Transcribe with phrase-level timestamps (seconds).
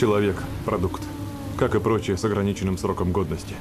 [0.00, 1.02] Человек– продукт,
[1.58, 3.54] как и прочие с ограниченным сроком годности.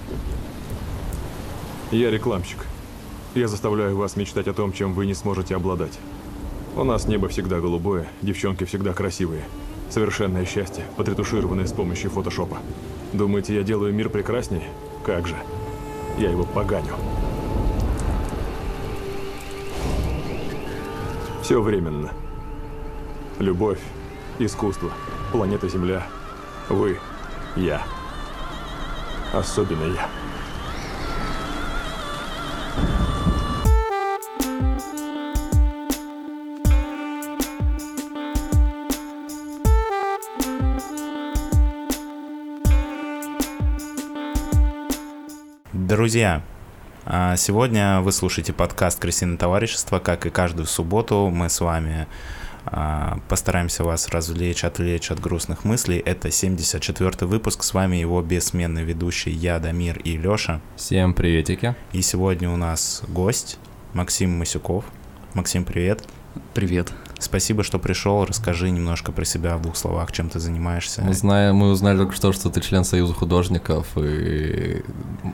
[1.91, 2.65] Я рекламщик.
[3.35, 5.99] Я заставляю вас мечтать о том, чем вы не сможете обладать.
[6.77, 9.43] У нас небо всегда голубое, девчонки всегда красивые.
[9.89, 12.59] Совершенное счастье, подретушированное с помощью фотошопа.
[13.11, 14.69] Думаете, я делаю мир прекраснее?
[15.05, 15.35] Как же.
[16.17, 16.95] Я его поганю.
[21.43, 22.11] Все временно.
[23.39, 23.81] Любовь,
[24.39, 24.89] искусство,
[25.33, 26.07] планета Земля,
[26.69, 26.99] вы,
[27.55, 27.81] я.
[29.33, 30.07] Особенно я.
[45.73, 46.43] Друзья,
[47.05, 49.97] а, сегодня вы слушаете подкаст «Крысиное товарищество».
[49.97, 52.07] Как и каждую субботу мы с вами
[53.27, 55.97] постараемся вас развлечь, отвлечь от грустных мыслей.
[55.97, 57.63] Это 74-й выпуск.
[57.63, 60.61] С вами его бессменный ведущий я, Дамир и Лёша.
[60.75, 61.75] Всем приветики.
[61.93, 63.57] И сегодня у нас гость
[63.93, 64.85] Максим Масюков.
[65.33, 66.03] Максим, привет.
[66.53, 66.93] Привет.
[67.19, 68.23] Спасибо, что пришел.
[68.25, 71.01] Расскажи немножко про себя в двух словах, чем ты занимаешься.
[71.01, 74.83] Мы, знаем, мы узнали только что, что ты член Союза художников, и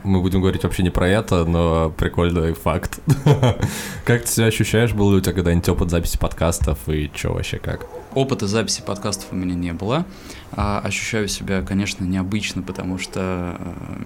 [0.03, 2.99] мы будем говорить вообще не про это, но прикольный факт.
[4.05, 4.93] Как ты себя ощущаешь?
[4.93, 7.85] Был ли у тебя когда-нибудь опыт записи подкастов, и что вообще как?
[8.13, 10.05] Опыта записи подкастов у меня не было.
[10.51, 14.03] А ощущаю себя, конечно, необычно, потому что, э,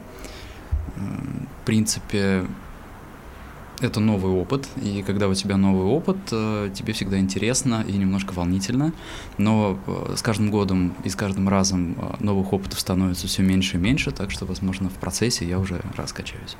[0.95, 0.99] э,
[1.61, 2.45] в принципе,
[3.81, 8.33] это новый опыт, и когда у тебя новый опыт, э, тебе всегда интересно и немножко
[8.33, 8.93] волнительно,
[9.37, 13.77] но э, с каждым годом и с каждым разом э, новых опытов становится все меньше
[13.77, 16.57] и меньше, так что, возможно, в процессе я уже раскачаюсь.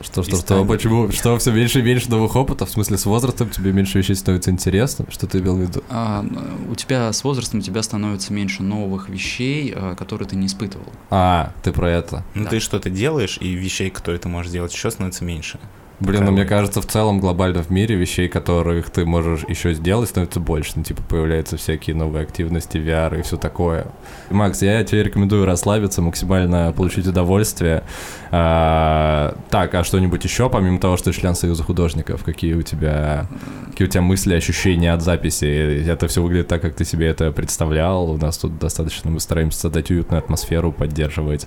[0.00, 1.12] Что, что, что, почему?
[1.12, 2.70] Что все меньше и меньше новых опытов?
[2.70, 5.04] В смысле, с возрастом тебе меньше вещей становится интересно?
[5.10, 5.84] Что ты имел в виду?
[5.90, 6.24] А,
[6.68, 10.86] у тебя с возрастом у тебя становится меньше новых вещей, которые ты не испытывал.
[11.10, 12.24] А, ты про это.
[12.34, 12.50] Ну, да.
[12.50, 15.60] ты что-то делаешь, и вещей, которые ты можешь делать, еще становится меньше.
[16.02, 20.08] Блин, ну мне кажется, в целом глобально в мире вещей, которых ты можешь еще сделать,
[20.08, 20.72] становится больше.
[20.74, 23.86] Ну, типа, появляются всякие новые активности, VR и все такое.
[24.28, 27.84] Макс, я тебе рекомендую расслабиться, максимально получить удовольствие.
[28.32, 33.28] А, так, а что-нибудь еще, помимо того, что ты член Союза художников, какие у тебя,
[33.70, 35.84] какие у тебя мысли, ощущения от записи?
[35.86, 38.10] Это все выглядит так, как ты себе это представлял.
[38.10, 41.46] У нас тут достаточно, мы стараемся создать уютную атмосферу, поддерживать,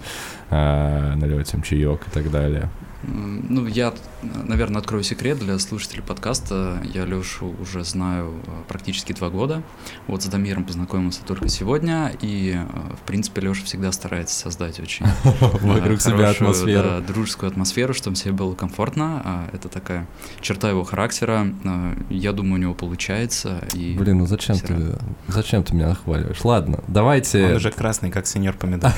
[0.50, 2.69] а, наливать им чаек и так далее.
[3.07, 6.81] Ну, я, наверное, открою секрет для слушателей подкаста.
[6.93, 9.61] Я Лешу уже знаю э, практически два года.
[10.07, 15.05] Вот с Дамиром познакомился только сегодня, и, э, в принципе, Леша всегда старается создать очень
[15.61, 17.01] вокруг себя атмосферу.
[17.01, 19.22] дружескую атмосферу, чтобы себе было комфортно.
[19.23, 20.07] А, это такая
[20.41, 21.47] черта его характера.
[21.63, 23.61] Э, я думаю, у него получается.
[23.73, 26.43] Блин, ну зачем ты, зачем ты меня нахваливаешь?
[26.43, 27.45] Ладно, давайте...
[27.45, 28.91] Он уже красный, как сеньор помидор.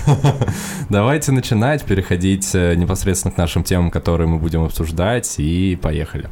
[0.89, 6.29] давайте начинать, переходить непосредственно к нашим темам, которые мы будем обсуждать, и поехали.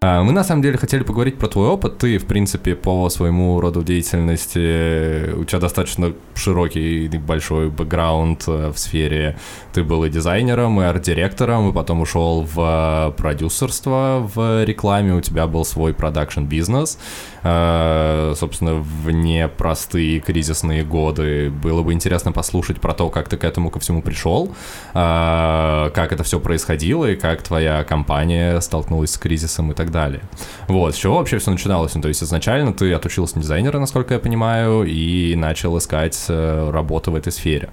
[0.00, 1.98] А, мы на самом деле хотели поговорить про твой опыт.
[1.98, 8.68] Ты, в принципе, по своему роду деятельности, у тебя достаточно широкий и большой бэкграунд э,
[8.70, 9.36] в сфере.
[9.72, 15.14] Ты был и дизайнером, и арт-директором, и потом ушел в продюсерство в рекламе.
[15.14, 16.98] У тебя был свой продакшн-бизнес.
[17.42, 23.44] Э, собственно, в непростые кризисные годы было бы интересно послушать про то, как ты к
[23.44, 24.54] этому ко всему пришел,
[24.94, 30.22] э, как это все происходило, и как твоя компания столкнулась с кризисом и так далее.
[30.66, 31.94] Вот, с чего вообще все начиналось?
[31.94, 36.70] Ну, то есть изначально ты отучился на дизайнера, насколько я понимаю, и начал искать э,
[36.70, 37.70] работу в этой сфере.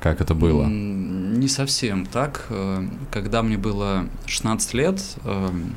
[0.00, 0.64] Как это было?
[0.64, 2.48] Не совсем так.
[3.10, 5.76] Когда мне было 16 лет, эм,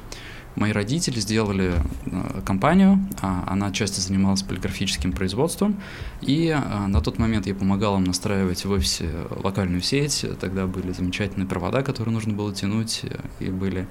[0.56, 1.74] Мои родители сделали
[2.06, 5.82] э, компанию, а, она часто занималась полиграфическим производством,
[6.22, 9.10] и э, на тот момент я помогал им настраивать в офисе
[9.44, 10.26] локальную сеть.
[10.40, 13.02] Тогда были замечательные провода, которые нужно было тянуть,
[13.40, 13.88] и были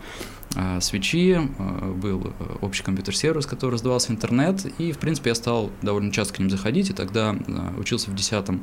[0.54, 1.40] э, свечи,
[1.96, 6.48] был общий компьютер-сервис, который раздавался интернет, и, в принципе, я стал довольно часто к ним
[6.48, 7.34] заходить, и тогда
[7.76, 8.60] учился в 10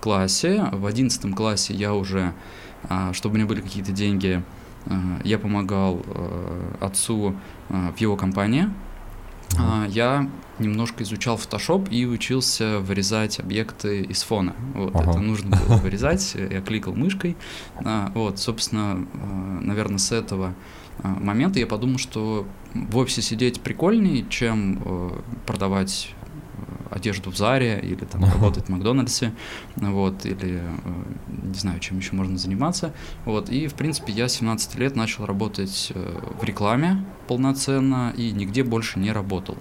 [0.00, 0.68] классе.
[0.72, 2.34] В 11 классе я уже,
[3.12, 4.42] чтобы у меня были какие-то деньги,
[5.24, 7.34] я помогал э, отцу
[7.68, 8.68] э, в его компании.
[9.50, 9.88] Uh-huh.
[9.88, 14.54] Я немножко изучал Photoshop и учился вырезать объекты из фона.
[14.74, 15.10] Вот, uh-huh.
[15.10, 17.36] это нужно было вырезать, я кликал мышкой.
[18.14, 19.06] Вот, собственно,
[19.62, 20.54] наверное, с этого
[21.02, 26.14] момента я подумал, что в офисе сидеть прикольнее, чем продавать
[26.90, 29.32] одежду в Заре или там работать в Макдональдсе,
[29.76, 30.62] вот, или
[31.42, 32.92] не знаю, чем еще можно заниматься,
[33.24, 35.92] вот, и, в принципе, я с 17 лет начал работать
[36.40, 39.56] в рекламе полноценно и нигде больше не работал.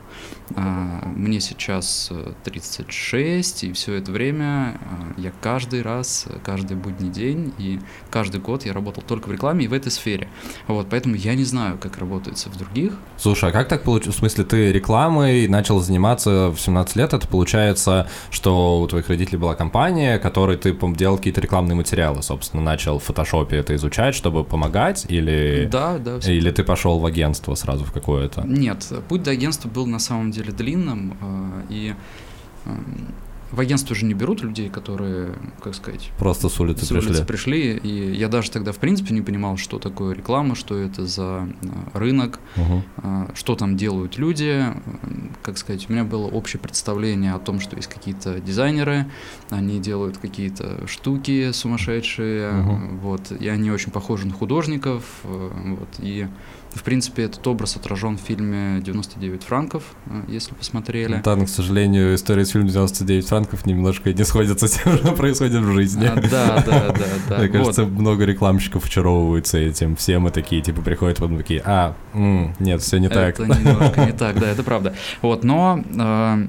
[0.55, 2.11] А, мне сейчас
[2.45, 4.79] 36, и все это время
[5.17, 9.67] я каждый раз, каждый будний день и каждый год я работал только в рекламе и
[9.67, 10.29] в этой сфере.
[10.67, 12.93] Вот, поэтому я не знаю, как работается в других.
[13.17, 14.15] Слушай, а как так получилось?
[14.15, 19.37] В смысле, ты рекламой начал заниматься в 17 лет, это получается, что у твоих родителей
[19.37, 24.43] была компания, которой ты делал какие-то рекламные материалы, собственно, начал в фотошопе это изучать, чтобы
[24.43, 25.67] помогать, или...
[25.71, 26.17] Да, да.
[26.31, 28.41] Или ты пошел в агентство сразу в какое-то?
[28.45, 31.95] Нет, путь до агентства был на самом деле длинным, э, и
[32.65, 33.13] эм,
[33.51, 35.33] в агентство уже не берут людей, которые,
[35.63, 36.11] как сказать...
[36.17, 37.09] Просто с улицы с пришли.
[37.09, 37.77] улицы пришли.
[37.77, 41.47] И я даже тогда, в принципе, не понимал, что такое реклама, что это за а,
[41.93, 42.83] рынок, Угу.
[43.35, 44.65] что там делают люди.
[45.43, 49.05] Как сказать, у меня было общее представление о том, что есть какие-то дизайнеры,
[49.49, 52.97] они делают какие-то штуки сумасшедшие, Мгм.
[52.99, 56.27] вот, и они очень похожи на художников, э, вот, и
[56.73, 61.21] в принципе, этот образ отражен в фильме «99 франков», э, если посмотрели.
[61.23, 65.11] Да, но, к сожалению, история с фильмом «99 франков» немножко не сходится с тем, что
[65.13, 66.05] происходит в жизни.
[66.05, 67.37] А, да, да, да, да.
[67.39, 67.57] Мне Вот.
[67.57, 72.81] кажется, много рекламщиков очаровываются этим всем и такие, типа, приходят потом такие, а, м, нет,
[72.81, 73.39] все не так.
[73.39, 74.93] Это немножко не так, да, это правда.
[75.21, 76.47] Вот, но э,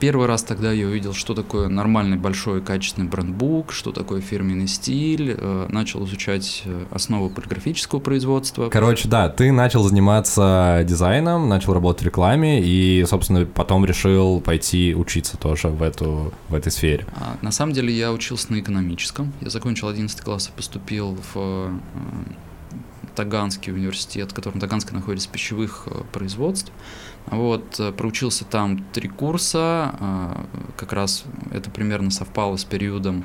[0.00, 5.34] первый раз тогда я увидел, что такое нормальный большой качественный брендбук, что такое фирменный стиль,
[5.36, 8.68] э, начал изучать э, основы полиграфического производства.
[8.70, 14.94] Короче, да, ты начал заниматься дизайном, начал работать в рекламе и, собственно, потом решил пойти
[14.94, 17.06] учиться тоже в, эту, в этой сфере.
[17.16, 19.32] А, На самом деле я учился на экономическом.
[19.40, 21.72] Я закончил 11 класс и поступил в э,
[23.14, 26.72] Таганский университет, в котором Таганский находится пищевых производств.
[27.26, 33.24] Вот, э, проучился там три курса, а, как раз это примерно совпало с периодом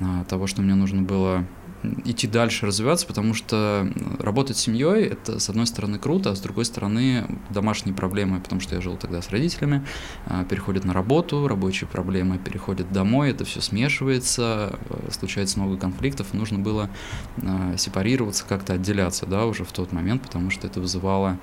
[0.00, 1.44] а, того, что мне нужно было
[2.04, 3.88] идти дальше, развиваться, потому что
[4.18, 8.60] работать с семьей это с одной стороны круто, а с другой стороны домашние проблемы, потому
[8.60, 9.86] что я жил тогда с родителями,
[10.24, 16.32] а, переходят на работу, рабочие проблемы переходят домой, это все смешивается, э, случается много конфликтов,
[16.32, 16.88] нужно было
[17.76, 21.38] сепарироваться, как-то отделяться, да, уже в тот момент, потому что это вызывало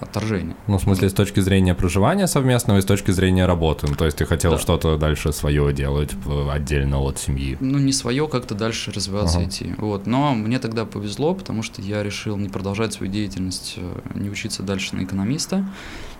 [0.00, 0.56] отторжение.
[0.66, 3.86] Ну, в смысле, с точки зрения проживания совместного и с точки зрения работы.
[3.88, 4.58] Ну, то есть ты хотел Да.
[4.58, 7.56] что-то дальше свое делать в- отдельно от семьи.
[7.60, 9.48] ну, не свое, как-то дальше развиваться Ага.
[9.48, 9.74] идти.
[9.78, 10.06] Вот.
[10.06, 14.62] Но мне тогда повезло, потому что я решил не продолжать свою деятельность, э, не учиться
[14.62, 15.64] дальше на экономиста.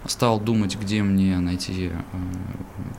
[0.07, 1.99] Стал думать, где мне найти, э,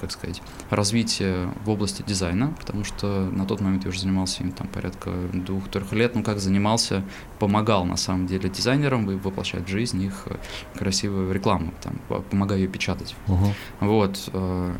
[0.01, 0.41] как сказать,
[0.71, 5.11] развитие в области дизайна, потому что на тот момент я уже занимался им там порядка
[5.33, 6.15] двух-трех лет.
[6.15, 7.03] Ну, как занимался,
[7.39, 10.35] помогал на самом деле дизайнерам воплощать в жизнь их э,
[10.79, 13.15] красивую рекламу, там, по- помогаю ее печатать.
[13.27, 13.53] Мгм.
[13.81, 14.29] Вот.
[14.33, 14.75] э,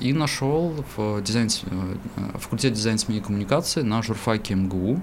[0.00, 5.00] И нашел в дизайн, э, факультет дизайн СМИ и коммуникации на журфаке МГУ.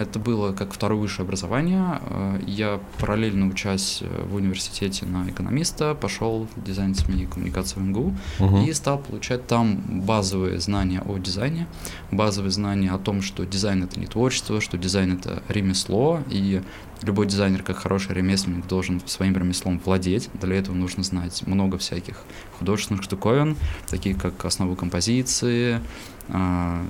[0.00, 2.00] Это было как второе высшее образование.
[2.08, 7.78] Э, Я параллельно учась э, в университете на экономиста, пошел в дизайн СМИ и коммуникации
[7.78, 8.64] в МГУ Мгм.
[8.64, 9.76] и стал получать там
[10.06, 11.66] базовые знания о дизайне,
[12.10, 16.62] базовые знания о том, что дизайн это не творчество, что дизайн это ремесло, и
[17.02, 20.30] любой дизайнер, как хороший ремесленник, должен своим ремеслом владеть.
[20.40, 22.22] Для этого нужно знать много всяких
[22.58, 23.54] художественных штуковин,
[23.86, 25.80] такие как основы композиции,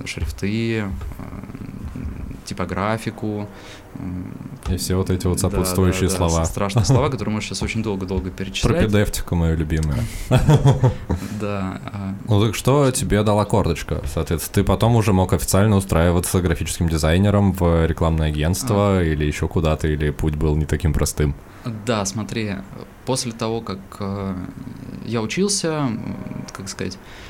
[0.06, 0.90] шрифты, а,
[2.50, 3.48] типографику.
[4.68, 6.44] И все вот эти вот да, сопутствующие да, да, слова.
[6.44, 8.76] Страшные слова, которые можно сейчас очень долго-долго перечислять.
[8.76, 10.00] Пропедевтика моя любимая.
[11.40, 11.80] Да.
[11.86, 14.02] а, Ну так что тебе дала кордочка?
[14.12, 19.88] Соответственно, ты потом уже мог официально устраиваться графическим дизайнером в рекламное агентство или еще куда-то,
[19.88, 21.34] или путь был не таким простым?
[21.86, 22.56] Да, смотри,
[23.06, 24.34] после того, как э,
[25.06, 25.88] я учился,
[26.52, 27.29] как сказать, э,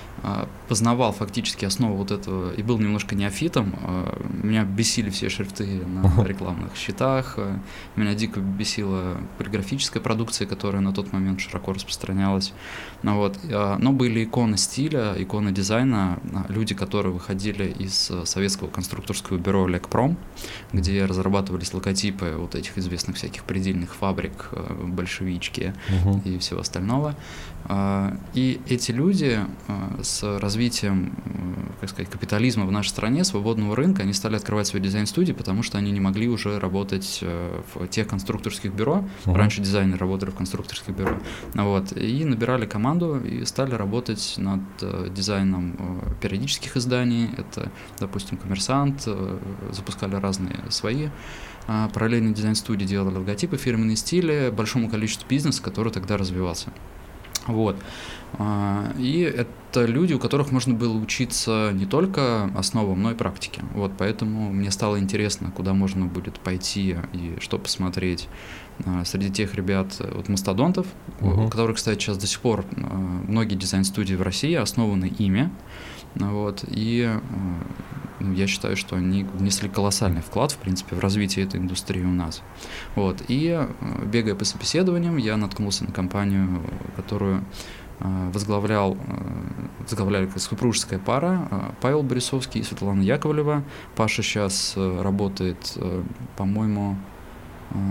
[0.68, 6.22] познавал фактически основу вот этого и был немножко неофитом, э, меня бесили все шрифты на
[6.24, 7.58] рекламных счетах, э,
[7.96, 12.52] меня дико бесила полиграфическая продукция, которая на тот момент широко распространялась.
[13.02, 13.38] Ну вот,
[13.78, 20.16] но были иконы стиля, иконы дизайна, люди, которые выходили из советского конструкторского бюро Лекпром,
[20.72, 24.50] где разрабатывались логотипы вот этих известных всяких предельных фабрик,
[24.84, 26.20] большевички Мгм.
[26.20, 27.14] и всего остального.
[27.64, 31.14] А, И эти люди а, с развитием,
[31.80, 35.78] как сказать, капитализма в нашей стране, свободного рынка, они стали открывать свои дизайн-студии, потому что
[35.78, 39.04] они не могли уже работать э, в тех конструкторских бюро.
[39.24, 39.36] Мгм.
[39.36, 41.18] Раньше дизайнеры работали в конструкторских бюро.
[41.54, 41.92] Вот.
[41.96, 47.30] И набирали команду и стали работать над э, дизайном э, периодических изданий.
[47.36, 49.08] Это, допустим, «Коммерсант»,
[49.72, 51.08] запускали разные свои
[51.66, 56.72] а, параллельно дизайн-студии делали логотипы, фирменные стили, большому количеству бизнеса, который тогда развивался.
[57.46, 57.76] Вот.
[58.34, 63.62] А, и это люди, у которых можно было учиться не только основам, но и практике.
[63.74, 68.28] Вот, поэтому мне стало интересно, куда можно будет пойти и что посмотреть.
[68.86, 70.86] А, среди тех ребят, вот мастодонтов,
[71.20, 71.46] Мгм.
[71.46, 72.82] у которых, кстати, сейчас до сих пор а,
[73.28, 75.50] многие дизайн-студии в России основаны ими.
[76.14, 77.08] Вот, и
[78.20, 82.10] ну, я считаю, что они внесли колоссальный вклад, в принципе, в развитие этой индустрии у
[82.10, 82.42] нас.
[82.94, 86.62] Вот, и э, бегая по собеседованиям, я наткнулся на компанию,
[86.96, 87.44] которую
[88.00, 88.98] э, возглавлял,
[89.78, 93.64] возглавляли супружеская пара Павел Борисовский и Светлана Яковлева.
[93.96, 95.78] Паша сейчас работает,
[96.36, 96.96] по-моему,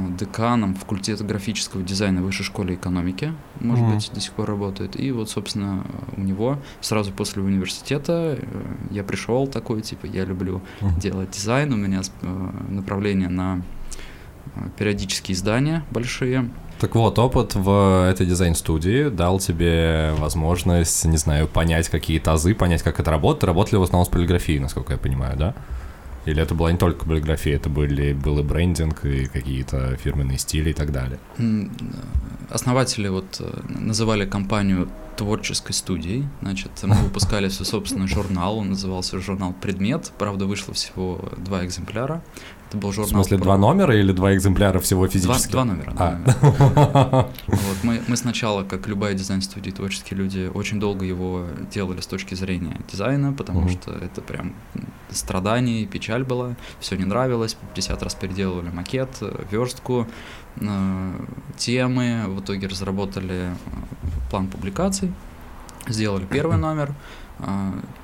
[0.10, 3.94] деканом факультета графического дизайна в Высшей школе экономики, может Мгм.
[3.96, 5.00] быть, до сих пор работает.
[5.00, 5.86] И вот, собственно,
[6.18, 11.00] у него сразу после университета э, я пришел такой, типа, я люблю Мгм.
[11.00, 13.62] делать дизайн, у меня э, направление на
[14.56, 16.50] э, периодические издания большие.
[16.80, 22.84] Так вот, опыт в этой дизайн-студии дал тебе возможность, не знаю, понять какие-то азы, понять,
[22.84, 23.44] как это работает.
[23.46, 25.56] Работали в основном с полиграфией, насколько я понимаю, да?
[26.30, 30.70] Или это была не только полиграфия, это были, был и брендинг, и какие-то фирменные стили
[30.70, 31.20] и так далее.
[32.50, 36.26] Основатели вот э, называли компанию творческой студией.
[36.42, 40.12] Значит, мы выпускали свой собственный журнал, он назывался журнал «Предмет».
[40.18, 42.22] Правда, вышло всего два экземпляра.
[42.70, 43.10] Это был В журнал...
[43.10, 45.52] смысле, про- два номера или два экземпляра всего физически?
[45.52, 45.92] два номера.
[45.92, 46.12] два А.
[46.12, 47.28] номера.
[47.48, 52.36] Вот, мы, мы сначала, как любая дизайн-студия, творческие люди, очень долго его делали с точки
[52.36, 53.70] зрения дизайна, потому Мгм.
[53.70, 54.54] что это прям
[55.10, 59.10] страдание, печаль была, все не нравилось, 50 раз переделывали макет,
[59.52, 60.08] верстку,
[60.62, 61.12] э,
[61.58, 65.12] темы, в итоге разработали э, план публикаций,
[65.88, 66.94] сделали первый номер,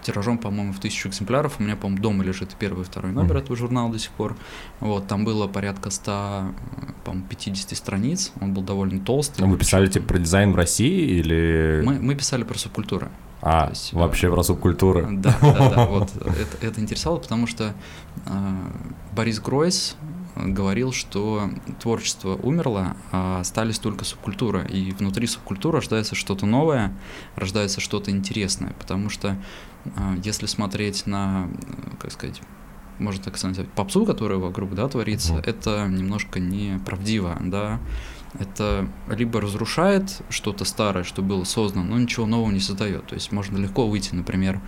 [0.04, 1.56] тиражом, по-моему, в тысячу экземпляров.
[1.60, 3.44] У меня, по-моему, дома лежит первый, и второй номер Мгм.
[3.44, 4.36] этого журнала до сих пор.
[4.80, 8.32] Вот, там было порядка 100, э, по-моему, 50 страниц.
[8.42, 9.46] Он был довольно толстый.
[9.46, 11.82] Вы писали типа про дизайн в России или...
[11.86, 13.10] Мы, мы писали про субкультуры.
[13.42, 15.08] А, есть, вообще э, про субкультуры.
[15.12, 15.86] Да, да, да.
[15.90, 17.74] Вот это, это интересовало, потому что
[18.26, 18.30] э,
[19.14, 19.96] Борис Гройс
[20.36, 21.50] говорил, что
[21.80, 24.68] творчество умерло, а остались только субкультуры.
[24.70, 26.94] И внутри субкультуры рождается что-то новое,
[27.36, 28.74] рождается что-то интересное.
[28.80, 29.38] Потому что
[29.86, 29.90] э,
[30.24, 31.50] если смотреть на,
[32.00, 32.42] как сказать,
[33.00, 35.44] можно так сказать, попсу, которая вокруг, да, творится, Мгм.
[35.46, 37.80] это немножко неправдиво, да.
[38.38, 43.06] Это либо разрушает что-то старое, что было создано, но ничего нового не создает.
[43.08, 44.60] То есть можно легко выйти, например,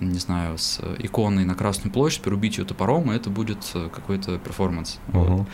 [0.00, 4.38] не знаю, с иконой на Красную площадь, перебить ее топором, и это будет э, какой-то
[4.38, 4.98] перформанс.
[5.08, 5.28] Вот.
[5.28, 5.46] Мгм.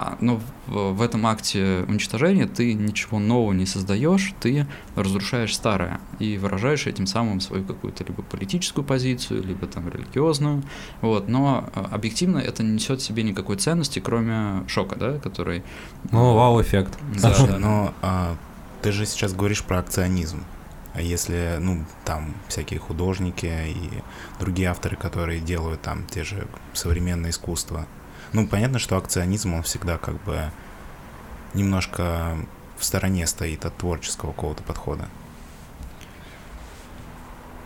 [0.00, 4.64] А, но в, в этом акте уничтожения ты ничего нового не создаешь, ты
[4.94, 10.62] разрушаешь старое и выражаешь этим самым свою какую-то либо политическую позицию, либо там религиозную.
[11.00, 11.28] Вот.
[11.28, 15.64] Но а, объективно это не несет в себе никакой ценности, кроме шока, да, который...
[16.12, 16.96] Ну, вау-эффект.
[17.20, 18.36] Да, но а,
[18.82, 20.44] ты же сейчас говоришь про акционизм.
[20.98, 24.02] А если, ну, там всякие художники и
[24.40, 27.86] другие авторы, которые делают там те же современное искусство,
[28.32, 30.50] ну, понятно, что акционизм, он всегда как бы
[31.54, 32.36] немножко
[32.76, 35.08] в стороне стоит от творческого какого-то подхода.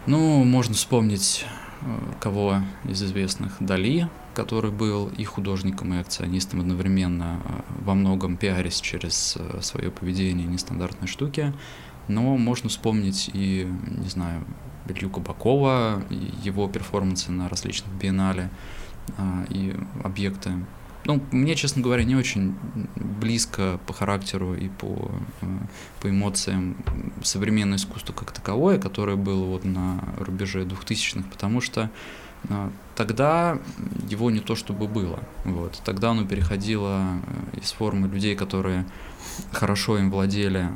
[0.04, 1.46] Ну, можно вспомнить
[1.80, 1.86] э,
[2.20, 8.82] кого из известных Дали, который был и художником, и акционистом одновременно, э, во многом пиарясь
[8.82, 11.54] через э, свое поведение и нестандартные штуки.
[12.12, 14.44] Но можно вспомнить и, не знаю,
[14.88, 18.50] Илью Кабакова, и его перформансы на различных биеннале
[19.16, 20.52] а, и объекты.
[21.04, 22.54] Ну, мне, честно говоря, не очень
[22.94, 25.46] близко по характеру и по, э,
[26.00, 26.76] по эмоциям
[27.24, 31.90] современное искусство как таковое, которое было вот на рубеже 2000-х, потому что
[32.48, 33.58] э, тогда
[34.08, 35.18] его не то чтобы было.
[35.44, 35.82] Вот.
[35.84, 37.02] Тогда оно переходило
[37.54, 38.86] э, из формы людей, которые
[39.50, 40.68] хорошо им владели,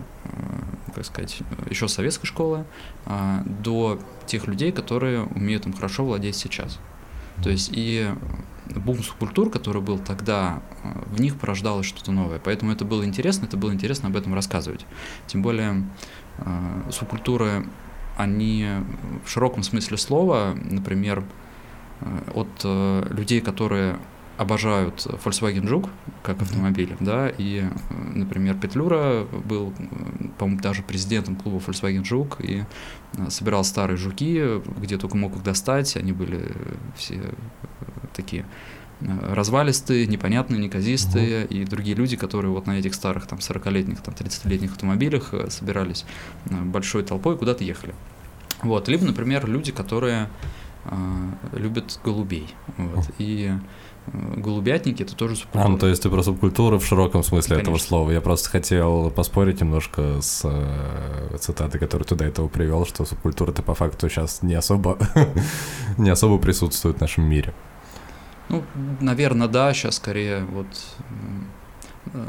[0.95, 2.65] как сказать, еще советской школы,
[3.05, 6.79] а, до тех людей, которые умеют им хорошо владеть сейчас.
[7.43, 8.11] То есть и
[8.75, 12.41] бум субкультур, который был тогда, э, в них порождалось что-то новое.
[12.43, 14.87] Поэтому это было интересно, это было интересно об этом рассказывать.
[15.27, 15.85] Тем более
[16.39, 17.69] э, субкультуры,
[18.17, 18.67] они
[19.25, 21.23] в широком смысле слова, например,
[22.35, 23.99] от э, людей, которые
[24.37, 25.89] обожают Volkswagen Жук
[26.23, 32.41] как автомобиль, да, и, э, например, Петлюра был, э, по-моему, даже президентом клуба Volkswagen Жук
[32.41, 32.65] и
[33.17, 36.53] э, собирал старые жуки, где только мог их достать, они были
[36.97, 37.21] все
[38.15, 38.47] такие
[39.01, 44.73] развалистые, непонятные, неказистые, и другие люди, которые вот на этих старых там 40-летних, там 30-летних
[44.73, 46.07] автомобилях собирались
[46.47, 47.95] большой толпой и куда-то ехали.
[48.63, 50.29] Вот, либо, например, люди, которые
[50.85, 50.95] э,
[51.53, 52.55] любят голубей.
[52.77, 53.59] Вот, и э,
[54.13, 55.65] голубятники это тоже субкультура.
[55.65, 57.89] А, ну то есть ты про субкультуру в широком смысле этого Конечно.
[57.89, 58.11] слова.
[58.11, 63.63] Я просто хотел поспорить немножко с э, цитатой, которую ты до этого привел, что субкультура-то
[63.63, 64.99] по факту сейчас не особо,
[65.99, 67.55] не особо присутствует в нашем мире.
[68.49, 68.63] Ну,
[69.01, 70.67] наверное, да, сейчас скорее вот...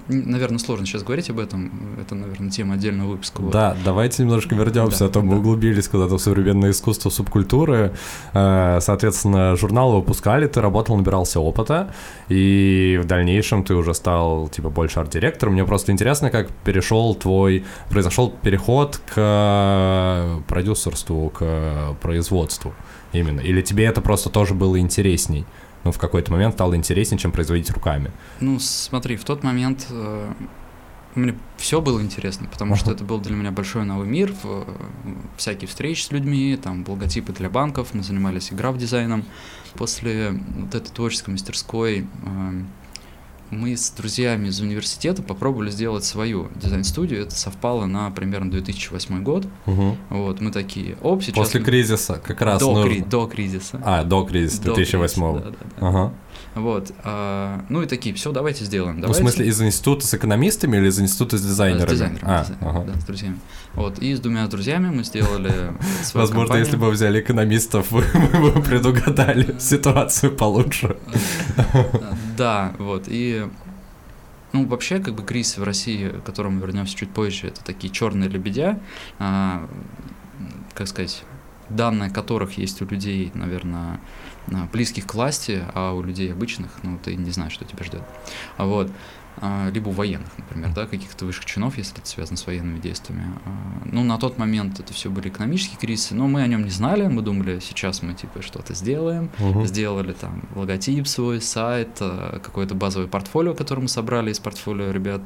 [0.07, 1.71] Наверное, сложно сейчас говорить об этом.
[2.01, 3.41] Это, наверное, тема отдельного выпуска.
[3.41, 3.51] вот.
[3.51, 5.37] Да, давайте немножко вернемся, Да, а то мы да.
[5.37, 7.93] углубились куда-то в современное искусство субкультуры.
[8.33, 11.93] Э, Соответственно, журналы выпускали, ты работал, набирался опыта,
[12.29, 15.53] и в дальнейшем ты уже стал, типа, больше арт-директором.
[15.53, 22.73] Мне просто интересно, как перешел твой, произошел переход к продюсерству, к производству
[23.13, 23.41] именно.
[23.41, 25.45] Или тебе это просто тоже было интересней?
[25.87, 28.11] Ну, в какой-то момент стало интереснее, чем производить руками.
[28.41, 30.33] Ну, смотри, в тот момент э,
[31.15, 32.95] мне все было интересно, потому что Ага.
[32.95, 34.63] это был для меня большой новый мир, в- э,
[35.37, 39.23] всякие встречи с людьми, там, логотипы для банков, мы занимались играв дизайном.
[39.75, 42.61] После вот этой творческой мастерской э,
[43.49, 47.21] мы с друзьями из университета попробовали сделать свою дизайн-студию.
[47.21, 49.45] Это совпало на примерно 2008 год.
[50.09, 51.35] Вот, мы такие, оп, сейчас...
[51.35, 53.81] После кризиса как раз до, нужно- кри- до кризиса.
[53.83, 55.87] А, до кризиса До 2008 кризиса, да, да, да.
[55.87, 56.13] Ага.
[56.57, 56.91] Вот.
[57.03, 58.95] а, ну и такие, все, давайте сделаем.
[58.95, 59.21] Ну, в Давайте.
[59.21, 61.87] смысле, из института с экономистами или из института с дизайнерами?
[61.87, 62.91] С дизайнерами, А, дизайнерами, ага.
[62.93, 63.39] да, с друзьями.
[63.73, 65.51] Вот, и с двумя друзьями мы сделали
[66.13, 66.65] Возможно, компанию.
[66.65, 68.01] если бы взяли экономистов, вы,
[68.33, 70.97] вы бы предугадали ситуацию получше.
[72.37, 73.47] Да, вот, и...
[74.53, 78.29] Ну, вообще, как бы кризис в России, к которому вернемся чуть позже, это такие черные
[78.29, 78.79] лебедя,
[79.19, 79.67] а,
[80.73, 81.23] как сказать,
[81.69, 83.99] данные которых есть у людей, наверное,
[84.71, 88.03] близких к власти, а у людей обычных, ну, ты не знаешь, что тебя ждет.
[88.57, 88.93] А вот, а,
[89.73, 93.23] либо у военных, например, да, каких-то высших чинов, если это связано с военными действиями.
[93.45, 93.49] А,
[93.91, 97.07] Ну, на тот момент это все были экономические кризисы, но мы о нем не знали,
[97.07, 99.65] мы думали, сейчас мы, типа, что-то сделаем, Мгм.
[99.65, 105.21] сделали там логотип свой, сайт, э, какое-то базовое портфолио, которое мы собрали из портфолио ребят,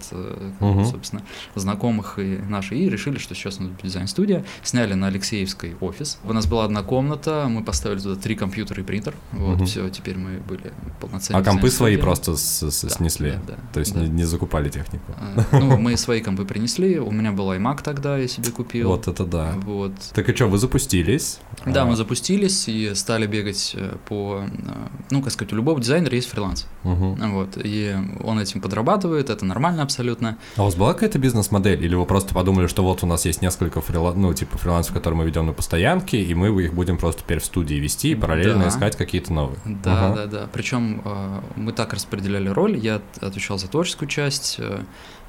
[0.60, 0.86] Мгм.
[0.86, 1.24] собственно,
[1.56, 4.44] знакомых и наши, и решили, что сейчас у нас дизайн-студия.
[4.64, 6.20] Сняли на Алексеевской офис.
[6.24, 9.16] У нас была одна комната, мы поставили туда три компьютера и принтер.
[9.32, 9.66] Вот, Мгм.
[9.66, 11.42] все, теперь мы были полноценные.
[11.42, 13.32] А компы свои просто с- с- Да, снесли?
[13.32, 14.01] да, да, То есть да.
[14.02, 15.14] Не, не закупали технику?
[15.18, 18.90] А, Ну, мы свои компы принесли, у меня был iMac тогда, я себе купил.
[18.90, 19.54] Вот это да.
[19.66, 19.94] Вот.
[20.14, 21.40] Так и что, вы запустились?
[21.66, 24.44] Да, А, мы запустились и стали бегать э, по...
[24.44, 26.68] э, Ну, как сказать, у любого дизайнера есть фриланс.
[26.84, 27.32] мгм.
[27.34, 30.38] Вот, и он этим подрабатывает, это нормально абсолютно.
[30.58, 31.84] А у вас была какая-то бизнес-модель?
[31.84, 34.14] Или вы просто подумали, что вот у нас есть несколько фрила...
[34.14, 37.46] ну, типа фрилансов, которые мы ведем на постоянке, и мы их будем просто теперь в
[37.46, 38.70] студии вести и параллельно Да.
[38.70, 39.58] искать какие-то новые?
[39.66, 40.16] Да, Ага.
[40.16, 40.48] да, да.
[40.52, 42.78] Причем э, мы так распределяли роль.
[42.78, 44.84] Я от- отвечал за творческую часть э,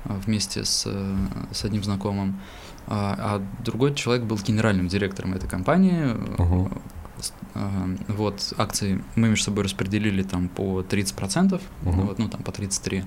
[0.04, 1.16] вместе с, э,
[1.52, 2.38] с одним знакомым,
[2.86, 6.16] а, а другой человек был генеральным директором этой компании.
[6.38, 6.66] Э,
[8.08, 12.06] Вот, акции мы между собой распределили там по 30%, Мгм.
[12.06, 13.04] вот, ну там по 33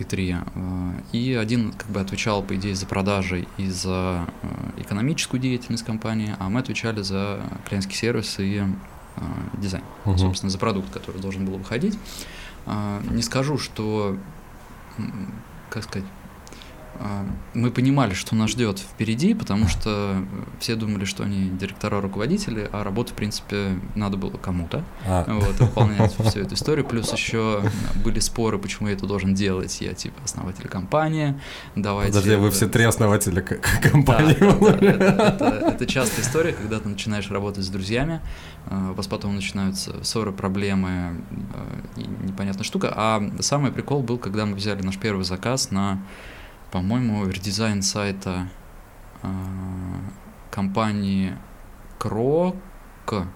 [0.00, 0.36] и 3.
[0.54, 4.26] э, И один как бы отвечал, по идее, за продажи и за
[4.78, 8.62] экономическую деятельность компании, а мы отвечали за клиентский сервис и
[9.58, 10.18] дизайн Мгм.
[10.18, 11.96] собственно, за продукт, который должен был выходить.
[13.10, 14.16] Не скажу, что,
[15.70, 16.06] как сказать,
[17.00, 20.24] а, мы понимали, что нас ждет впереди, потому что
[20.60, 25.58] все думали, что они директора, руководители, а работу, в принципе, надо было кому-то А, вот,
[25.58, 26.84] выполнять всю эту историю.
[26.86, 27.64] Плюс еще
[28.04, 29.80] были споры, почему я это должен делать.
[29.80, 31.34] Я типа основатель компании,
[31.74, 32.12] давайте...
[32.12, 34.36] Подожди, вы все три основателя к- к- да, компании.
[34.38, 38.20] да, да, это, это- это частая история, когда ты начинаешь работать с друзьями,
[38.70, 41.20] у вас потом начинаются ссоры, проблемы
[41.96, 42.92] и непонятная штука.
[42.94, 46.02] А самый прикол был, когда мы взяли наш первый заказ на,
[46.70, 48.48] по-моему, редизайн сайта
[49.22, 49.28] э,
[50.50, 51.36] компании
[51.98, 52.56] Крок.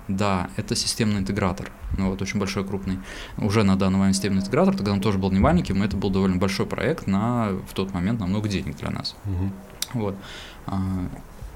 [0.09, 1.71] Да, это системный интегратор.
[1.97, 2.99] Ну, вот очень большой, крупный.
[3.37, 6.11] Уже на данный момент системный интегратор, тогда он тоже был не маленький, но это был
[6.11, 9.15] довольно большой проект на в тот момент на много денег для нас.
[9.25, 9.53] Мгм.
[9.95, 10.17] Вот.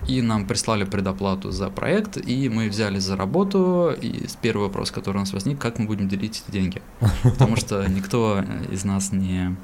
[0.09, 3.95] И нам прислали предоплату за проект, и мы взялись за работу.
[4.01, 6.83] И первый вопрос, который у нас возник, как мы будем делить эти деньги.
[7.23, 9.57] Потому что никто из нас не,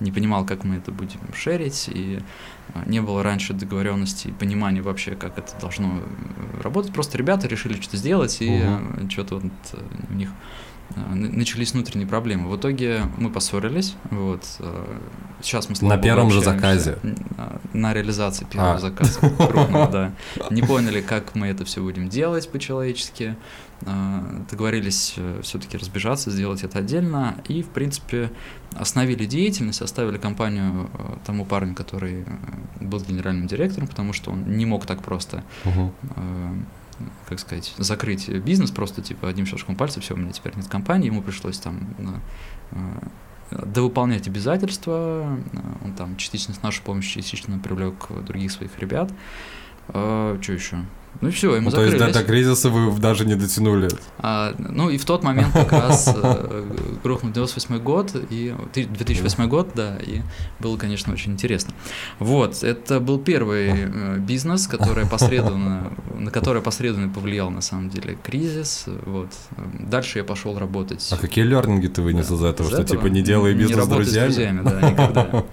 [0.00, 2.20] не понимал, как мы это будем шерить, и
[2.74, 6.92] а, не было раньше договоренности и понимания вообще, как это должно э, работать.
[6.94, 9.10] Просто ребята решили что-то сделать, и Мгм.
[9.10, 9.76] что-то вот э,
[10.10, 10.32] у них э,
[10.96, 12.48] начались внутренние проблемы.
[12.48, 13.94] В итоге мы поссорились.
[14.10, 14.42] Вот.
[14.60, 14.84] э,
[15.42, 16.98] Сейчас мы На первом же заказе?
[17.36, 18.78] А, На реализации первого А.
[18.78, 20.12] заказа крупного, да.
[20.50, 23.36] Не поняли, как мы это все будем делать по-человечески.
[23.84, 27.36] А, Договорились все-таки разбежаться, сделать это отдельно.
[27.48, 28.30] И, в принципе,
[28.74, 32.26] остановили деятельность, оставили компанию э, тому парню, который э,
[32.84, 35.92] был генеральным директором, потому что он не мог так просто Мгм.
[36.98, 40.68] Э, как сказать, закрыть бизнес просто типа одним щелчком пальца, все, у меня теперь нет
[40.68, 41.94] компании, ему пришлось там
[42.70, 43.08] э,
[43.50, 45.38] довыполнять обязательства,
[45.84, 49.12] он там частично с нашей помощью, частично привлек других своих ребят.
[49.88, 50.84] А, что еще?
[51.20, 51.98] Ну и все, мы ну, закрылись.
[51.98, 53.88] То есть до, до кризиса вы даже не дотянули?
[54.18, 56.64] А, ну и в тот момент как раз э,
[57.02, 60.22] грохнул 98 год, и 2008 год, да, и
[60.58, 61.74] было, конечно, очень интересно.
[62.18, 68.16] Вот, это был первый э, бизнес, который посредственно, на который посредственно повлиял, на самом деле,
[68.22, 68.86] кризис.
[69.04, 69.28] Вот.
[69.78, 71.08] Дальше я пошел работать.
[71.12, 72.66] А какие лернинги ты вынес из этого?
[72.66, 72.98] Из что, этого?
[72.98, 74.30] типа, не делай бизнес не с друзьями?
[74.30, 75.44] с друзьями, да, никогда.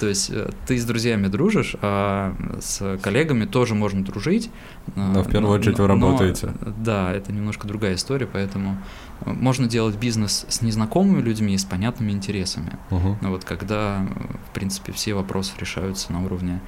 [0.00, 4.50] То есть э, ты с друзьями дружишь, а с коллегами тоже можно дружить,
[5.08, 6.52] но в первую очередь вы работаете.
[6.78, 8.78] Да, это немножко другая история, поэтому
[9.20, 12.78] э, можно делать бизнес с незнакомыми людьми и с понятными интересами.
[12.90, 13.18] Угу.
[13.22, 14.06] Вот когда,
[14.50, 16.60] в принципе, все вопросы решаются на уровне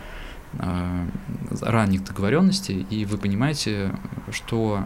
[0.55, 1.07] э,
[1.61, 3.92] ранних договоренностей, и вы понимаете,
[4.31, 4.85] что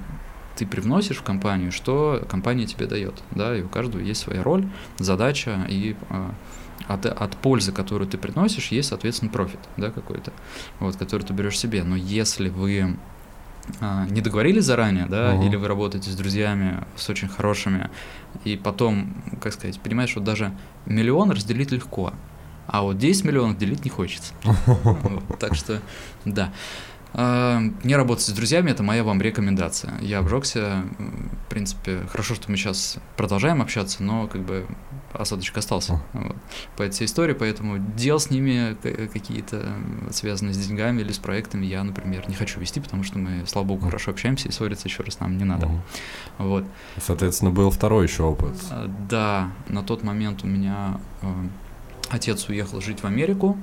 [0.57, 4.69] ты привносишь в компанию, что компания тебе дает, да, и у каждого есть своя роль,
[4.99, 6.31] задача и э,
[6.89, 10.33] от, от пользы, которую ты приносишь, есть, соответственно, профит, да, какой-то,
[10.81, 11.83] вот, который ты берешь себе.
[11.83, 12.97] Но если вы
[14.11, 15.47] не договорились заранее, да, угу.
[15.47, 17.91] или вы работаете с друзьями, с очень хорошими,
[18.45, 20.53] и потом, как сказать, понимаешь, что даже
[20.87, 22.13] миллион разделить легко,
[22.67, 24.33] а вот 10 миллионов делить не хочется.
[25.39, 25.81] Так что,
[26.25, 26.53] да.
[27.17, 29.95] А, не работать с друзьями– это моя вам рекомендация.
[30.01, 30.83] Я обжегся,
[31.47, 34.67] в принципе, хорошо, что мы сейчас продолжаем общаться, но как бы
[35.13, 36.37] осадочек остался вот,
[36.77, 38.77] по этой истории, поэтому дел с ними
[39.13, 39.75] какие-то
[40.11, 43.65] связанные с деньгами или с проектами я, например, не хочу вести, потому что мы, слава
[43.65, 45.71] богу, хорошо общаемся и ссориться еще раз нам не надо.
[46.39, 46.65] Вот.
[47.01, 48.57] Соответственно, был второй еще опыт.
[48.73, 51.27] А, да, на тот момент у меня э,
[52.11, 53.57] отец уехал жить в Америку,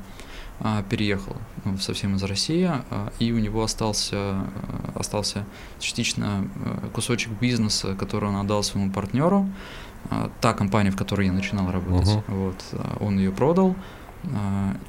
[0.89, 4.43] переехал ну, совсем из России, а, и у него остался, э,
[4.95, 5.45] остался
[5.79, 9.49] частично э, кусочек бизнеса, который он отдал своему партнеру.
[10.09, 12.23] А, та компания, в которой я начинал работать, uh-huh.
[12.27, 12.63] вот,
[12.99, 13.75] он ее продал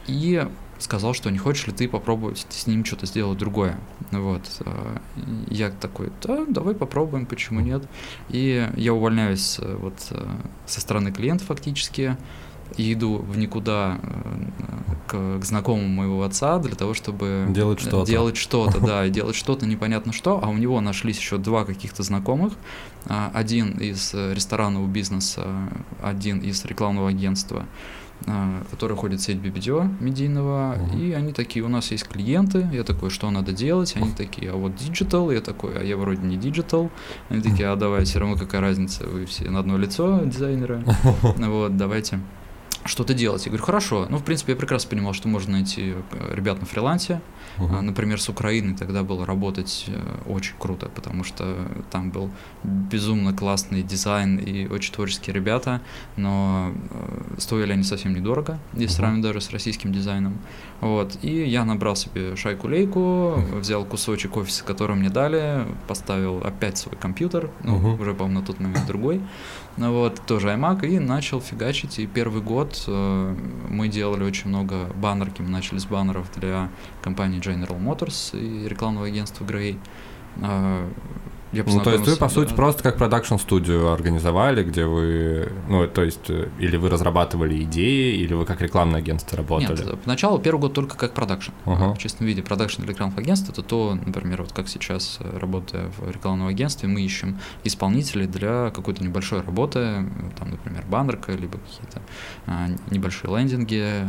[0.06, 0.46] и
[0.78, 3.78] сказал, что не хочешь ли ты попробовать с ним что-то сделать другое.
[4.10, 4.42] Вот.
[5.48, 7.84] Я такой, да, давай попробуем, почему нет.
[8.28, 9.94] И я увольняюсь э, вот
[10.66, 12.16] со стороны клиента фактически,
[12.76, 14.42] и иду в никуда э,
[15.06, 19.36] к, к знакомому моего отца для того, чтобы делать что-то, делать что-то, да, и делать
[19.36, 22.54] что-то непонятно что, а у него нашлись еще два каких-то знакомых,
[23.06, 25.46] а, один из ресторанного бизнеса,
[26.02, 27.66] один из рекламного агентства,
[28.26, 31.00] а, который входит в сеть BBDO медийного, uh-huh.
[31.00, 34.54] и они такие, у нас есть клиенты, я такой, что надо делать, они такие, а
[34.54, 36.90] вот digital, я такой, а я вроде не digital,
[37.28, 40.84] они такие, а давай, все равно какая разница, вы все на одно лицо дизайнеры,
[41.22, 42.20] вот, давайте
[42.84, 43.44] что-то делать.
[43.46, 44.06] Я говорю, хорошо.
[44.08, 47.20] Ну, в принципе, я прекрасно понимал, что можно найти э, ребят на фрилансе.
[47.58, 47.80] Uh-huh.
[47.80, 51.56] Например, с Украины тогда было работать э, очень круто, потому что
[51.90, 52.30] там был
[52.64, 55.80] безумно классный дизайн и очень творческие ребята,
[56.16, 58.96] но э, стоили они совсем недорого, если uh-huh.
[58.96, 60.38] сравнивать даже с российским дизайном.
[60.80, 61.18] Вот.
[61.22, 67.50] И я набрал себе шайку-лейку, взял кусочек офиса, который мне дали, поставил опять свой компьютер,
[67.62, 68.00] ну, uh-huh.
[68.00, 69.20] уже, по-моему, на тот момент другой,
[69.76, 71.98] ну, вот, тоже iMac, и начал фигачить.
[71.98, 73.36] И первый год э,
[73.68, 76.68] мы делали очень много баннерки, мы начали с баннеров для
[77.02, 79.78] компании General Motors и рекламного агентства Grey.
[80.36, 80.88] Э,
[81.52, 82.54] я ну, то есть вы, по сути, да.
[82.54, 88.32] просто как продакшн-студию организовали, где вы, ну, то есть, э, или вы разрабатывали идеи, или
[88.32, 89.84] вы как рекламное агентство работали?
[89.84, 91.52] Нет, поначалу первый год только как продакшн.
[91.66, 91.94] Uh-huh.
[91.94, 95.90] В чистом виде продакшн для рекламных агентств это то, например, вот как сейчас, э, работая
[95.98, 100.06] в рекламном агентстве, мы ищем исполнителей для какой-то небольшой работы,
[100.38, 102.00] там, например, баннерка, либо какие-то
[102.46, 104.06] а, небольшие лендинги.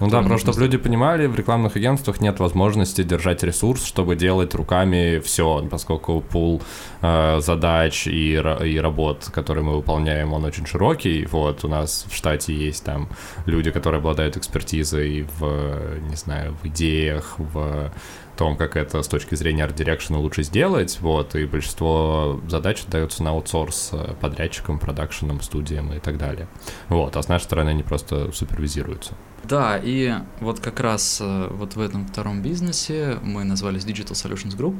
[0.00, 4.54] Ну да, просто чтобы люди понимали, в рекламных агентствах нет возможности держать ресурс, чтобы делать
[4.54, 6.62] руками все, поскольку пул
[7.02, 11.26] Э, задач и, и работ, которые мы выполняем, он очень широкий.
[11.26, 13.08] Вот у нас в штате есть там
[13.44, 17.92] люди, которые обладают экспертизой в, не знаю, в идеях, в
[18.36, 23.30] том, как это с точки зрения арт-дирекшена лучше сделать, вот, и большинство задач даются на
[23.30, 26.48] аутсорс э, подрядчикам, продакшенам, студиям и так далее.
[26.88, 29.14] Вот, а с нашей стороны они просто супервизируются.
[29.48, 34.56] Да, и вот как раз э, вот в этом втором бизнесе мы назвались Digital Solutions
[34.56, 34.76] Group.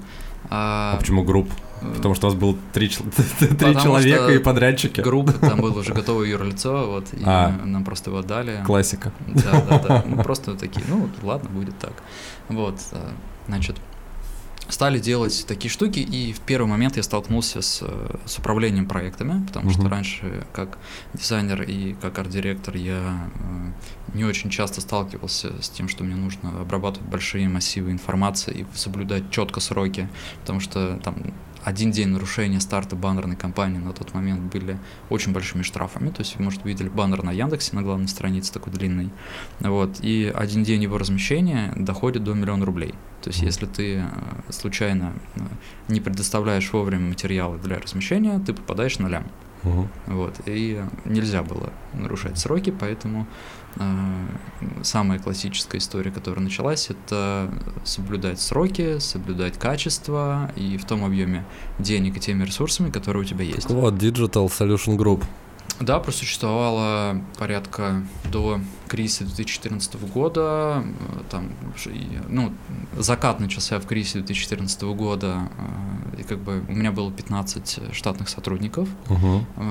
[0.48, 1.48] А, а почему Group?
[1.82, 2.88] Э, Потому что у вас было три,
[3.38, 5.00] три человека и подрядчики.
[5.00, 8.62] Group, там было уже готовое юрлицо, вот, и а, нам просто его дали.
[8.64, 9.12] Классика.
[9.28, 10.04] Да, да, да.
[10.06, 11.94] Мы просто такие, ну ладно, будет так.
[12.48, 12.80] Вот,
[13.46, 13.76] значит,
[14.68, 17.82] стали делать такие штуки, и в первый момент я столкнулся с,
[18.24, 19.90] с управлением проектами, потому что Мгм.
[19.90, 20.78] раньше как
[21.14, 26.60] дизайнер и как арт-директор я э, не очень часто сталкивался с тем, что мне нужно
[26.60, 30.08] обрабатывать большие массивы информации и соблюдать четко сроки,
[30.40, 31.16] потому что там
[31.66, 34.78] один день нарушения старта баннерной кампании на тот момент были
[35.10, 36.10] очень большими штрафами.
[36.10, 39.10] То есть вы, может, видели баннер на Яндексе на главной странице такой длинный.
[39.58, 39.98] Вот.
[40.00, 42.94] И один день его размещения доходит до миллиона рублей.
[43.20, 45.40] То есть если ты э, случайно э,
[45.88, 49.26] не предоставляешь вовремя материалы для размещения, ты попадаешь на лям.
[49.64, 49.88] Мгм.
[50.06, 50.40] Вот.
[50.46, 53.26] И нельзя было нарушать сроки, поэтому
[54.82, 57.50] самая классическая история, которая началась, это
[57.84, 61.44] соблюдать сроки, соблюдать качество и в том объеме
[61.78, 63.68] денег и теми ресурсами, которые у тебя есть.
[63.68, 65.24] Так вот, Digital Solution Group.
[65.80, 70.82] Да, просуществовала порядка до кризиса 2014 года.
[70.84, 71.50] э, Там,
[72.28, 72.52] ну,
[72.96, 75.48] закат начался в кризисе 2014 года,
[76.16, 78.88] э, и как бы у меня было 15 штатных сотрудников.
[79.08, 79.14] Э,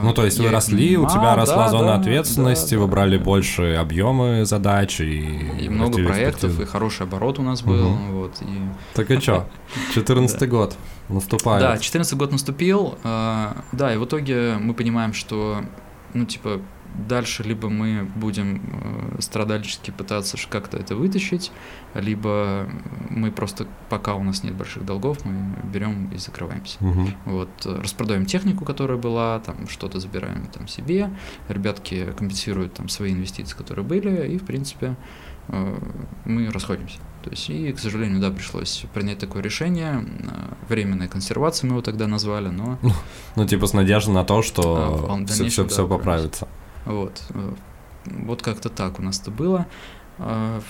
[0.04, 2.76] Ну, то есть вы я их росли, у нанимал, тебя росла да, зона да, ответственности,
[2.76, 3.24] да, вы брали да.
[3.24, 5.66] больше объемы задач и...
[5.66, 7.90] И много проектов, и хороший оборот у нас был.
[7.90, 8.12] Мгм.
[8.20, 8.46] Вот, и...
[8.94, 9.48] Так и чё?
[9.94, 10.76] 14 год
[11.10, 11.62] наступает.
[11.62, 15.62] Да, 14 год наступил, да, и в итоге мы понимаем, что,
[16.14, 16.62] ну, типа,
[17.08, 18.62] дальше либо мы будем
[19.18, 21.52] э, страдальчески пытаться как-то это вытащить,
[21.94, 22.70] либо
[23.10, 26.78] мы просто, пока у нас нет больших долгов, мы берем и закрываемся.
[26.80, 27.14] Мгм.
[27.26, 31.12] Вот, э, распродаем технику, которая была, там что-то забираем там себе,
[31.50, 34.96] ребятки компенсируют там свои инвестиции, которые были, и, в принципе,
[35.48, 35.78] э,
[36.26, 37.00] мы расходимся.
[37.24, 40.06] То есть, и, к сожалению, да, пришлось принять такое решение.
[40.70, 42.78] Временная консервация мы его тогда назвали, но
[43.36, 46.48] Ну, типа с надеждой на то, А, что дальнейшем, все, все, да, все поправится.
[46.86, 47.22] Вот.
[47.30, 47.52] э,
[48.06, 49.66] Вот как-то так у нас это было.
[50.20, 50.62] А,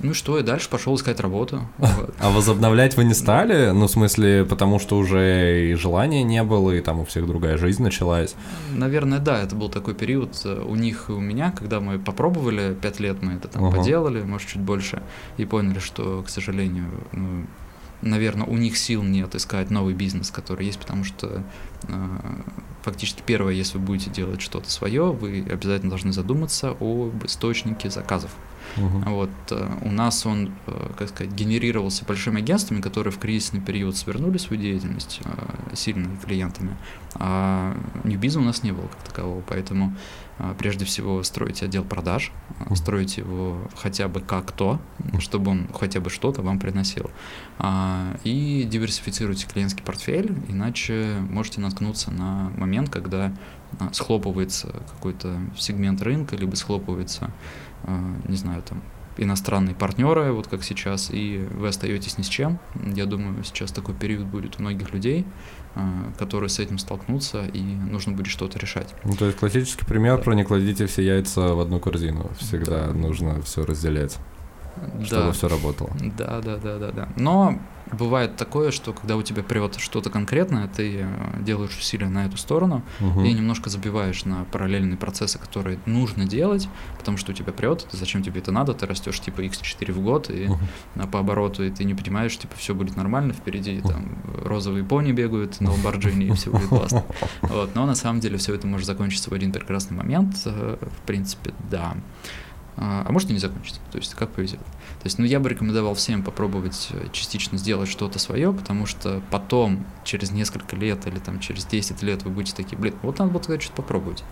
[0.00, 1.60] Ну и что, и дальше пошел искать работу.
[1.78, 2.14] Вот.
[2.18, 3.70] А возобновлять вы не стали?
[3.70, 7.56] Ну, в смысле, потому что уже и желания не было, и там у всех другая
[7.58, 8.34] жизнь началась.
[8.72, 12.74] Наверное, да, это был такой период э, у них и у меня, когда мы попробовали,
[12.74, 13.76] пять лет мы это там Ага.
[13.76, 15.00] поделали, может, чуть больше,
[15.36, 17.46] и поняли, что, к сожалению, ну,
[18.02, 21.42] наверное, у них сил нет искать новый бизнес, который есть, потому что
[21.88, 22.18] э,
[22.82, 28.30] фактически первое, если вы будете делать что-то свое, вы обязательно должны задуматься об источнике заказов.
[28.76, 29.04] Мгм.
[29.04, 33.96] Вот, э, у нас он, э, как сказать, генерировался большими агентствами, которые в кризисный период
[33.96, 35.20] свернули свою деятельность
[35.74, 36.76] сильными клиентами,
[37.14, 39.94] а ньюбиза у нас не было как такового, поэтому
[40.58, 42.76] прежде всего строите отдел продаж, Мгм.
[42.76, 44.80] строите его хотя бы как-то,
[45.18, 47.10] чтобы он хотя бы что-то вам приносил,
[47.58, 53.32] А, и диверсифицируйте клиентский портфель, иначе можете наткнуться на момент, когда
[53.78, 57.30] а, схлопывается какой-то сегмент рынка, либо схлопывается,
[57.84, 58.82] а, не знаю, там,
[59.16, 62.58] иностранные партнеры, вот как сейчас, и вы остаетесь ни с чем.
[62.94, 65.63] Я думаю, сейчас такой период будет у многих людей, а,
[66.18, 68.94] которые с этим столкнутся, и нужно будет что-то решать.
[69.04, 70.22] Ну, то есть классический пример Да.
[70.22, 72.30] про не кладите все яйца в одну корзину.
[72.38, 72.92] Всегда Да.
[72.92, 74.18] нужно все разделять,
[75.04, 75.32] чтобы Да.
[75.32, 75.90] все работало.
[76.16, 77.08] Да, да, да, да, да.
[77.16, 77.58] Но
[77.90, 81.06] бывает такое, что когда у тебя прет что-то конкретное, ты э,
[81.40, 83.24] делаешь усилия на эту сторону Мгм.
[83.24, 86.68] и немножко забиваешь на параллельные процессы, которые нужно делать,
[86.98, 90.30] потому что у тебя прет, зачем тебе это надо, ты растешь типа x4 в год
[90.30, 90.48] и
[90.96, 95.12] а, по обороту, и ты не понимаешь, типа, все будет нормально, впереди там розовые пони
[95.12, 97.04] бегают на ламборджини, и все будет классно.
[97.42, 101.06] Вот, но на самом деле все это может закончиться в один прекрасный момент, э, в
[101.06, 101.96] принципе, да.
[102.76, 104.60] А а может и не закончится, то есть как повезет.
[105.04, 109.20] То есть, ну, я бы рекомендовал всем попробовать э, частично сделать что-то свое, потому что
[109.30, 113.30] потом, через несколько лет или там через 10 лет вы будете такие, блин, вот надо
[113.30, 114.24] было тогда что-то попробовать.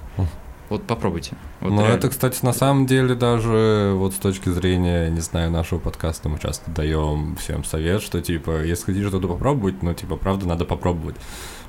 [0.71, 1.37] Вот попробуйте.
[1.61, 1.99] Вот Но реально.
[1.99, 6.39] это, кстати, на самом деле даже вот с точки зрения, не знаю, нашего подкаста мы
[6.39, 11.17] часто даем всем совет, что типа, если хотите что-то попробовать, ну типа, правда, надо попробовать.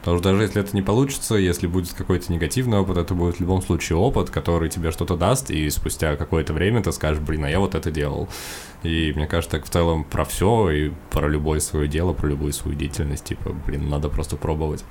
[0.03, 3.39] Потому что даже если это не получится, если будет какой-то негативный опыт, это будет в
[3.39, 7.49] любом случае опыт, который тебе что-то даст, и спустя какое-то время ты скажешь, блин, а
[7.49, 8.27] я вот это делал.
[8.83, 12.51] И мне кажется, так в целом про все и про любое свое дело, про любую
[12.51, 14.83] свою деятельность, типа, блин, надо просто пробовать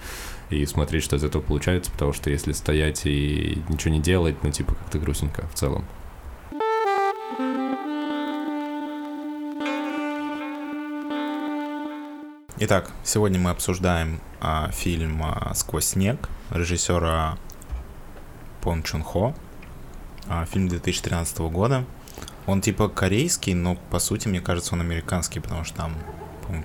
[0.49, 4.51] и смотреть, что из этого получается, потому что если стоять и ничего не делать, ну,
[4.51, 5.85] типа, как-то грустненько в целом.
[12.65, 17.37] Итак, сегодня мы обсуждаем а, фильм а, «Сквозь снег» режиссера
[18.61, 19.35] Пон Чун Хо.
[20.29, 21.85] А, фильм 2013 года.
[22.47, 25.97] Он типа корейский, но по сути, мне кажется, он американский, потому что там,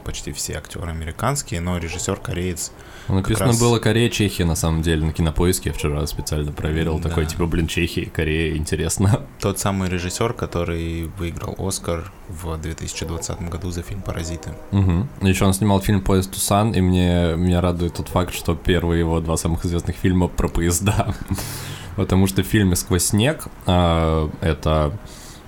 [0.04, 2.72] почти все актеры американские, но режиссер кореец.
[3.08, 5.70] Написано раз- было Корея, Чехия, на самом деле, на кинопоиске.
[5.70, 7.00] Я вчера специально проверил.
[7.00, 7.08] Да.
[7.10, 9.22] Такой, типа, блин, Чехия, Корея, интересно.
[9.40, 14.52] Тот самый режиссер, который выиграл Оскар в 2020 году за фильм «Паразиты».
[14.74, 15.08] Угу.
[15.28, 19.20] Еще он снимал фильм «Поезд Тусан», и мне, меня радует тот факт, что первые его
[19.22, 21.16] два самых известных фильма про поезда.
[21.96, 24.92] Потому что в фильме «Сквозь снег» а, это,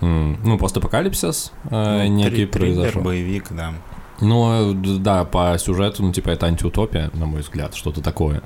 [0.01, 3.01] ну, постапокалипсис а, Ну, некий три- триллер, произошел.
[3.03, 3.73] боевик, да.
[4.21, 8.41] Ну, да, по сюжету, ну, типа, это антиутопия, на мой взгляд, что-то такое.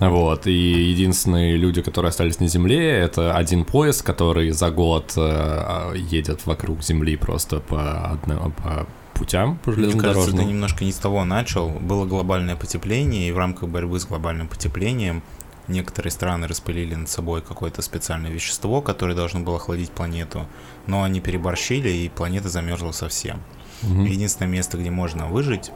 [0.00, 5.94] Вот, и единственные люди, которые остались на Земле, это один поезд, который за год э,
[5.96, 10.48] едет вокруг Земли просто по, одному, по путям, по Мне кажется, ты железнодорожным.
[10.48, 11.70] немножко не с того начал.
[11.70, 15.22] Было глобальное потепление, и в рамках борьбы с глобальным потеплением
[15.68, 20.46] некоторые страны распылили над собой какое-то специальное вещество, которое должно было охладить планету,
[20.86, 23.40] но они переборщили, и планета замерзла совсем.
[23.88, 24.04] Мгм.
[24.04, 25.70] Единственное место, где можно выжить,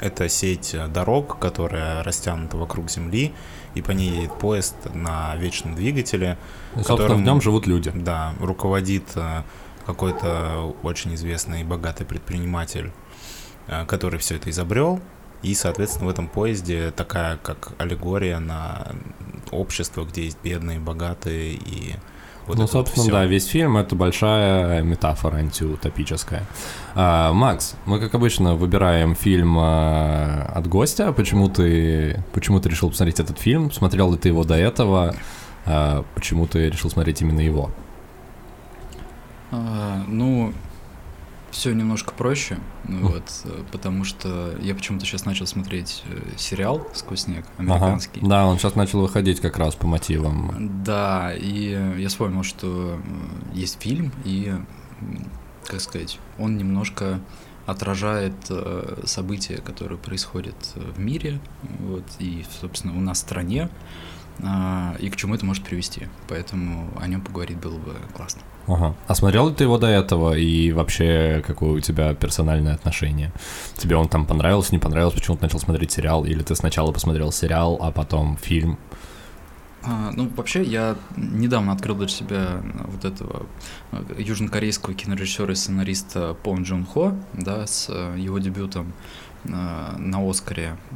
[0.00, 3.32] это сеть дорог, которая растянута вокруг Земли,
[3.74, 6.36] и по ней едет поезд на вечном двигателе.
[6.72, 7.90] И, собственно, которым- в нем живут люди.
[7.94, 9.42] Да, руководит э,
[9.86, 12.92] какой-то очень известный и богатый предприниматель,
[13.68, 15.00] э, который все это изобрел.
[15.42, 18.92] И, соответственно, в этом поезде такая, как аллегория на
[19.50, 21.96] общество, где есть бедные, богатые и
[22.46, 23.12] вот ну, вот собственно, всё.
[23.12, 26.44] да, весь фильм это большая метафора антиутопическая.
[26.94, 31.12] А, Макс, мы, как обычно, выбираем фильм а, от гостя.
[31.12, 33.72] Почему ты, почему ты решил посмотреть этот фильм?
[33.72, 35.14] Смотрел ли ты его до этого?
[35.64, 37.70] А, почему ты решил смотреть именно его?
[39.50, 40.52] А, ну,
[41.54, 46.86] все немножко проще, ну вот, э, потому что я почему-то сейчас начал смотреть э, сериал
[46.94, 47.74] «Сквозь снег» Ага.
[47.74, 48.20] американский.
[48.22, 50.82] Да, он сейчас начал выходить как раз по мотивам.
[50.84, 54.52] Да, и я вспомнил, что э, есть фильм, и,
[55.64, 57.20] как сказать, он немножко
[57.66, 61.38] отражает э, события, которые происходят в мире,
[61.78, 63.70] вот, и, собственно, у нас в стране,
[64.42, 66.08] а, и к чему это может привести.
[66.28, 68.42] Поэтому о нем поговорить было бы классно.
[68.66, 68.94] Ага.
[69.06, 73.32] А смотрел ли ты его до этого и вообще какое у тебя персональное отношение?
[73.76, 76.24] Тебе он там понравился, не понравился, почему ты начал смотреть сериал?
[76.24, 78.78] Или ты сначала посмотрел сериал, а потом фильм?
[79.86, 83.46] А, ну, вообще, я недавно открыл для себя вот этого
[83.92, 88.92] э, южнокорейского кинорежиссера и сценариста Пон Джун Хо, да, с э, его дебютом э,
[89.44, 90.94] на Оскаре э,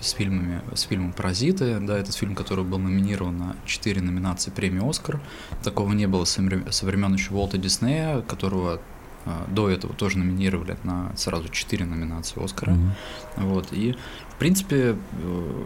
[0.00, 4.88] с фильмами, с фильмом «Паразиты», да, этот фильм, который был номинирован на 4 номинации премии
[4.88, 5.20] «Оскар».
[5.62, 8.80] Такого не было со времен, еще Уолта Диснея, которого
[9.24, 12.72] э, до этого тоже номинировали на сразу 4 номинации «Оскара».
[12.72, 12.92] Мгм.
[13.36, 13.96] Вот, и,
[14.30, 15.64] в принципе, э,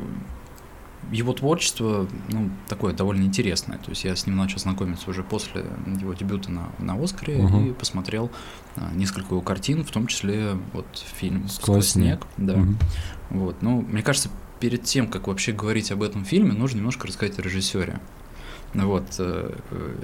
[1.11, 3.79] его творчество, ну, такое довольно интересное.
[3.79, 5.64] То есть я с ним начал знакомиться уже после
[6.01, 7.71] его дебюта на, на Оскаре Мгм.
[7.71, 8.31] и посмотрел
[8.77, 10.87] а, несколько его картин, в том числе вот
[11.18, 12.27] фильм «Сквозь «Сквозь снег».
[12.37, 12.47] снег».
[12.49, 12.57] Да.
[12.57, 12.79] Мгм.
[13.31, 13.62] Вот.
[13.62, 14.29] Ну, мне кажется,
[14.61, 18.01] перед тем, как вообще говорить об этом фильме, нужно немножко рассказать о режиссере.
[18.75, 19.07] Вот.
[19.18, 19.55] э,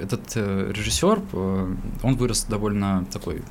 [0.01, 3.43] Этот э, режиссер, э, он вырос довольно такой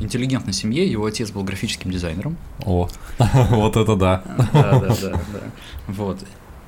[0.00, 0.86] интеллигентной семье.
[0.86, 2.36] Его отец был графическим дизайнером.
[2.64, 2.88] О,
[3.50, 4.22] вот это да.
[4.52, 5.20] Да, да, да, да.
[5.86, 6.24] Вот.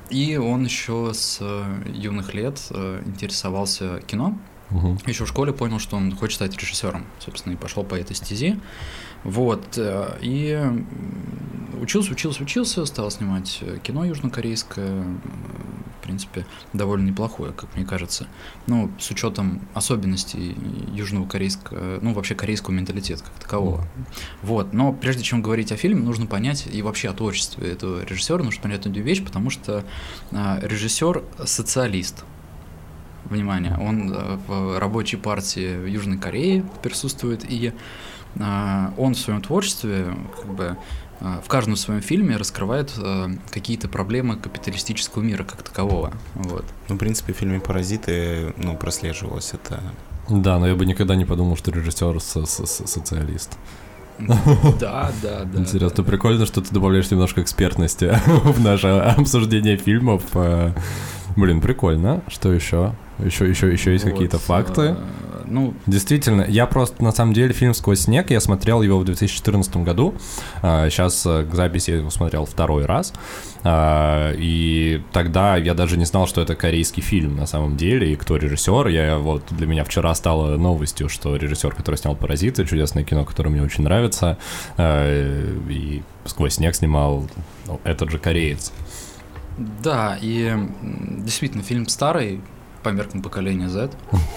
[0.09, 1.63] И он еще с э,
[1.93, 4.37] юных лет э, интересовался кино.
[4.69, 4.99] Мгм.
[5.05, 8.59] Еще в школе понял, что он хочет стать режиссером, собственно, и пошел по этой стези.
[9.25, 9.77] Вот.
[9.77, 10.57] э, И
[11.81, 18.27] учился, учился, учился, стал снимать кино южнокорейское, в принципе, довольно неплохое, как мне кажется.
[18.67, 20.55] Ну, с учетом особенностей
[20.93, 23.87] южного корейского, ну, вообще корейского менталитета как такового.
[24.43, 24.73] Вот.
[24.73, 28.61] Но прежде чем говорить о фильме, нужно понять и вообще о творчестве этого режиссера, нужно
[28.61, 29.83] понять одну вещь, потому что
[30.31, 32.23] а, режиссер социалист.
[33.25, 37.73] Внимание, он э, в рабочей партии Южной Корее присутствует, и
[38.37, 40.77] он в своем творчестве, как бы,
[41.21, 46.13] а, в каждом своем фильме раскрывает а, какие-то проблемы капиталистического мира как такового.
[46.35, 46.65] Вот.
[46.89, 49.81] Ну, в принципе, в фильме «Паразиты» ну, прослеживалось это.
[50.29, 53.57] Да, но я бы никогда не подумал, что режиссер со- со- со- социалист.
[54.79, 55.59] Да, да, да.
[55.59, 60.23] Интересно, прикольно, что ты добавляешь немножко экспертности в наше обсуждение фильмов.
[61.35, 62.21] Блин, прикольно.
[62.29, 62.93] Что еще?
[63.23, 64.81] Еще, еще, еще есть Вот, какие-то факты?
[64.81, 64.95] э,
[65.47, 69.77] Ну, Действительно, я просто, на самом деле, фильм «Сквозь снег», я смотрел его в 2014
[69.77, 70.15] году,
[70.61, 73.13] сейчас к записи я его смотрел второй раз,
[73.63, 78.15] А, и тогда я даже не знал, что это корейский фильм на самом деле, и
[78.15, 83.03] кто режиссер, я вот, для меня вчера стало новостью, что режиссер, который снял «Паразиты», чудесное
[83.03, 84.37] кино, которое мне очень нравится,
[84.77, 87.27] э, и «Сквозь снег» снимал
[87.67, 88.71] ну, этот же кореец.
[89.57, 92.41] Да, и действительно, фильм старый,
[92.85, 93.89] по меркам поколения Z.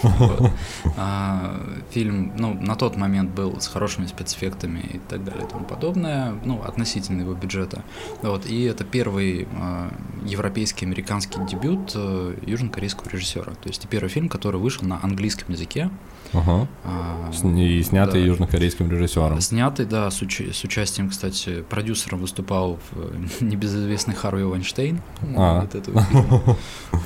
[0.97, 1.55] А,
[1.91, 6.35] фильм, ну, на тот момент был с хорошими спецэффектами и так далее и тому подобное,
[6.45, 7.85] ну, относительно его бюджета.
[8.23, 8.47] Вот.
[8.47, 9.93] И это первый а,
[10.25, 13.53] европейский американский дебют а, южнокорейского режиссера.
[13.53, 15.91] То есть первый фильм, который вышел на английском языке.
[16.33, 16.67] Ага.
[16.85, 18.27] А, И снятый да.
[18.27, 19.41] южнокорейским режиссером.
[19.41, 25.01] Снятый, да, с, уч- с участием, кстати, продюсером выступал в- небезызвестный Харви Вайнштейн
[25.37, 25.61] А.
[25.63, 26.05] вот этого.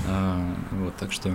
[0.09, 1.35] А, Вот, так что а,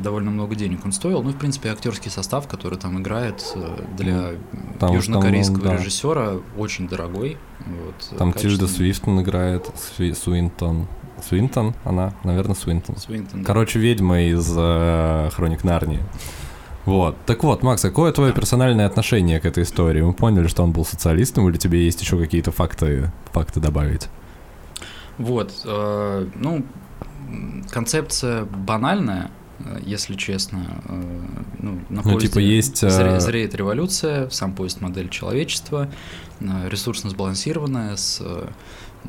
[0.00, 1.22] довольно много денег он стоил.
[1.22, 4.32] Ну, в принципе, актерский состав, который там играет э, для
[4.78, 5.76] Там- южнокорейского там, да.
[5.78, 7.36] режиссера, очень дорогой.
[7.60, 8.66] Вот, Там Тильда.
[8.68, 10.86] Свифтон играет, Сви- Суинтон.
[11.28, 11.74] Суинтон?
[11.84, 12.12] Она?
[12.24, 12.54] Наверное.
[12.54, 12.96] Свинтон,
[13.34, 13.42] да.
[13.44, 16.00] Короче, ведьма из э, Хроник Нарнии.
[16.86, 17.16] Вот.
[17.26, 20.00] Так вот, Макс, какое твое персональное отношение к этой истории?
[20.02, 24.08] Мы поняли, что он был социалистом, или тебе есть еще какие-то факты, факты добавить?
[25.18, 26.64] Вот, э, ну,
[27.70, 30.80] концепция банальная, э, если честно.
[30.84, 31.20] э,
[31.58, 35.88] ну, на Ну, типа, есть, э, зре- зреет революция, сам поезд модель человечества,
[36.40, 38.46] э, ресурсно сбалансированная, с, э,
[39.04, 39.08] э,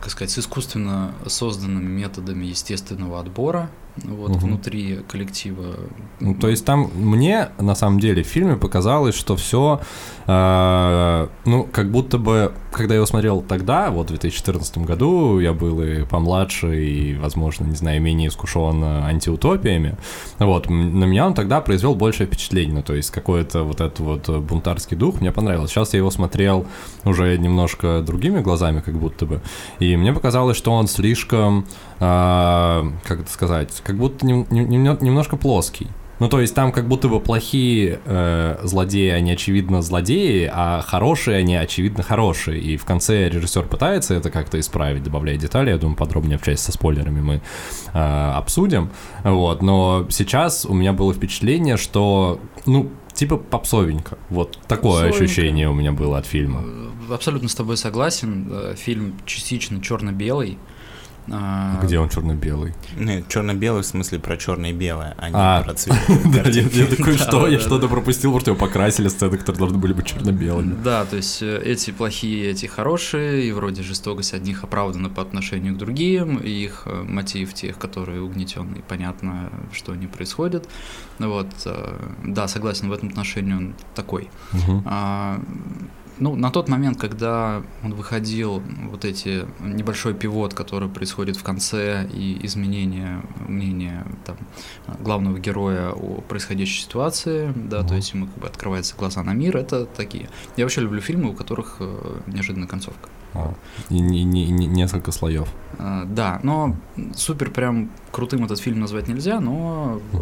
[0.00, 3.70] как сказать, с искусственно созданными методами естественного отбора
[4.04, 4.38] вот, Мгм.
[4.40, 5.76] внутри коллектива.
[6.20, 9.80] Ну, то есть там мне, на самом деле, в фильме показалось, что все,
[10.26, 15.82] ну, как будто бы, когда я его смотрел тогда, вот в 2014 году, я был
[15.82, 19.96] и помладше, и, возможно, не знаю, менее искушен антиутопиями,
[20.38, 24.38] вот, на меня он тогда произвел большее впечатление, то есть какой-то вот этот вот э,
[24.38, 25.72] бунтарский дух мне понравился.
[25.72, 26.66] Сейчас я его смотрел
[27.04, 29.40] уже немножко другими глазами, как будто бы,
[29.78, 31.66] и мне показалось, что он слишком,
[31.98, 35.88] а, как это сказать, как будто нем- нем- немножко плоский.
[36.18, 41.36] Ну, то есть там как будто бы плохие э, злодеи, они очевидно злодеи, а хорошие,
[41.38, 42.60] они очевидно хорошие.
[42.60, 45.70] И в конце режиссер пытается это как-то исправить, добавляя детали.
[45.70, 47.42] Я думаю, подробнее общаясь со спойлерами мы
[47.92, 47.98] э,
[48.34, 48.90] обсудим.
[49.24, 54.16] Вот, но сейчас у меня было впечатление, что, ну, типа попсовенько.
[54.30, 55.24] Вот такое Попсовенько.
[55.24, 56.62] ощущение у меня было от фильма.
[56.64, 58.48] Э, Абсолютно с тобой согласен.
[58.50, 60.58] Э, Фильм частично черно-белый.
[61.30, 62.74] А, Где он черно-белый?
[62.96, 65.62] Нет, черно-белый в смысле про черное и белое, а не А.
[65.62, 65.96] про цвет.
[66.26, 67.46] Да, я такой, что?
[67.48, 70.76] Я что-то пропустил, потому что его покрасили сцены, которые должны были быть черно-белыми.
[70.84, 75.74] Да, то есть э, эти плохие, эти хорошие, и вроде жестокость одних оправдана по отношению
[75.74, 80.68] к другим, и их э, мотив тех, которые угнетенные, понятно, что не происходит.
[81.18, 84.28] Ну Вот, э, да, согласен, в этом отношении он такой.
[84.84, 85.40] А,
[86.18, 92.06] ну, на тот момент, когда он выходил, вот эти небольшой пивот, который происходит в конце,
[92.12, 94.36] и изменение мнения там,
[95.00, 97.96] главного героя о происходящей ситуации, да, то Мгм.
[97.96, 100.28] есть ему как бы открываются глаза на мир, это такие.
[100.56, 103.08] Я вообще люблю фильмы, у которых э, неожиданная концовка.
[103.34, 103.52] А,
[103.90, 105.48] И, не- не- не- несколько слоев.
[105.78, 106.74] А, да, но
[107.14, 110.16] супер прям крутым этот фильм назвать нельзя, но э,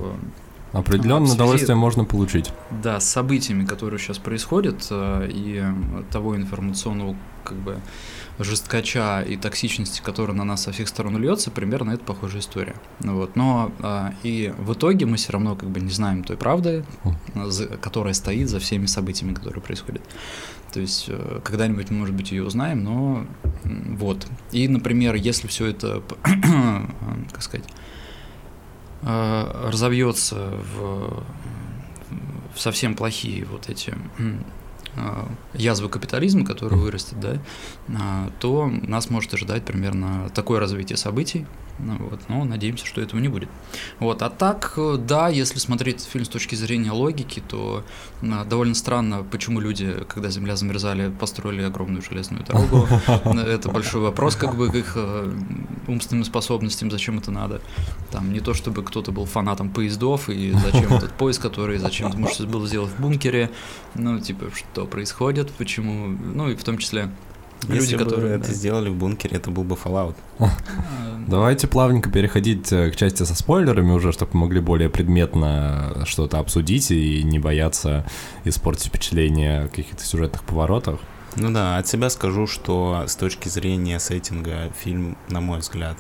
[0.75, 2.53] Определенное связи- удовольствие можно получить.
[2.83, 5.62] Да, с событиями, которые сейчас происходят, э, и
[6.11, 7.79] того информационного как бы
[8.39, 12.75] жесткача и токсичности, которая на нас со всех сторон льется, примерно это похожая история.
[13.01, 13.37] Ну Вот.
[13.37, 16.85] Но э, и в итоге мы все равно как бы не знаем той правды,
[17.35, 20.03] э, за- которая стоит за всеми событиями, которые происходят.
[20.72, 23.25] То есть э, когда-нибудь, мы, может быть, ее узнаем, но
[23.62, 24.27] вот.
[24.51, 26.03] И, например, если все это,
[27.33, 27.64] как сказать,
[29.05, 31.22] э, разовьется в,
[32.55, 33.94] в совсем плохие вот эти
[34.96, 35.24] э,
[35.55, 37.38] язвы капитализма, которые вырастет, да,
[37.88, 41.46] а, то нас может ожидать примерно такое развитие событий.
[41.79, 43.49] Ну вот, но надеемся, что этого не будет.
[43.99, 47.85] Вот, а так, да, если смотреть фильм с точки зрения логики, то
[48.22, 52.89] довольно странно, почему люди, когда земля замерзали, построили огромную железную дорогу.
[53.39, 55.33] Это большой вопрос, как бы, к их э,
[55.89, 57.61] умственным способностям, зачем это надо.
[58.11, 62.49] Там не то, чтобы кто-то был фанатом поездов, и зачем этот поезд, который, зачем может
[62.49, 63.51] было сделать в бункере,
[63.95, 67.11] ну, типа, что происходит, почему, ну, и в том числе
[67.68, 68.36] люди, Если бы которые...
[68.36, 68.54] это да.
[68.54, 70.14] сделали в бункере, это был бы Fallout.
[70.38, 70.46] Э,
[71.26, 76.38] Давайте плавненько переходить э, к части со спойлерами уже, чтобы мы могли более предметно что-то
[76.38, 78.04] обсудить и не бояться
[78.44, 81.00] испортить впечатление о каких-то сюжетных поворотах.
[81.36, 85.96] Ну да, от себя скажу, что с точки зрения сеттинга фильм, на мой взгляд,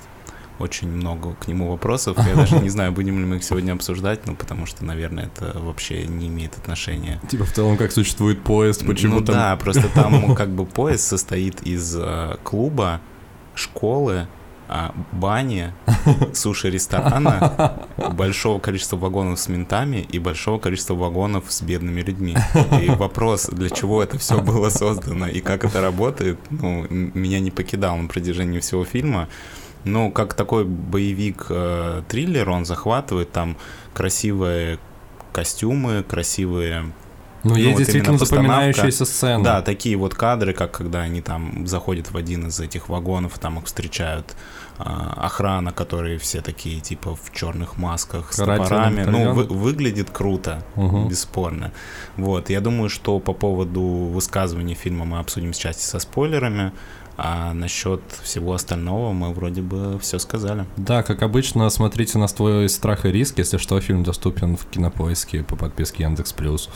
[0.58, 2.16] очень много к нему вопросов.
[2.26, 5.58] Я даже не знаю, будем ли мы их сегодня обсуждать, ну потому что, наверное, это
[5.58, 7.20] вообще не имеет отношения.
[7.28, 9.34] Типа в целом, как существует поезд, почему ну там...
[9.34, 13.00] да, просто там как бы поезд состоит из э, клуба,
[13.54, 14.28] школы,
[14.66, 15.72] а, бани,
[16.32, 22.34] суши-ресторана, большого количества вагонов с ментами и большого количества вагонов с бедными людьми.
[22.82, 27.50] И вопрос, для чего это все было создано и как это работает, ну, меня не
[27.50, 29.28] покидал на протяжении всего фильма.
[29.84, 33.56] Ну, как такой боевик-триллер, он захватывает там
[33.92, 34.78] красивые
[35.32, 36.92] костюмы, красивые
[37.42, 39.44] Ну, Ну, есть вот действительно запоминающиеся сцены.
[39.44, 43.58] Да, такие вот кадры, как когда они там заходят в один из этих вагонов, там
[43.58, 44.34] их встречают
[44.78, 49.02] а, охрана, которые все такие типа в черных масках с Карательный топорами.
[49.02, 49.34] Ну, батальон.
[49.34, 51.08] вы- выглядит круто, Мгм.
[51.08, 51.70] бесспорно.
[52.16, 56.72] Вот, я думаю, что по поводу высказывания фильма мы обсудим с части со спойлерами,
[57.16, 60.66] а насчет всего остального мы вроде бы все сказали.
[60.76, 63.38] Да, как обычно, смотрите на свой страх и риск.
[63.38, 66.68] Если что, фильм доступен в кинопоиске по подписке Яндекс Плюс.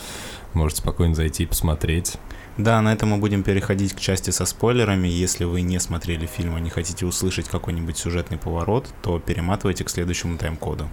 [0.53, 2.17] Можете спокойно зайти и посмотреть.
[2.57, 5.07] Да, на этом мы будем переходить к части со спойлерами.
[5.07, 9.89] Если вы не смотрели фильм и не хотите услышать какой-нибудь сюжетный поворот, то перематывайте к
[9.89, 10.87] следующему тайм-коду.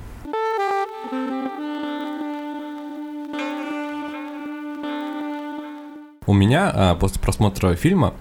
[6.29, 8.15] У меня а, после просмотра фильма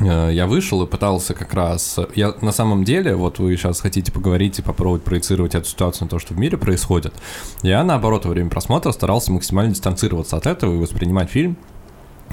[0.00, 1.98] я вышел и пытался как раз...
[2.14, 6.10] Я на самом деле, вот вы сейчас хотите поговорить и попробовать проецировать эту ситуацию на
[6.10, 7.14] то, что в мире происходит.
[7.62, 11.56] Я, наоборот, во время просмотра старался максимально дистанцироваться от этого и воспринимать фильм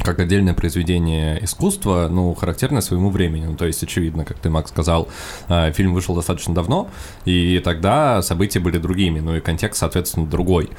[0.03, 3.45] как отдельное произведение искусства, ну, характерное своему времени.
[3.45, 5.09] Ну, то есть, очевидно, как ты, Макс, сказал,
[5.49, 6.89] э, фильм вышел достаточно давно,
[7.25, 10.69] и тогда события были другими, ну и контекст, соответственно, другой.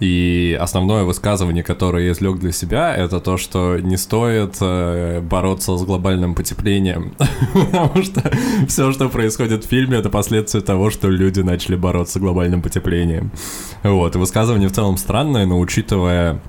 [0.00, 5.76] И основное высказывание, которое я извлек для себя, это то, что не стоит э, бороться
[5.76, 7.14] с глобальным потеплением,
[7.52, 8.30] потому что
[8.68, 13.32] все, что происходит в фильме, это последствия того, что люди начали бороться с глобальным потеплением.
[13.82, 16.40] Вот, и высказывание в целом странное, но учитывая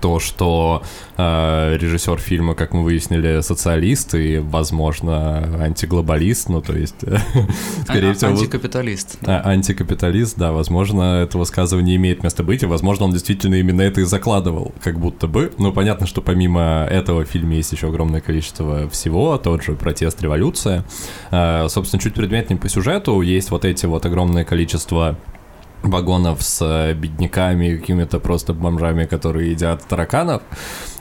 [0.00, 0.82] то, что
[1.16, 6.96] э, режиссер фильма, как мы выяснили, социалист и, возможно, антиглобалист, ну, то есть,
[7.84, 8.30] скорее А- всего...
[8.30, 9.18] Антикапиталист.
[9.26, 14.00] А, антикапиталист, да, возможно, это высказывание имеет место быть, и, возможно, он действительно именно это
[14.00, 15.52] и закладывал, как будто бы.
[15.58, 20.22] Ну, понятно, что помимо этого в фильме есть еще огромное количество всего, тот же протест,
[20.22, 20.84] революция.
[21.30, 25.16] А, собственно, чуть предметнее по сюжету есть вот эти вот огромное количество
[25.84, 30.42] вагонов с э, бедняками, какими-то просто бомжами, которые едят тараканов,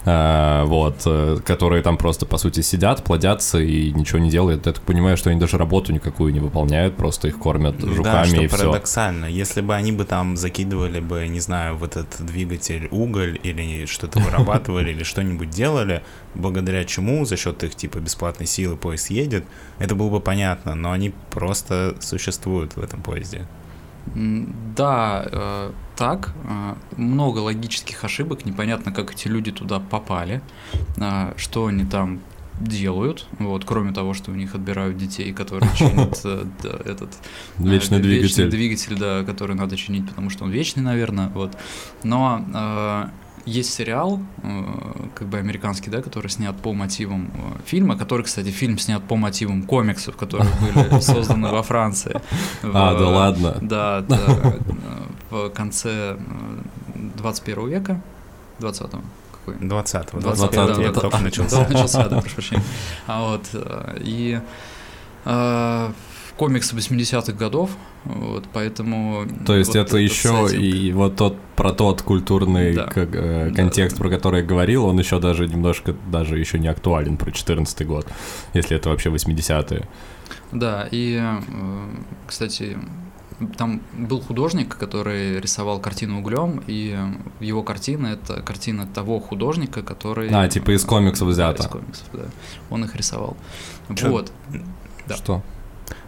[0.05, 4.65] а, вот, э, которые там просто, по сути, сидят, плодятся и ничего не делают.
[4.65, 8.25] Я так понимаю, что они даже работу никакую не выполняют, просто их кормят да, жуками
[8.25, 8.57] что и все.
[8.57, 9.25] парадоксально.
[9.25, 14.19] Если бы они бы там закидывали бы, не знаю, в этот двигатель уголь или что-то
[14.23, 16.03] вырабатывали или что-нибудь делали,
[16.35, 19.45] благодаря чему за счет их типа бесплатной силы поезд едет,
[19.79, 23.47] это было бы понятно, но они просто существуют в этом поезде.
[24.05, 26.33] Да, э, так.
[26.45, 28.45] э, Много логических ошибок.
[28.45, 30.41] Непонятно, как эти люди туда попали,
[30.99, 32.19] а, что они там
[32.59, 37.09] делают, вот, кроме того, что у них отбирают детей, которые чинят э, да, этот
[37.57, 38.49] э, Вечный двигатель.
[38.49, 41.57] двигатель, да, который надо чинить, потому что он вечный, наверное, вот.
[42.03, 43.07] Но э,
[43.45, 44.63] есть сериал, э,
[45.15, 49.15] как бы американский, да, который снят по мотивам э, фильма, который, кстати, фильм снят по
[49.15, 52.21] мотивам комиксов, которые были созданы во Франции.
[52.63, 53.57] А, да ладно.
[53.61, 54.59] Да, да, э,
[55.29, 58.01] в конце э, 21 века,
[58.59, 59.55] 20-го, какой?
[59.55, 61.67] 20-го, 20-го, 21 век только начался.
[61.67, 62.63] начался, да, прошу прощения.
[63.07, 64.39] А вот, э, и
[66.47, 67.71] комиксы 80-х годов,
[68.05, 69.25] вот, поэтому...
[69.45, 70.63] То есть вот это еще сеттинг.
[70.63, 72.85] и вот тот про тот культурный Да.
[72.87, 74.01] как, э, Да, контекст, да.
[74.03, 78.07] про который я говорил, он еще даже немножко даже еще не актуален про 14 год,
[78.53, 79.87] если это вообще 80-е.
[80.51, 81.39] Да, и, э,
[82.27, 82.77] кстати,
[83.57, 86.97] там был художник, который рисовал картину углем, и
[87.39, 90.29] его картина— это картина того художника, который...
[90.31, 91.63] А, типа из комиксов Да, взято.
[91.63, 92.25] из комиксов, да.
[92.69, 93.35] Он их рисовал.
[93.95, 94.09] Чё?
[94.11, 94.31] Вот.
[95.07, 95.15] Да.
[95.15, 95.41] Что?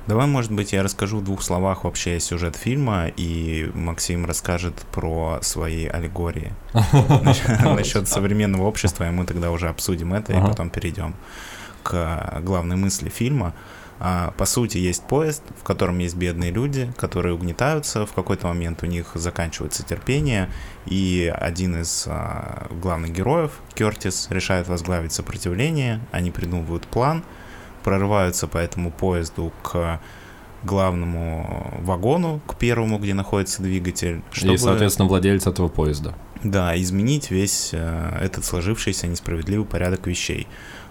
[0.08, 5.40] Давай, может быть, я расскажу в двух словах вообще сюжет фильма, и Максим расскажет про
[5.42, 6.54] свои аллегории
[7.64, 11.16] насчет современного общества, и мы тогда уже обсудим это, и потом перейдем
[11.84, 13.54] к главной мысли фильма.
[14.00, 18.84] А, По сути, есть поезд, в котором есть бедные люди, которые угнетаются, в какой-то момент
[18.84, 20.50] у них заканчивается терпение,
[20.86, 27.24] и один из а, главных героев, Кертис, решает возглавить сопротивление, они придумывают план,
[27.86, 30.02] прорываются по этому поезду к
[30.64, 36.16] главному вагону, к первому, где находится двигатель, чтобы, И, соответственно, владелец этого поезда.
[36.44, 40.48] да, изменить весь э, этот сложившийся несправедливый порядок вещей.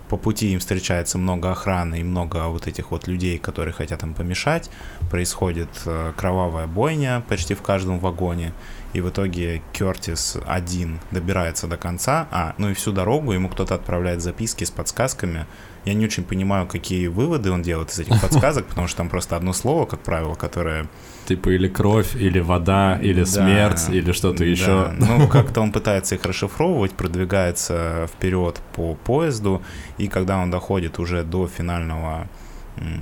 [0.09, 4.15] По пути им встречается много охраны и много вот этих вот людей, которые хотят им
[4.15, 4.71] помешать.
[5.11, 8.53] Происходит э, кровавая бойня почти в каждом вагоне.
[8.93, 12.29] И в итоге Кертис один добирается до конца.
[12.31, 15.47] А, ну и всю дорогу ему кто-то отправляет записки с подсказками.
[15.85, 19.37] Я не очень понимаю, какие выводы он делает из этих подсказок, потому что там просто
[19.37, 20.89] одно слово, как правило, которое
[21.27, 23.27] Типа или кровь, или вода, или Да.
[23.27, 24.91] смерть, или что-то Да, еще.
[24.99, 29.63] Ну, как-то он пытается их расшифровывать, продвигается вперед по поезду,
[29.97, 32.29] и когда он доходит уже до финального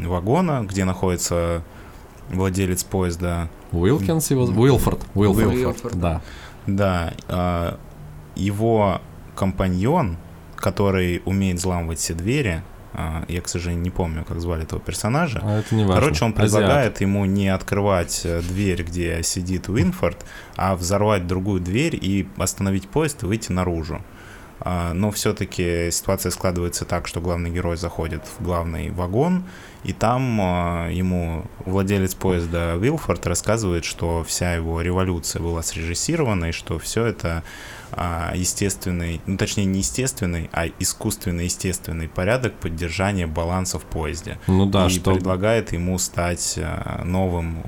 [0.04, 1.64] вагона, где находится
[2.30, 3.48] владелец поезда.
[3.72, 4.44] Уилкинс его...
[4.44, 5.00] Уилфорд.
[5.14, 5.54] Уилфорд.
[5.54, 5.98] Уилфорд.
[5.98, 6.20] Да.
[6.66, 7.78] Да, а,
[8.36, 9.00] его
[9.34, 10.16] компаньон,
[10.56, 12.62] который умеет взламывать все двери,
[13.28, 15.40] я, к сожалению, не помню, как звали этого персонажа.
[15.43, 16.01] А это не важно.
[16.01, 16.43] Короче, он Азиат.
[16.43, 20.24] предлагает ему не открывать э, дверь, где сидит Уинфорд,
[20.57, 24.03] а взорвать другую дверь и остановить поезд и выйти наружу.
[24.64, 29.45] А, Но все-таки ситуация складывается так, что главный герой заходит в главный вагон,
[29.82, 36.53] и там а, ему владелец поезда Уилфорд рассказывает, что вся его революция была срежиссирована, и
[36.53, 37.43] что все это
[37.93, 44.66] а, естественный, ну точнее не естественный, а искусственный естественный порядок поддержания баланса в поезде Ну
[44.66, 45.12] да, и что...
[45.12, 47.62] предлагает ему стать э, новым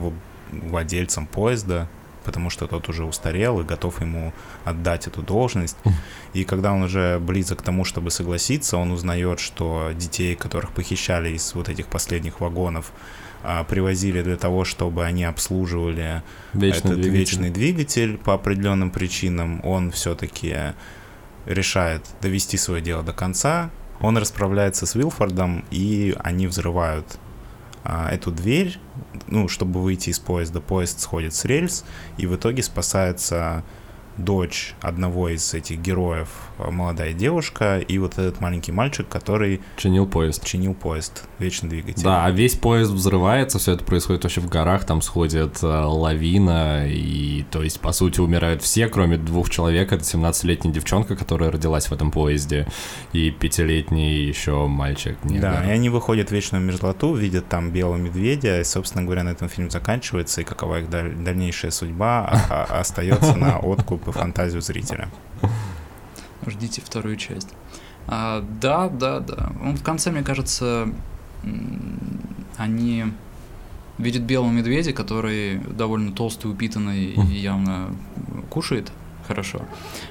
[0.50, 1.88] владельцем поезда,
[2.24, 4.32] потому что тот уже устарел и готов ему
[4.64, 5.76] отдать эту должность.
[6.32, 11.30] И когда он уже близок к тому, чтобы согласиться, он узнает, что детей, которых похищали
[11.30, 13.23] из вот этих последних вагонов, а,
[13.68, 16.22] привозили для того, чтобы они обслуживали
[16.52, 17.18] Вечный этот двигатель.
[17.18, 20.74] вечный двигатель по определенным причинам, он все-таки
[21.46, 23.70] решает довести свое дело до конца.
[24.00, 27.18] Он расправляется с Вилфордом, и они взрывают
[27.84, 28.78] а, эту дверь,
[29.26, 30.60] ну, чтобы выйти из поезда.
[30.60, 31.84] Поезд сходит с рельс,
[32.16, 33.62] и в итоге спасается
[34.16, 40.06] дочь одного из этих героев, а, молодая девушка, и вот этот маленький мальчик, который Чинил
[40.06, 40.44] поезд.
[40.44, 42.02] чинил поезд, вечный двигатель.
[42.04, 46.86] Да, а весь поезд взрывается, все это происходит вообще в горах, там сходит э, лавина,
[46.88, 49.92] и то есть, по сути, умирают все, кроме двух человек.
[49.92, 52.66] Это 17-летняя девчонка, которая родилась в этом поезде,
[53.12, 55.16] и пятилетний еще мальчик.
[55.24, 55.68] Да, негр.
[55.68, 59.48] и они выходят в вечную мерзлоту, видят там белого медведя, и, собственно говоря, на этом
[59.48, 64.62] фильм заканчивается, и какова их даль- дальнейшая судьба а- а- остается на откуп и фантазию
[64.62, 65.08] зрителя.
[66.46, 67.48] Ждите вторую часть.
[68.06, 69.52] А, да, да, да.
[69.62, 70.88] Он в конце, мне кажется,
[72.56, 73.04] они
[73.98, 77.94] видят белого медведя, который довольно толстый, упитанный и явно
[78.50, 78.92] кушает
[79.26, 79.62] хорошо.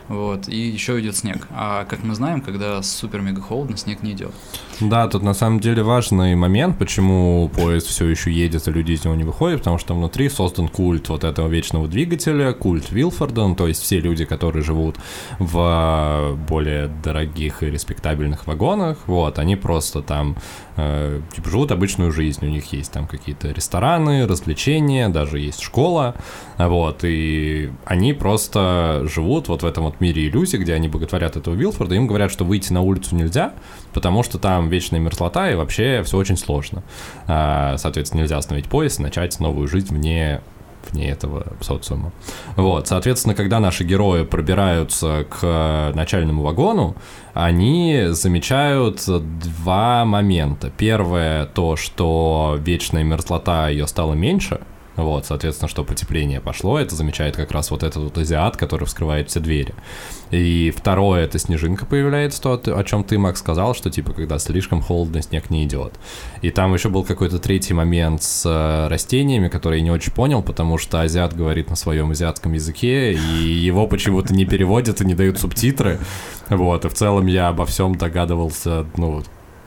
[0.08, 0.48] Вот.
[0.50, 1.48] И еще идет снег.
[1.52, 4.34] А как мы знаем, когда супер-мега холодно, снег не идет.
[4.82, 9.06] Да, тут на самом деле важный момент, почему поезд все еще едет, а люди из
[9.06, 13.56] него не выходят, потому что внутри создан культ вот этого вечного двигателя, культ Вилфорда, ну,
[13.56, 14.98] то есть все люди, которые живут
[15.40, 20.36] в более дорогих и респектабельных вагонах, вот, они просто там
[20.76, 26.16] э, типа, живут обычную жизнь, у них есть там какие-то рестораны, развлечения, даже есть школа,
[26.58, 31.54] вот, и они просто живут вот в этом вот мире иллюзий, где они боготворят этого
[31.54, 33.54] Вилфорда, им говорят, что выйти на улицу нельзя,
[33.94, 36.84] потому что там вечная мерзлота и вообще все очень сложно.
[37.28, 40.42] А, Соответственно, нельзя остановить поезд и начать новую жизнь вне
[40.92, 42.12] вне этого социума.
[42.56, 46.96] Вот, соответственно, когда наши герои пробираются к начальному вагону,
[47.34, 50.72] они замечают два момента.
[50.76, 54.60] Первое, то, что вечная мерзлота ее стала меньше,
[54.96, 59.30] вот, соответственно, что потепление пошло, это замечает как раз вот этот вот азиат, который вскрывает
[59.30, 59.74] все двери.
[60.30, 64.82] И второе, это снежинка появляется, то, о чем ты, Макс, сказал, что типа, когда слишком
[64.82, 65.94] холодно, снег не идет.
[66.42, 70.44] И там еще был какой-то третий момент с э, растениями, который я не очень понял,
[70.44, 75.16] потому что азиат говорит на своем азиатском языке, и его почему-то не переводят и не
[75.16, 76.00] дают субтитры.
[76.50, 79.24] Вот, и в целом я обо всем догадывался, ну,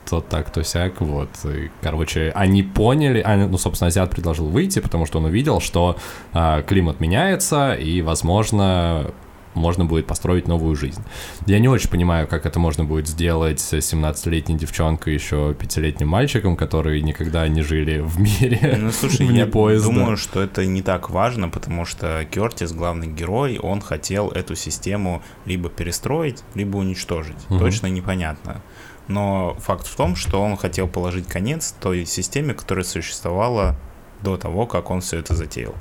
[0.09, 1.29] то так, то сяк, вот.
[1.45, 5.97] И, короче, они поняли, а, ну, собственно, азиат предложил выйти, потому что он увидел, что
[6.33, 9.11] а, климат меняется, и, возможно,
[9.57, 11.03] можно будет построить новую жизнь.
[11.47, 16.55] Я не очень понимаю, как это можно будет сделать с 17-летней девчонкой, еще пятилетним мальчиком,
[16.55, 19.89] которые никогда не жили в мире Ну, слушай, вне я поезда.
[19.89, 25.21] думаю, что это не так важно, потому что Кертис, главный герой, он хотел эту систему
[25.45, 27.37] либо перестроить, либо уничтожить.
[27.49, 27.59] Мгм.
[27.59, 28.61] Точно непонятно.
[29.07, 33.75] Но факт в том, что он хотел положить конец той системе, которая существовала
[34.21, 35.75] до того, как он все это затеял.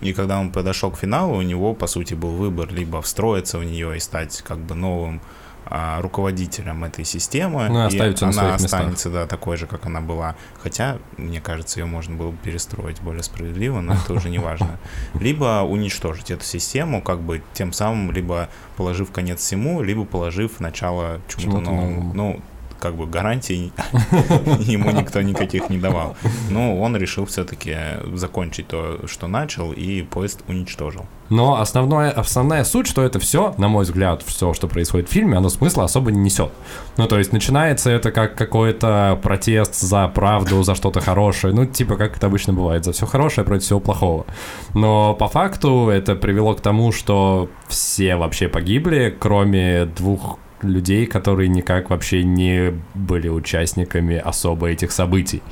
[0.00, 3.64] И когда он подошел к финалу, у него, по сути, был выбор либо встроиться в
[3.64, 5.20] нее и стать как бы новым
[5.66, 7.68] а, руководителем этой системы.
[7.68, 8.54] Ну, и на она местах.
[8.54, 10.36] останется, да, такой же, как она была.
[10.62, 14.78] Хотя, мне кажется, ее можно было бы перестроить более справедливо, но это уже не важно.
[15.14, 21.20] Либо уничтожить эту систему, как бы тем самым, либо положив конец всему, либо положив начало
[21.28, 22.12] чему-то новому.
[22.12, 22.42] Ну,
[22.84, 23.72] как бы гарантий
[24.60, 26.16] ему никто никаких не давал.
[26.50, 27.74] Но он решил все-таки
[28.12, 31.06] закончить то, что начал, и поезд уничтожил.
[31.30, 35.38] Но основное, основная суть, что это все, на мой взгляд, все, что происходит в фильме,
[35.38, 36.52] оно смысла особо не несет.
[36.98, 41.54] Ну, то есть начинается это как какой-то протест за правду, за что-то хорошее.
[41.54, 44.26] Ну, типа, как это обычно бывает, за все хорошее против всего плохого.
[44.74, 51.48] Но по факту это привело к тому, что все вообще погибли, кроме двух людей, которые
[51.48, 55.42] никак вообще не были участниками особо этих событий.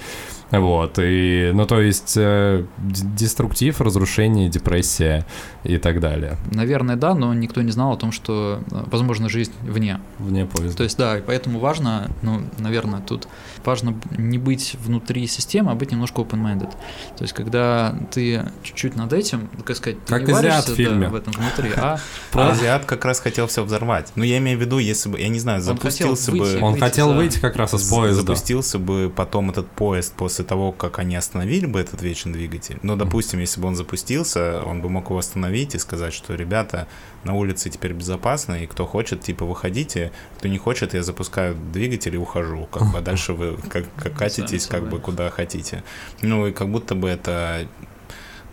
[0.51, 5.25] Вот, и, ну, то есть, э, деструктив, разрушение, депрессия
[5.65, 6.37] и так далее.
[6.51, 9.99] Наверное, да, но никто не знал о том, что э, возможно жизнь вне.
[10.19, 10.77] Вне поезда.
[10.77, 13.29] То есть, да, и поэтому важно, ну, наверное, тут
[13.67, 16.71] важно не быть внутри системы, а быть немножко open-minded.
[17.17, 21.07] То есть, когда ты чуть-чуть над этим, как сказать, ты как не азиат в фильме.
[21.07, 21.99] Да, в этом внутри, а...
[22.33, 24.13] а азиат как раз хотел все взорвать.
[24.15, 26.59] Ну, я имею в виду, если бы, я не знаю, запустился он бы...
[26.61, 27.15] Он хотел за...
[27.15, 28.23] выйти как раз из поезда.
[28.23, 32.79] Запустился бы потом этот поезд после того, как они остановили бы этот вечный двигатель.
[32.83, 36.89] Но, допустим, если бы он запустился, он бы мог его остановить и сказать, что, ребята,
[37.25, 42.15] на улице теперь безопасно, и кто хочет, типа, выходите, кто не хочет, я запускаю двигатель
[42.15, 42.67] и ухожу.
[42.71, 45.83] Как бы а дальше вы как, как катитесь, как бы куда хотите.
[46.21, 47.67] Ну и как будто бы это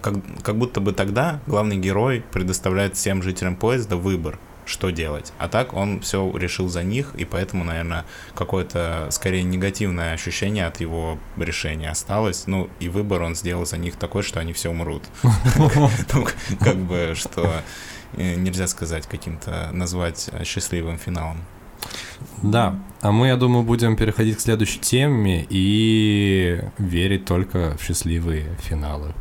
[0.01, 4.39] как, как будто бы тогда главный герой предоставляет всем жителям поезда выбор
[4.69, 5.33] что делать.
[5.39, 8.05] А так он все решил за них, и поэтому, наверное,
[8.35, 12.43] какое-то скорее негативное ощущение от его решения осталось.
[12.45, 15.03] Ну, и выбор он сделал за них такой, что они все умрут.
[16.13, 16.27] Ну,
[16.59, 17.63] как бы, что
[18.15, 21.37] нельзя сказать каким-то, назвать счастливым финалом.
[22.41, 28.55] Да, а мы, я думаю, будем переходить к следующей теме и верить только в счастливые
[28.59, 29.13] финалы.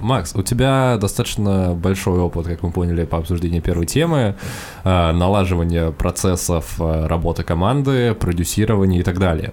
[0.00, 4.36] Макс, у тебя достаточно большой опыт, как мы поняли, по обсуждению первой темы,
[4.84, 9.52] э, налаживания процессов э, работы команды, продюсирования и так далее.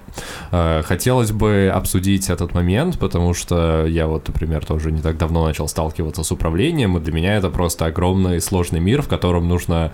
[0.51, 5.45] Э, хотелось бы обсудить этот момент, потому что я вот, например, тоже не так давно
[5.45, 9.91] начал сталкиваться с управлением, и для меня это просто огромный сложный мир, в котором нужно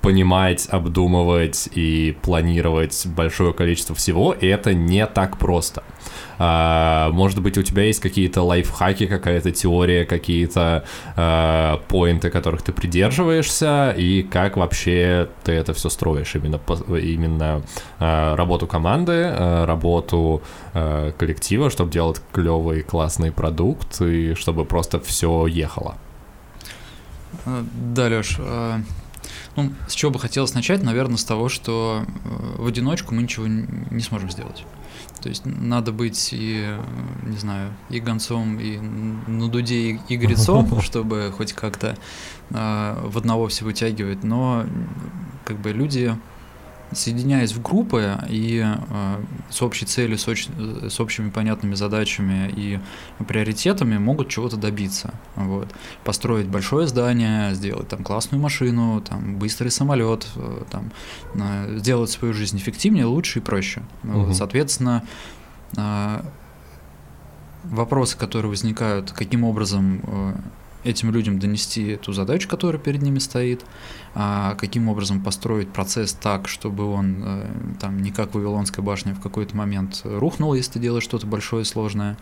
[0.00, 5.82] понимать, обдумывать и планировать большое количество всего, и это не так просто.
[6.38, 10.84] А, может быть, у тебя есть какие-то лайфхаки, какая-то теория, какие-то
[11.16, 17.62] а, поинты, которых ты придерживаешься, и как вообще ты это все строишь, именно, именно
[17.98, 20.42] а, работу команды, а, работу
[20.72, 25.96] а, коллектива, чтобы делать клевый, классный продукт, и чтобы просто все ехало.
[27.44, 28.80] Да, Леш, а,
[29.56, 33.46] ну, с чего бы хотелось начать, наверное, с того, что э, в одиночку мы ничего
[33.46, 34.64] не сможем сделать.
[35.20, 36.76] То есть надо быть и,
[37.24, 41.96] не знаю, и гонцом, и на дуде, и, и грецом, чтобы хоть как-то
[42.50, 44.24] э, в одного все вытягивать.
[44.24, 44.64] Но
[45.44, 46.16] как бы люди
[46.92, 50.48] соединяясь в группы и э, с общей целью, с, оч,
[50.88, 52.80] с общими понятными задачами и
[53.24, 55.14] приоритетами могут чего-то добиться.
[55.36, 55.68] Вот.
[56.04, 60.92] Построить большое здание, сделать там классную машину, там быстрый самолет, э, там,
[61.34, 63.82] э, сделать свою жизнь эффективнее, лучше и проще.
[64.04, 64.12] Угу.
[64.12, 64.36] Вот.
[64.36, 65.04] Соответственно,
[65.76, 66.22] э,
[67.64, 70.34] вопросы, которые возникают, каким образом э,
[70.84, 73.64] этим людям донести ту задачу, которая перед ними стоит,
[74.12, 77.46] каким образом построить процесс так, чтобы он э,
[77.80, 81.64] там не как Вавилонская башня в какой-то момент рухнул, если ты делаешь что-то большое и
[81.64, 82.16] сложное,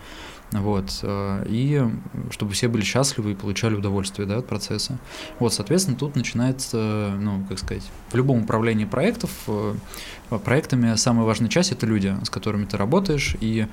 [0.52, 1.82] вот, э, и
[2.30, 4.98] чтобы все были счастливы и получали удовольствие да, от процесса.
[5.38, 9.74] Вот, соответственно, тут начинается, ну, как сказать, в любом управлении проектов, э,
[10.44, 13.68] проектами самая важная часть— это люди, с которыми ты работаешь, и а,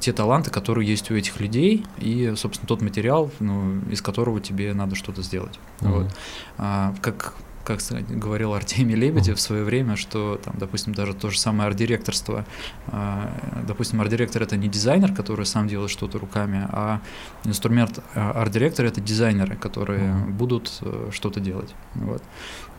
[0.00, 4.74] те таланты, которые есть у этих людей, и, собственно, тот материал, ну, из которого тебе
[4.74, 5.58] надо что-то сделать.
[5.80, 5.90] Mm-hmm.
[5.90, 6.16] Вот.
[6.58, 7.34] А, как
[7.64, 12.44] как говорил Артемий Лебедев в свое время, что там, допустим, даже то же самое арт-директорство,
[12.88, 13.32] а,
[13.66, 17.00] допустим, арт-директор это не дизайнер, который сам делает что-то руками, а
[17.44, 20.30] инструмент а, арт-директора это дизайнеры, которые mm-hmm.
[20.32, 21.74] будут э, что-то делать.
[21.94, 22.22] Вот.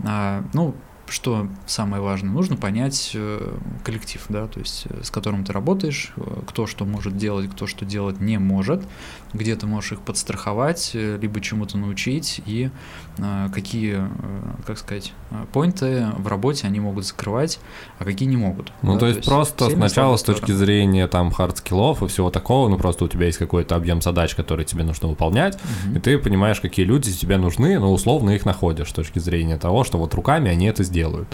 [0.03, 0.75] А, ну,
[1.07, 6.13] что самое важное, нужно понять э, коллектив, да, то есть э, с которым ты работаешь,
[6.17, 8.83] э, кто что может делать, кто что делать не может,
[9.35, 12.69] где ты можешь их подстраховать, либо чему-то научить, и
[13.53, 14.01] какие,
[14.65, 15.13] как сказать,
[15.53, 17.59] point ы в работе они могут закрывать,
[17.99, 18.71] а какие не могут.
[18.81, 22.03] Ну, да, то, есть то есть просто сначала с точки зрения там hard skill ов
[22.03, 25.55] и всего такого, ну, просто у тебя есть какой-то объем задач, которые тебе нужно выполнять,
[25.55, 25.95] угу.
[25.95, 29.83] и ты понимаешь, какие люди тебе нужны, но условно их находишь с точки зрения того,
[29.83, 31.27] что вот руками они это сделают делают.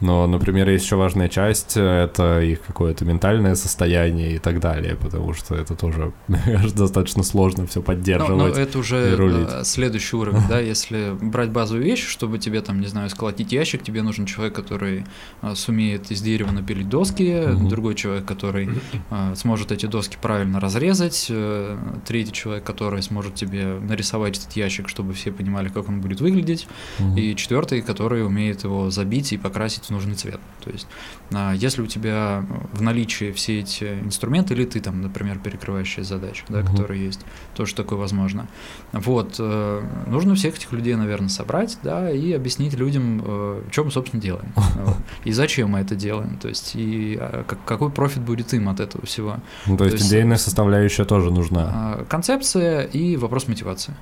[0.00, 5.32] Но, например, есть еще важная часть, это их какое-то ментальное состояние и так далее, потому
[5.32, 6.12] что это тоже,
[6.74, 8.36] достаточно сложно все поддерживать.
[8.36, 12.86] Ну, но это уже следующий уровень, да, если брать базовую вещь, чтобы тебе там, не
[12.86, 15.04] знаю, сколотить ящик, тебе нужен человек, который
[15.40, 17.68] а, сумеет из дерева напилить доски, угу.
[17.68, 18.68] другой человек, который
[19.10, 24.88] а, сможет эти доски правильно разрезать, э, третий человек, который сможет тебе нарисовать этот ящик,
[24.88, 26.66] чтобы все понимали, как он будет выглядеть,
[26.98, 27.16] угу.
[27.16, 30.40] и четвертый, который умеет его забить и покрасить в нужный цвет.
[30.64, 30.86] То есть,
[31.32, 36.44] а, если у тебя в наличии все эти инструменты, или ты там, например, перекрывающая задача,
[36.48, 36.68] да, Мгм.
[36.72, 37.20] которые есть,
[37.54, 38.48] тоже такое возможно.
[38.92, 43.90] Вот, э, нужно всех этих людей, наверное, собрать, да, и объяснить людям, э, что мы,
[43.90, 44.52] собственно, делаем,
[45.24, 48.80] и зачем мы это делаем, то есть, и а, как- какой профит будет им от
[48.80, 49.36] этого всего.
[49.66, 51.70] Ну, то есть, То есть- идейная составляющая тоже нужна.
[51.72, 53.94] А, Концепция и вопрос мотивации.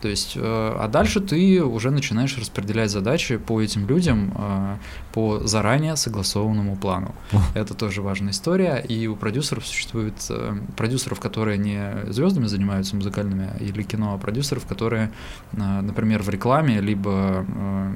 [0.00, 4.76] То есть, э, а дальше ты уже начинаешь распределять задачи по этим людям э,
[5.14, 7.14] по заранее согласованному плану.
[7.54, 8.78] Это тоже важная история.
[8.78, 14.66] И у продюсеров существует э, продюсеров, которые не звездами занимаются музыкальными или кино, а продюсеров,
[14.66, 15.12] которые,
[15.52, 17.92] э, например, в рекламе либо э,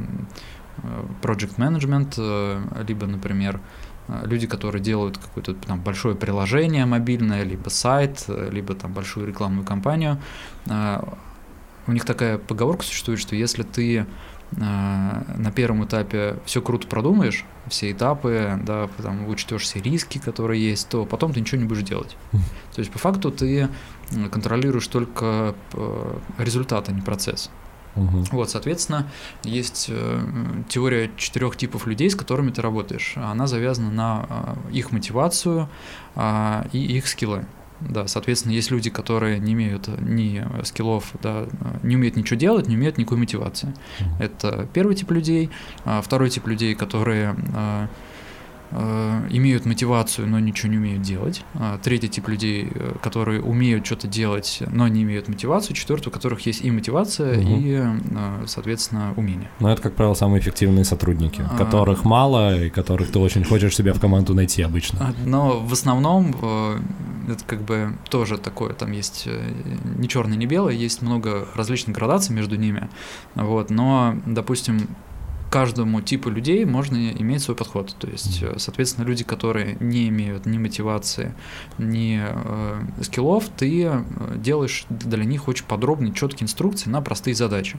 [1.22, 3.60] project management, либо, например,
[4.22, 10.18] люди, которые делают какое-то там большое приложение мобильное, либо сайт, либо там большую рекламную кампанию,
[11.88, 14.06] у них такая поговорка существует, что если ты
[14.52, 20.88] на первом этапе все круто продумаешь, все этапы, да, там учтешь все риски, которые есть,
[20.88, 22.16] то потом ты ничего не будешь делать.
[22.32, 22.42] Мгм.
[22.74, 23.68] То есть по факту ты
[24.30, 27.50] контролируешь только э, результат, а не процесс.
[27.94, 29.08] Вот, соответственно,
[29.42, 30.20] есть э,
[30.68, 33.14] теория четырех типов людей, с которыми ты работаешь.
[33.16, 35.68] Она завязана на э, их мотивацию
[36.14, 37.44] а, и их скиллы.
[37.80, 41.46] Да, соответственно, есть люди, которые не имеют ни скиллов, да,
[41.82, 43.72] не умеют ничего делать, не имеют никакой мотивации.
[44.18, 45.50] Это первый тип людей.
[45.84, 47.88] А Второй тип людей, которые а,
[48.70, 51.42] имеют мотивацию, но ничего не умеют делать.
[51.54, 55.74] А Третий тип людей, э, которые умеют что-то делать, но не имеют мотивацию.
[55.74, 57.54] Четвертый, у которых есть и мотивация, Мгм.
[57.56, 57.74] и,
[58.16, 59.48] а, соответственно, умение.
[59.60, 61.56] Но это, как правило, самые эффективные сотрудники, А.
[61.56, 64.98] которых мало и которых ты очень хочешь себе в команду найти обычно.
[65.00, 66.78] А, Но в основном э,
[67.28, 69.40] это как бы тоже такое, там есть э,
[69.98, 72.88] не черное, не белое, есть много различных градаций между ними,
[73.34, 74.88] вот, но, допустим,
[75.50, 77.94] каждому типу людей можно иметь свой подход.
[77.98, 81.34] То есть, э, соответственно, люди, которые не имеют ни мотивации,
[81.78, 84.02] ни э, скиллов, ты э,
[84.36, 87.78] делаешь для них очень подробные, четкие инструкции на простые задачи.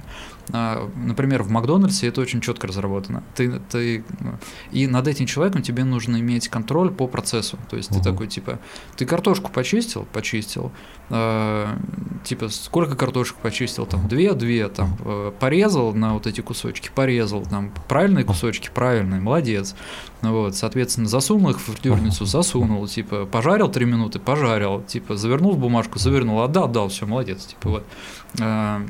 [0.51, 3.23] А, Например, в Макдональдсе это очень четко разработано.
[3.35, 4.03] Ты, ты,
[4.71, 7.57] и над этим человеком тебе нужно иметь контроль по процессу.
[7.69, 8.03] То есть ты Мгм.
[8.03, 8.59] такой, типа,
[8.95, 10.07] ты картошку почистил?
[10.13, 10.71] Почистил.
[11.09, 11.67] Э,
[12.23, 13.85] Типа, сколько картошек почистил?
[13.85, 19.21] Там, две, две, там, э, порезал на вот эти кусочки, порезал, там, правильные кусочки, правильные,
[19.21, 19.75] молодец.
[20.21, 25.57] Вот, соответственно, засунул их в фритюрницу, засунул, типа, пожарил три минуты, пожарил, типа, завернул в
[25.57, 27.85] бумажку, завернул, отдал, отдал, все, молодец, типа, вот.
[28.39, 28.81] Э,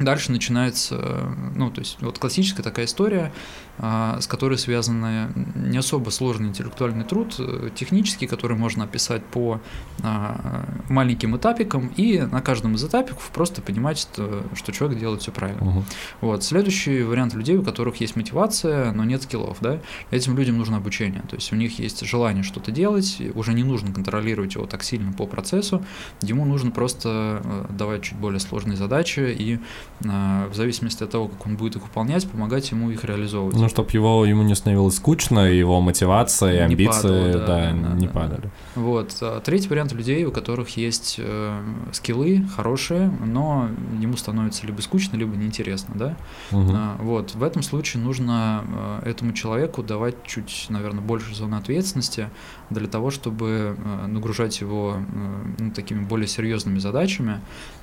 [0.00, 3.32] Дальше начинается, ну, то есть, вот классическая такая история,
[3.69, 9.60] а, с которой связаны не особо сложный интеллектуальный труд, э, технический, который можно описать по
[10.02, 15.32] а, маленьким этапикам, и на каждом из этапиков просто понимать, что, что человек делает все
[15.32, 15.64] правильно.
[15.64, 15.84] Мгм.
[16.20, 16.44] Вот.
[16.44, 21.22] Следующий вариант людей, у которых есть мотивация, но нет скиллов, да, этим людям нужно обучение,
[21.28, 25.12] то есть у них есть желание что-то делать, уже не нужно контролировать его так сильно
[25.12, 25.82] по процессу,
[26.20, 29.58] ему нужно просто э, давать чуть более сложные задачи и
[30.04, 33.56] э, в зависимости от того, как он будет их выполнять, помогать ему их реализовывать.
[33.56, 37.72] Ну, чтобы его ему не становилось скучно, его мотивация и Не амбиции, падало, да, да,
[37.72, 38.50] да, не да, падали.
[38.74, 39.16] Вот.
[39.20, 41.62] А Третий вариант людей, у которых есть э,
[41.92, 43.68] скиллы хорошие, но
[44.00, 46.16] ему становится либо скучно, либо неинтересно, да.
[46.50, 46.72] Мгм.
[46.74, 48.64] А, Вот, в этом случае нужно
[49.02, 52.28] э, этому человеку давать чуть, наверное, больше зоны ответственности
[52.70, 57.40] для того, чтобы э, нагружать его э, ну, такими более серьезными задачами,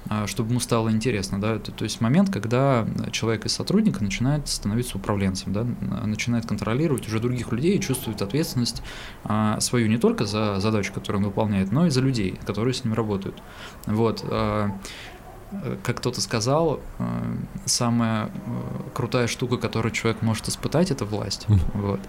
[0.09, 1.59] а, чтобы ему стало интересно, да.
[1.59, 5.65] То, есть момент, когда человек из сотрудника начинает становиться управленцем, да,
[6.05, 8.81] начинает контролировать уже других людей и чувствует ответственность
[9.59, 12.93] свою не только за задачу, которую он выполняет, но и за людей, которые с ним
[12.93, 13.41] работают.
[13.85, 14.23] Вот.
[15.51, 17.03] Э, как кто-то сказал, э,
[17.65, 18.29] самая э,
[18.93, 21.47] крутая штука, которую человек может испытать, это власть.
[21.47, 21.61] Мгм.
[21.73, 21.99] Вот.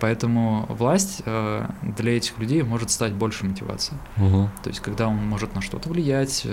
[0.00, 3.98] Поэтому власть для этих людей может стать больше мотивацией.
[4.16, 4.50] Мгм.
[4.62, 6.46] То есть, когда он может на что-то влиять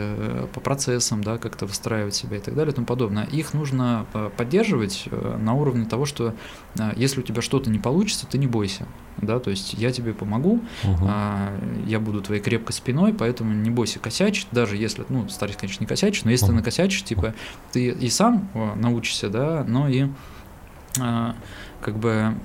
[0.53, 3.25] по процессам, да, как-то выстраивать себя и так далее и тому подобное.
[3.25, 4.05] Их нужно
[4.37, 6.33] поддерживать на уровне того, что
[6.95, 8.85] если у тебя что-то не получится, ты не бойся.
[9.17, 11.53] Да, то есть я тебе помогу, а,
[11.85, 15.87] я буду твоей крепкой спиной, поэтому не бойся косячить, даже если, ну, стараюсь, конечно, не
[15.87, 17.33] косячить, но если ты накосячишь, типа,
[17.71, 20.07] ты и сам э, научишься, да, но и
[20.99, 21.35] а,
[21.81, 22.35] как бы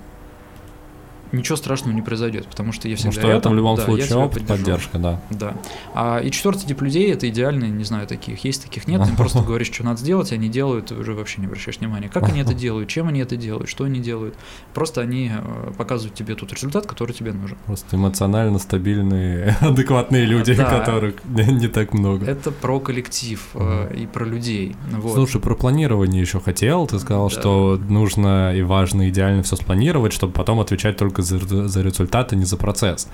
[1.32, 3.84] ничего страшного не произойдет, потому что я всегда Потому что это рядом, в любом да,
[3.84, 5.20] случае опыт, поддержка, да.
[5.30, 5.54] Да.
[5.94, 9.02] А, и четвертый тип людей это идеальные, не знаю, таких есть, таких нет.
[9.02, 12.08] Ты им просто говоришь, что надо сделать, они делают, уже вообще не обращаешь внимания.
[12.08, 14.34] Как они это делают, чем они это делают, что они делают.
[14.74, 17.56] Просто они э, показывают тебе тот результат, который тебе нужен.
[17.66, 20.64] Просто эмоционально стабильные, адекватные люди, Да.
[20.80, 22.26] которых не, так много.
[22.26, 24.76] Это про коллектив э, и про людей.
[24.90, 25.14] Вот.
[25.14, 26.86] Слушай, про планирование еще хотел.
[26.86, 27.40] Ты сказал, Да.
[27.40, 32.36] что нужно и важно идеально все спланировать, чтобы потом отвечать только за, за результат, а
[32.36, 33.08] не за процесс.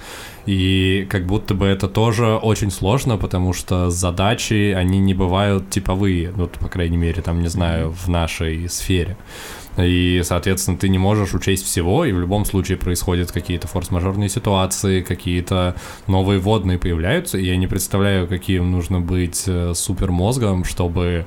[0.47, 6.33] И как будто бы это тоже очень сложно, потому что задачи, они не бывают типовые.
[6.37, 9.17] Ну, по крайней мере, там, не знаю, в нашей сфере.
[9.77, 15.03] И, соответственно, ты не можешь учесть всего, и в любом случае происходят какие-то форс-мажорные ситуации,
[15.03, 15.75] какие-то
[16.07, 21.27] новые водные появляются, и я не представляю, каким нужно быть э, супермозгом, чтобы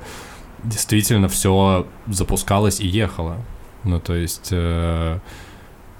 [0.64, 3.36] действительно все запускалось и ехало.
[3.84, 5.18] Ну, то есть э,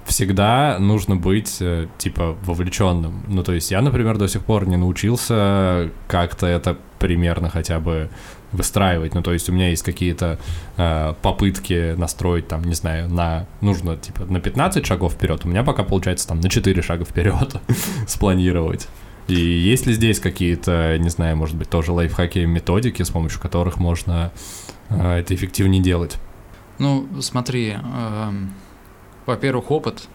[0.09, 3.23] всегда нужно быть, э, типа, вовлеченным.
[3.27, 8.09] Ну, то есть я, например, до сих пор не научился как-то это примерно хотя бы
[8.51, 9.13] выстраивать.
[9.13, 10.39] Ну, то есть у меня есть какие-то
[10.77, 15.45] э, попытки настроить, там, не знаю, на, нужно, типа, на 15 шагов вперед.
[15.45, 17.55] У меня пока получается, там, на 4 шага вперед
[18.07, 18.87] спланировать.
[19.27, 23.77] И есть ли здесь какие-то, не знаю, может быть, тоже лайфхаки, методики, с помощью которых
[23.77, 24.31] можно
[24.89, 26.17] э, это эффективнее делать?
[26.79, 28.53] Ну, смотри, эм,
[29.29, 30.07] во-первых, опыт.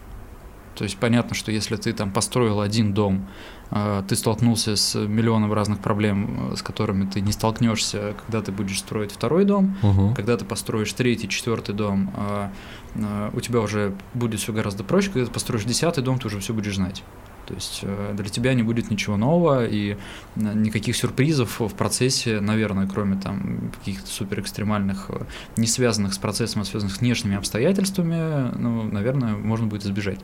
[0.75, 3.27] То есть понятно, что если ты там построил один дом,
[3.71, 8.51] э, ты столкнулся с миллионом разных проблем, э, с которыми ты не столкнешься, когда ты
[8.51, 9.77] будешь строить второй дом.
[9.81, 10.13] Мгм.
[10.13, 12.49] Когда ты построишь третий, четвертый дом, э,
[12.95, 15.09] э, у тебя уже будет все гораздо проще.
[15.11, 17.03] Когда ты построишь десятый дом, ты уже все будешь знать.
[17.45, 19.95] То есть э, для тебя не будет ничего нового и э,
[20.35, 25.23] никаких сюрпризов в процессе, наверное, кроме там каких-то супер экстремальных, э,
[25.57, 30.19] не связанных с процессом, а связанных с внешними обстоятельствами, ну, наверное, можно будет избежать.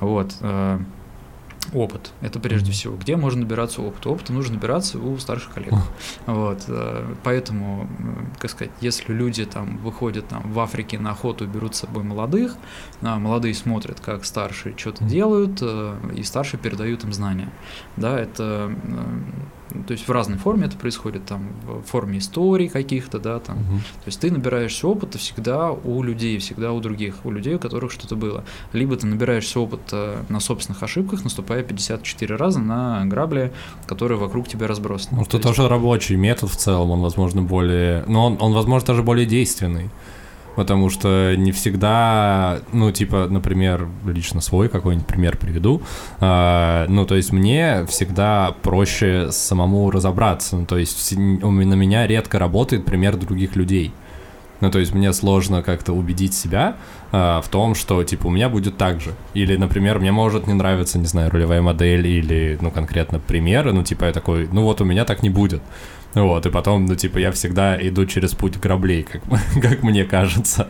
[0.00, 0.34] Вот.
[1.72, 2.12] Э, Опыт.
[2.20, 2.96] Это прежде всего.
[2.96, 4.10] Где можно набираться опыта?
[4.10, 5.74] Опыта нужно набираться у старших коллег.
[6.26, 11.46] Вот, э, поэтому, м, как сказать, если люди там выходят там в Африке на охоту
[11.46, 12.56] берут с собой молодых,
[13.02, 17.50] а молодые смотрят, как старшие что-то делают, э, и старшие передают им знания.
[17.96, 19.08] Да, это, э,
[19.86, 23.78] то есть в разной форме это происходит, там, в форме историй каких-то, да, там, Мгм.
[23.78, 27.92] то есть ты набираешься опыта всегда у людей, всегда у других, у людей, у которых
[27.92, 28.44] что-то было.
[28.72, 33.52] Либо ты набираешься опыта на собственных ошибках, наступая 54 раза на грабли,
[33.86, 35.18] которые вокруг тебя разбросаны.
[35.18, 38.04] Ну, То это есть- тоже рабочий метод в целом, он, возможно, более...
[38.08, 39.90] Но он, он, возможно, даже более действенный.
[40.58, 45.82] Потому что не всегда, ну, типа, например, лично свой какой-нибудь пример приведу.
[46.18, 50.56] А, ну, то есть мне всегда проще самому разобраться.
[50.56, 53.92] Ну, то есть на меня редко работает пример других людей.
[54.60, 56.76] Ну, то есть мне сложно как-то убедить себя
[57.10, 59.12] в том, что, типа, у меня будет так же.
[59.34, 63.82] Или, например, мне может не нравиться, не знаю, ролевая модель или, ну, конкретно примеры, ну,
[63.82, 65.62] типа, я такой, ну, вот у меня так не будет.
[66.14, 69.22] Вот, и потом, ну, типа, я всегда иду через путь граблей, как,
[69.62, 70.68] как мне кажется.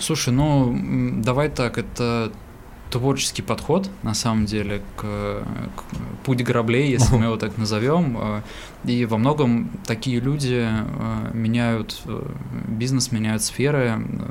[0.00, 0.74] Слушай, ну
[1.22, 2.30] давай так, это
[2.90, 8.16] творческий подход, на самом деле, к, к путь граблей, если мы его так назовем.
[8.18, 8.40] э,
[8.84, 12.22] И во многом такие люди э, меняют э,
[12.68, 14.24] бизнес, меняют сферы, э,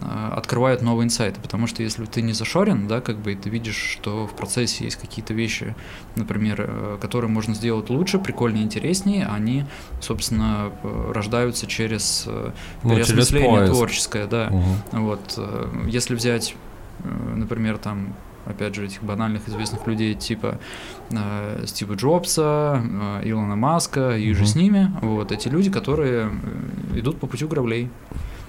[0.00, 3.76] открывают новые инсайты, потому что если ты не зашорен, да, как бы и ты видишь,
[3.76, 5.74] что в процессе есть какие-то вещи,
[6.16, 9.64] например, э, которые можно сделать лучше, прикольнее, интереснее, они,
[10.00, 12.50] собственно, э, рождаются через э,
[12.82, 13.72] Ну, через переосмысление поиск.
[13.74, 14.48] творческое, да.
[14.50, 15.04] Мгм.
[15.04, 16.56] Вот, э, если взять,
[17.04, 18.14] э, например, там,
[18.44, 20.58] опять же, этих банальных известных людей типа
[21.10, 24.46] э, Стива Джобса, э, Илона Маска и же Мгм.
[24.46, 26.30] с ними, вот, эти люди, которые
[26.92, 27.88] э, идут по пути граблей.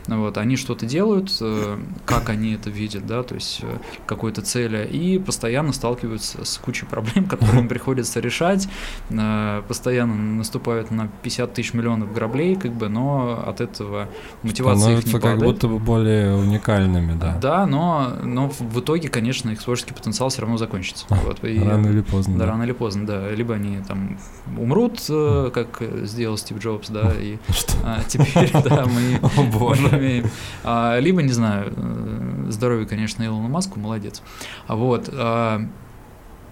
[0.08, 4.86] Вот, они что-то делают, э, как они это видят, да, то есть э, какой-то цели,
[4.86, 8.68] и постоянно сталкиваются с кучей проблем, которые им приходится решать,
[9.10, 14.10] э, постоянно наступают на 50 тысяч миллионов граблей, как бы, но от этого
[14.44, 15.54] мотивация их не Становятся как падает.
[15.54, 17.38] будто бы более уникальными, да.
[17.42, 21.06] Да, но, но в итоге, конечно, их творческий потенциал все равно закончится.
[21.10, 22.34] Вот, и- Рано или поздно.
[22.38, 22.52] да, да.
[22.52, 23.30] рано или поздно, да.
[23.32, 24.20] Либо они там
[24.58, 27.74] умрут, э, как сделал Стив Джобс, да, и Что?
[27.86, 29.93] а, теперь, да, мы О боже.
[29.94, 30.26] Умеем.
[30.64, 34.22] А, Либо, не знаю, э, здоровье, конечно, Илону Маску, молодец.
[34.68, 35.62] А вот, а,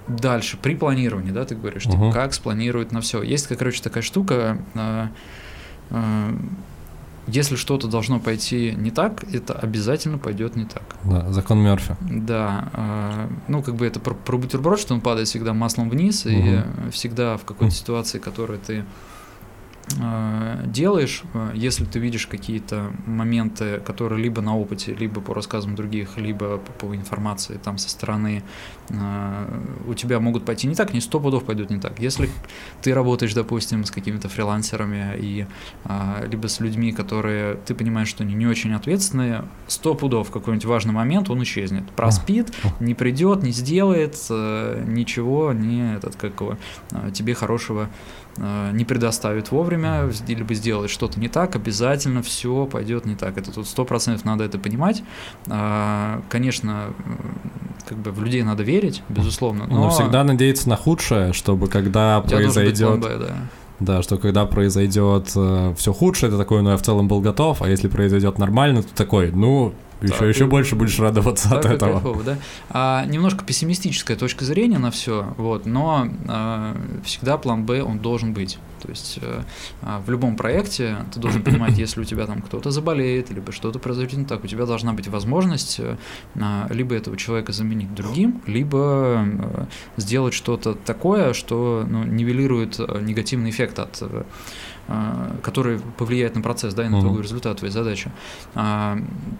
[0.07, 2.11] дальше, при планировании, да, ты говоришь, типа, Мгм.
[2.11, 3.21] как спланировать на все.
[3.21, 4.57] Есть, короче, такая штука,
[7.27, 10.83] если что-то должно пойти не так, это обязательно пойдет не так.
[11.03, 11.95] Да, закон Мерфи.
[12.01, 16.25] Да, а, ну как бы это про, про бутерброд, что он падает всегда маслом вниз,
[16.25, 16.65] и Мгм.
[16.87, 18.83] э, всегда в какой-то ситуации, которую ты э,
[20.65, 26.17] делаешь, э, если ты видишь какие-то моменты, которые либо на опыте, либо по рассказам других,
[26.17, 28.43] либо по, по информации там со стороны
[28.89, 31.99] э, у тебя могут пойти не так, не сто пудов пойдут не так.
[31.99, 32.29] Если
[32.81, 35.45] ты работаешь, допустим, с какими-то фрилансерами и
[36.29, 40.65] либо с людьми, которые ты понимаешь, что они не очень ответственные, сто пудов в какой-нибудь
[40.65, 46.57] важный момент он исчезнет, проспит, не придет, не сделает ничего, не этот как его,
[47.13, 47.87] тебе хорошего Э,
[48.73, 53.37] не предоставит вовремя, либо сделает что-то не так, обязательно все пойдет не так.
[53.37, 55.03] Это тут сто процентов надо это понимать.
[55.47, 56.93] А, конечно,
[57.87, 59.67] как бы в людей надо верить, безусловно.
[59.67, 62.99] Но, но всегда надеяться на худшее, чтобы когда произойдет.
[62.99, 63.35] Да.
[63.79, 67.63] Да, что когда произойдет э, все худшее, это такой, ну я в целом был готов,
[67.63, 71.71] а если произойдет нормально, то такой, ну еще, так, еще больше будешь радоваться так, от
[71.71, 71.93] этого.
[71.93, 72.37] Кайфово, да?
[72.69, 78.33] а, немножко пессимистическая точка зрения на все, вот, но а, всегда план Б он должен
[78.33, 78.57] быть.
[78.81, 79.19] То есть
[79.81, 83.79] а, в любом проекте ты должен понимать, если у тебя там кто-то заболеет, либо что-то
[83.79, 85.79] произойдет не так, у тебя должна быть возможность
[86.35, 93.51] а, либо этого человека заменить другим, либо а, сделать что-то такое, что ну, нивелирует негативный
[93.51, 94.01] эффект от
[94.87, 97.23] а, который повлияет на процесс, да, и на итоговый uh-huh.
[97.23, 98.11] результат твоей задачи.
[98.55, 98.97] А,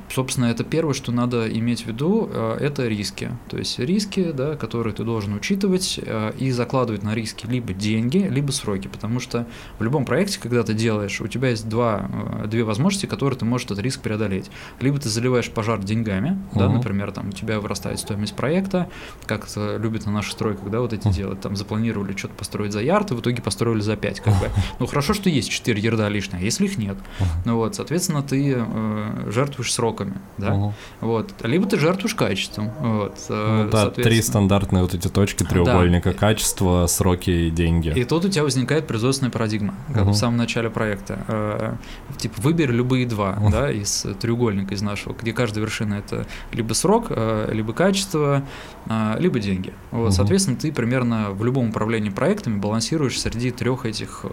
[0.10, 3.32] собственно, это первое, что надо иметь в виду, а, это риски.
[3.50, 6.00] То есть риски, да, которые ты должен учитывать
[6.38, 9.48] и закладывать на риски либо деньги, либо сроки, потому что
[9.80, 12.10] в любом проекте, когда ты делаешь, у тебя есть два,
[12.46, 14.52] две возможности, которые ты можешь этот риск преодолеть.
[14.80, 16.60] Либо ты заливаешь пожар деньгами, uh-huh.
[16.60, 18.90] да, например, там у тебя вырастает стоимость проекта,
[19.26, 21.14] как это любят на наших стройках, да, вот эти uh-huh.
[21.14, 24.50] делать, там запланировали что-то построить за ярд, и в итоге построили за 5, как бы.
[24.80, 26.98] Ну хорошо, что есть 4 ярда лишних, а если их нет.
[26.98, 27.26] Uh-huh.
[27.46, 30.50] Ну вот, соответственно, ты э, жертвуешь сроками, да.
[30.50, 30.74] Uh-huh.
[31.02, 31.34] Вот.
[31.44, 32.72] Либо ты жертвуешь качеством.
[32.80, 36.18] Вот, э, ну, да, три стандартные вот эти точки треугольника: да.
[36.18, 37.94] качество, сроки и деньги.
[37.96, 40.12] И тут у тебя возникает производственная парадигма, как uh-huh.
[40.12, 41.20] в самом начале проекта.
[41.28, 41.76] Э,
[42.18, 43.52] типа, выбери любые два, uh-huh.
[43.52, 48.44] да, из треугольника из нашего, где каждая вершина это либо срок, э, либо качество,
[48.88, 49.74] э, либо деньги.
[49.92, 50.12] Вот, uh-huh.
[50.12, 54.26] соответственно, ты примерно в любом управлении проектами балансируешь среди трех этих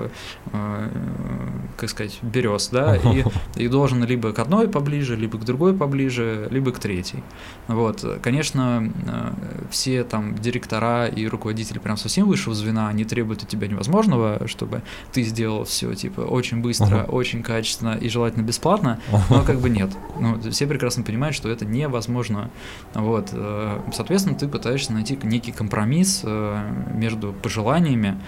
[0.52, 0.87] э,
[1.78, 3.24] как сказать, берез, да, и,
[3.56, 7.22] и должен либо к одной поближе, либо к другой поближе, либо к третьей.
[7.68, 9.32] Вот, конечно, э,
[9.70, 14.82] все там директора и руководители прям совсем высшего звена, они требуют от тебя невозможного, чтобы
[15.12, 17.10] ты сделал все, типа, очень быстро, uh-huh.
[17.10, 19.90] очень качественно и желательно бесплатно, но как бы нет.
[20.18, 22.50] Ну, все прекрасно понимают, что это невозможно.
[22.94, 28.18] Вот, э, соответственно, ты пытаешься найти некий компромисс э, между пожеланиями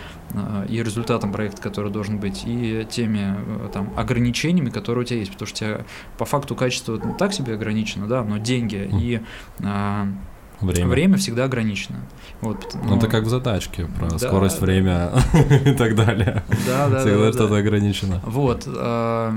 [0.69, 5.33] и результатом проекта, который должен быть, и теми э, там, ограничениями, которые у тебя есть,
[5.33, 5.85] потому что у тебя
[6.19, 9.21] по факту качество так себе ограничено, да, но деньги и
[9.63, 10.09] а,
[10.61, 10.89] Время.
[10.89, 12.01] время всегда ограничено.
[12.43, 12.91] Вот, но...
[12.91, 15.13] Ну, это как в задачке про да, скорость, время
[15.65, 16.43] и так далее.
[16.67, 17.57] Да, да, Всегда да, что-то да.
[17.59, 18.21] ограничено.
[18.25, 18.65] Вот.
[18.67, 19.35] А,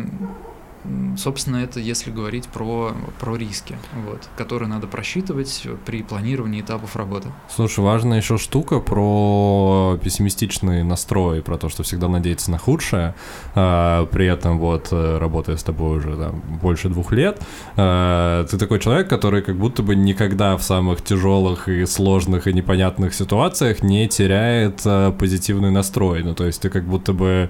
[1.17, 7.29] Собственно, это если говорить про, про риски, вот, которые надо просчитывать при планировании этапов работы.
[7.49, 13.15] Слушай, важная еще штука про пессимистичный настрой, про то, что всегда надеяться на худшее.
[13.55, 17.41] А, при этом, вот, э, работая с тобой уже там, больше двух лет,
[17.77, 22.53] а, ты такой человек, который как будто бы никогда в самых тяжелых и сложных и
[22.53, 26.23] непонятных ситуациях не теряет а, позитивный настрой.
[26.23, 27.49] Ну, то есть ты как будто бы,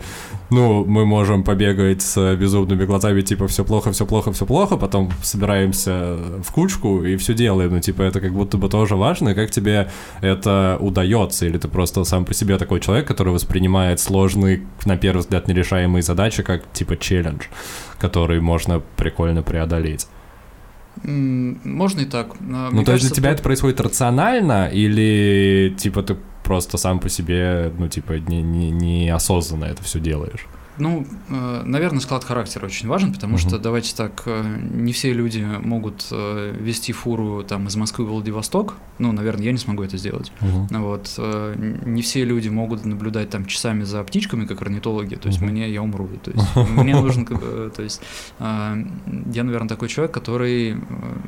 [0.52, 5.12] ну, мы можем побегать с безумными глазами типа, все плохо, все плохо, все плохо, потом
[5.22, 7.72] собираемся в кучку и все делаем.
[7.72, 9.34] Ну, типа, это как будто бы тоже важно.
[9.36, 9.90] Как тебе
[10.22, 11.46] это удается?
[11.46, 16.04] Или ты просто сам по себе такой человек, который воспринимает сложные, на первый взгляд, нерешаемые
[16.04, 17.44] задачи как, типа, челлендж,
[18.00, 20.08] который можно прикольно преодолеть?
[21.04, 22.40] Можно и так.
[22.40, 23.36] Мне ну, то есть для тебя тут...
[23.36, 29.66] это происходит рационально или, типа, ты просто сам по себе, ну, типа, не, не, неосознанно
[29.66, 30.46] это все делаешь?
[30.78, 33.48] Ну, э, наверное, склад характера очень важен, потому uh-huh.
[33.48, 38.10] что, давайте так, э, не все люди могут э, вести фуру там из Москвы в
[38.10, 38.76] Владивосток.
[38.98, 40.32] Ну, наверное, я не смогу это сделать.
[40.42, 40.80] Uh-huh.
[40.80, 41.20] Вот.
[41.86, 45.16] Не все люди могут наблюдать там часами за птичками, как орнитологи.
[45.16, 45.46] То есть uh-huh.
[45.46, 46.08] мне, я умру.
[46.24, 48.02] То есть мне нужен, то есть
[48.40, 50.78] я, наверное, такой человек, который,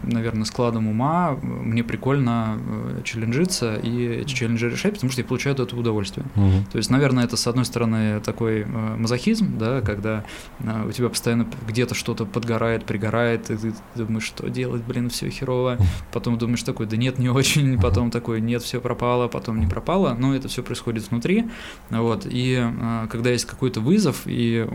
[0.04, 2.58] наверное, складом ума мне прикольно
[3.04, 6.26] челленджиться и эти челленджи решать, потому что я получаю от этого удовольствие.
[6.72, 10.24] То есть, наверное, это, с одной стороны, такой мазохизм, мазохизм, да, когда
[10.66, 15.30] а, у тебя постоянно где-то что-то подгорает, пригорает, и ты думаешь, что делать, блин, все
[15.30, 15.78] херово,
[16.12, 20.16] потом думаешь такой, да нет, не очень, потом такой, нет, все пропало, потом не пропало,
[20.18, 21.46] но это все происходит внутри,
[21.90, 24.68] вот, и а, когда есть какой-то вызов, и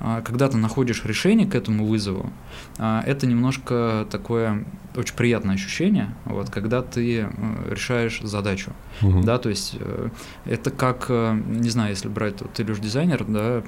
[0.00, 2.32] а, когда ты находишь решение к этому вызову,
[2.78, 4.64] это немножко такое
[4.96, 7.28] очень приятное ощущение, вот, когда ты э,
[7.68, 9.24] решаешь задачу, Мгм.
[9.24, 10.08] да, то есть э,
[10.44, 13.62] это как, э, не знаю, если брать, вот, ты Илюш дизайнер, да,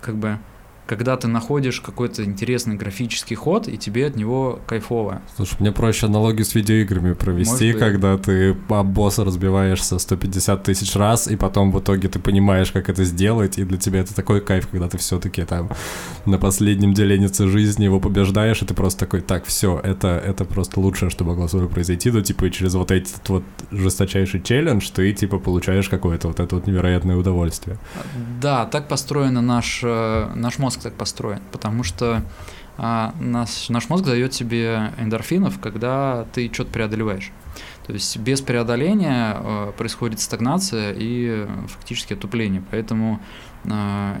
[0.00, 0.38] как бы,
[0.92, 5.22] когда ты находишь какой-то интересный графический ход, и тебе от него кайфово.
[5.36, 11.28] Слушай, мне проще аналогию с видеоиграми провести, когда ты об босса разбиваешься 150 тысяч раз,
[11.28, 14.68] и потом в итоге ты понимаешь, как это сделать, и для тебя это такой кайф,
[14.68, 15.70] когда ты все-таки там
[16.26, 20.78] на последнем делении жизни его побеждаешь, и ты просто такой, так, все, это, это просто
[20.80, 24.90] лучшее, что могло с тобой произойти, ну, типа, и через вот этот вот жесточайший челлендж
[24.94, 27.78] ты, типа, получаешь какое-то вот это вот невероятное удовольствие.
[28.42, 32.22] Да, так построен наш, э, наш мозг так построен, потому что
[32.78, 37.30] а, наш, наш мозг дает тебе эндорфинов, когда ты что-то преодолеваешь.
[37.86, 42.62] То есть без преодоления э, происходит стагнация и э, фактически отупление.
[42.70, 43.20] Поэтому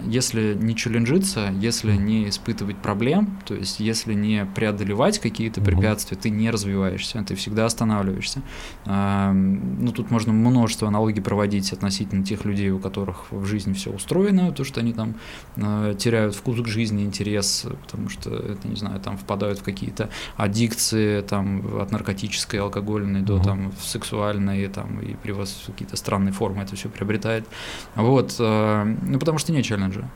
[0.06, 6.30] если не челленджиться, если не испытывать проблем, то есть если не преодолевать какие-то препятствия, ты
[6.30, 8.42] не развиваешься, ты всегда останавливаешься.
[8.86, 13.90] А, Ну, тут можно множество аналогий проводить относительно тех людей, у которых в жизни все
[13.90, 15.14] устроено, то, что они там
[15.56, 20.08] э, теряют вкус к жизни, интерес, потому что, это, не знаю, там впадают в какие-то
[20.36, 26.62] аддикции, там, от наркотической, алкогольной до там сексуальной, там, и при вас какие-то странные формы
[26.62, 27.46] это все приобретает.
[27.94, 30.10] Вот, ну, потому что нет челленджа.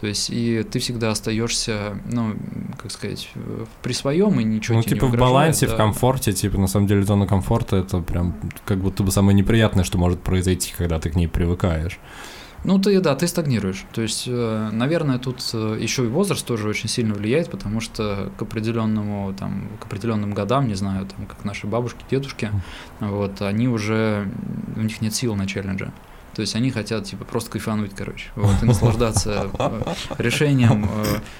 [0.00, 2.34] То есть, и ты всегда остаешься, ну,
[2.76, 3.30] как сказать,
[3.82, 5.76] при своем, и ничего ну, тебе типа не в угрожает, балансе, в да.
[5.76, 8.34] комфорте, типа, на самом деле, зона комфорта это прям
[8.64, 11.98] как будто бы самое неприятное, что может произойти, когда ты к ней привыкаешь.
[12.64, 13.84] Ну, ты, да, ты стагнируешь.
[13.92, 18.32] То есть, э, наверное, тут э, еще и возраст тоже очень сильно влияет, потому что
[18.38, 22.50] к определенному, там, к определенным годам, не знаю, там, как наши бабушки, дедушки,
[23.00, 24.26] вот, они уже,
[24.76, 25.92] у них нет сил на челленджа.
[26.34, 30.88] То есть они хотят, типа, просто кайфануть, короче, вот, и наслаждаться э, решением,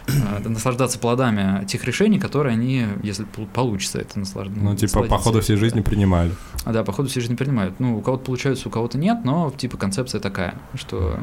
[0.07, 0.13] э,
[0.45, 4.63] э, наслаждаться плодами тех решений, которые они, если пол- получится, это наслаждаться.
[4.63, 6.33] Ну, типа, по ходу всей жизни принимали.
[6.65, 7.81] А, да, походу все же не принимают.
[7.81, 11.19] Ну, у кого-то получается, у кого-то нет, но типа концепция такая, что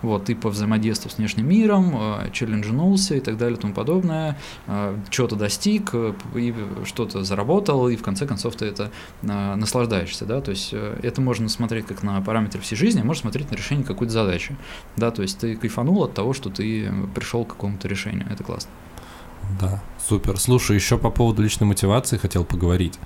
[0.00, 1.94] вот ты повзаимодействовал с внешним миром,
[2.32, 4.36] челленджнулся и так далее и тому подобное,
[5.10, 5.94] что-то достиг,
[6.34, 8.90] и что-то заработал, и в конце концов ты это
[9.22, 13.50] наслаждаешься, да, то есть это можно смотреть как на параметры всей жизни, а можно смотреть
[13.50, 14.56] на решение какой-то задачи,
[14.96, 18.70] да, то есть ты кайфанул от того, что ты пришел к какому-то решению, это классно.
[19.60, 20.38] Да, супер.
[20.38, 22.98] Слушай, еще по поводу личной мотивации хотел поговорить.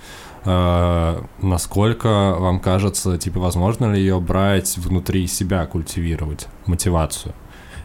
[0.45, 7.35] Э, насколько вам кажется, типа, возможно ли ее брать внутри себя, культивировать мотивацию?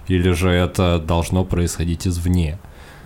[0.08, 2.60] Или же это должно происходить извне?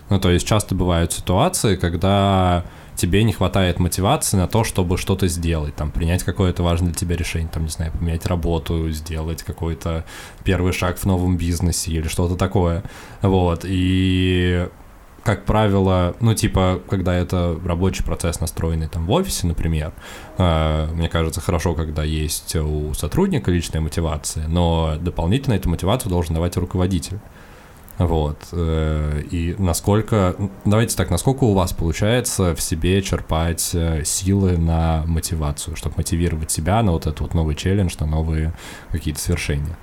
[0.10, 2.66] Ну, то есть часто бывают ситуации, когда
[2.96, 7.16] тебе не хватает мотивации на то, чтобы что-то сделать, там, принять какое-то важное для тебя
[7.16, 10.06] решение, там, не знаю, поменять работу, сделать какой-то
[10.44, 12.84] первый шаг в новом бизнесе или что-то такое,
[13.22, 14.68] вот, и
[15.26, 19.92] как правило, ну, типа, когда это рабочий процесс, настроенный там в офисе, например,
[20.38, 26.36] э, мне кажется, хорошо, когда есть у сотрудника личная мотивация, но дополнительно эту мотивацию должен
[26.36, 27.18] давать руководитель.
[27.98, 28.38] Вот.
[28.52, 30.36] э, И насколько...
[30.66, 36.52] Давайте так, насколько у вас получается в себе черпать э, силы на мотивацию, чтобы мотивировать
[36.52, 38.54] себя на вот этот вот новый челлендж, на новые
[38.92, 39.78] какие-то свершения?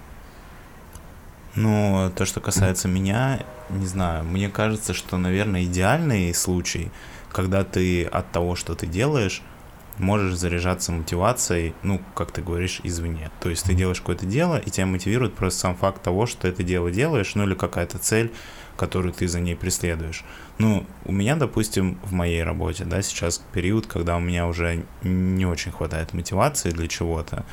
[1.55, 6.90] Ну, то, что касается меня, не знаю, мне кажется, что, наверное, идеальный случай,
[7.30, 9.43] когда ты от того, что ты делаешь,
[9.98, 13.31] можешь заряжаться мотивацией, ну, как ты говоришь, извне.
[13.40, 16.62] То есть ты делаешь какое-то дело, и тебя мотивирует просто сам факт того, что это
[16.62, 18.32] дело делаешь, ну, или какая-то цель,
[18.77, 20.24] которую ты за ней преследуешь.
[20.59, 25.47] Ну, у меня, допустим, в моей работе, да, сейчас период, когда у меня уже не
[25.47, 27.44] очень хватает мотивации для чего-то,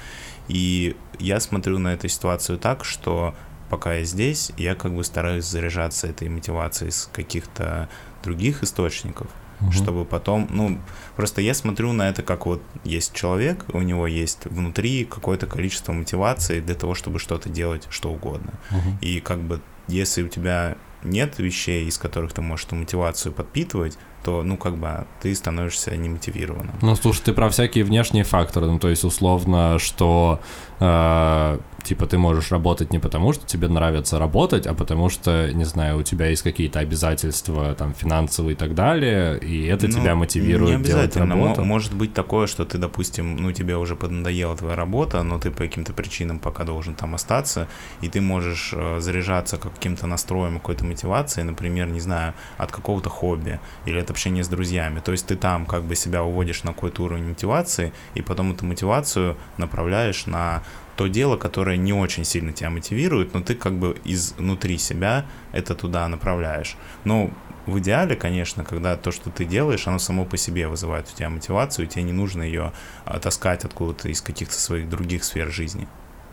[0.48, 3.36] и я смотрю на эту ситуацию так, что
[3.70, 7.90] пока я здесь, я как бы стараюсь заряжаться этой мотивацией с каких-то
[8.24, 9.28] других источников,
[9.60, 9.72] Мгм.
[9.72, 10.80] чтобы потом, ну,
[11.15, 15.91] просто я смотрю на это как вот есть человек, у него есть внутри какое-то количество
[15.91, 18.53] мотивации для того, чтобы что-то делать, что угодно.
[18.72, 18.98] Мгм.
[19.02, 23.98] И как бы если у тебя нет вещей, из которых ты можешь эту мотивацию подпитывать,
[24.23, 26.73] то, ну, как бы ты становишься немотивированным.
[26.81, 30.39] Ну, слушай, ты про всякие внешние факторы, ну, то есть, условно, что,
[30.79, 35.65] э, типа, ты можешь работать не потому, что тебе нравится работать, а потому что, не
[35.65, 40.11] знаю, у тебя есть какие-то обязательства, там, финансовые и так далее, и это Ну, тебя
[40.11, 41.35] Не мотивирует делать обязательно.
[41.35, 41.63] Мо- работу.
[41.63, 45.63] Может быть такое, что ты, допустим, ну тебе уже поднадоела твоя работа, но ты по
[45.63, 47.67] каким-то причинам пока должен там остаться,
[48.01, 53.59] и ты можешь э, заряжаться каким-то настроем, какой-то мотивацией, например, не знаю, от какого-то хобби
[53.85, 54.99] или от общения с друзьями.
[54.99, 58.65] То есть ты там как бы себя уводишь на какой-то уровень мотивации, и потом эту
[58.65, 60.64] мотивацию направляешь на
[60.95, 65.76] то дело, которое не очень сильно тебя мотивирует, но ты как бы изнутри себя это
[65.76, 66.76] туда направляешь.
[67.06, 67.31] Ну,
[67.65, 71.30] в идеале, конечно, когда то, что ты делаешь, оно само по себе вызывает у тебя
[71.30, 72.73] мотивацию, и тебе не нужно ее
[73.06, 75.88] а, таскать откуда-то из каких-то своих других сфер жизни.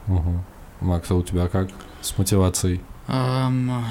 [0.09, 0.44] Угу.
[0.81, 1.69] Макс, а у тебя как
[2.01, 2.81] с мотивацией?
[3.09, 3.85] Um,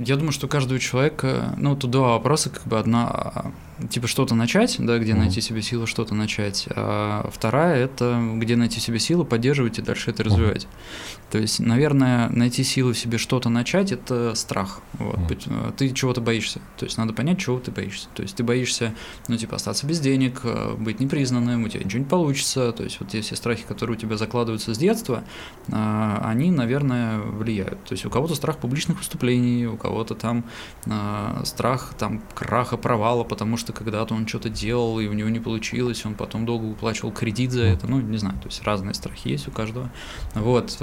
[0.00, 3.52] я думаю, что каждого человека, ну, тут два вопроса, как бы одна
[3.90, 5.16] типа что-то начать, да, где mm-hmm.
[5.16, 6.66] найти себе силы, что-то начать.
[6.70, 10.64] А вторая это где найти себе силы, поддерживать и дальше это развивать.
[10.64, 11.19] Mm-hmm.
[11.30, 14.80] То есть, наверное, найти силы в себе что-то начать это страх.
[14.94, 15.16] Вот.
[15.16, 15.74] Mm-hmm.
[15.76, 16.60] Ты чего-то боишься.
[16.76, 18.08] То есть надо понять, чего ты боишься.
[18.14, 18.94] То есть ты боишься,
[19.28, 22.72] ну, типа, остаться без денег, э, быть непризнанным, у тебя ничего не получится.
[22.72, 25.22] То есть вот те все страхи, которые у тебя закладываются с детства,
[25.68, 27.82] э, они, наверное, влияют.
[27.84, 30.44] То есть у кого-то страх публичных выступлений, у кого-то там
[31.44, 36.04] страх там краха, провала, потому что когда-то он что-то делал, и у него не получилось,
[36.04, 39.48] он потом долго уплачивал кредит за это, ну, не знаю, то есть разные страхи есть
[39.48, 39.90] у каждого.
[40.34, 40.76] Вот,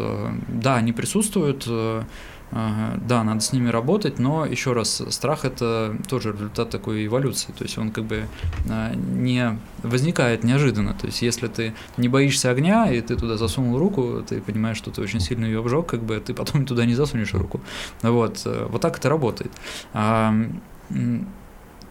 [0.48, 2.04] да, они присутствуют, э,
[2.52, 7.64] да, надо с ними работать, но еще раз, страх это тоже результат такой эволюции, то
[7.64, 8.26] есть он как бы
[8.70, 13.78] э, не возникает неожиданно, то есть если ты не боишься огня и ты туда засунул
[13.78, 16.96] руку, ты понимаешь, что ты очень сильно ее обжег, как бы ты потом туда не
[16.96, 17.60] засунешь руку,
[18.02, 19.52] вот, вот так это работает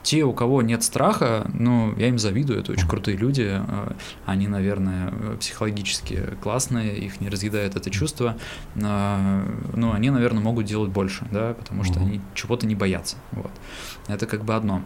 [0.07, 3.93] те, у кого нет страха, ну, я им завидую, это очень крутые люди, э,
[4.25, 8.37] они, наверное, психологически классные, их не разъедает это чувство,
[8.77, 9.43] э,
[9.75, 13.51] но они, наверное, могут делать больше, да, потому что они чего-то не боятся, вот.
[14.07, 14.83] Это как бы одно.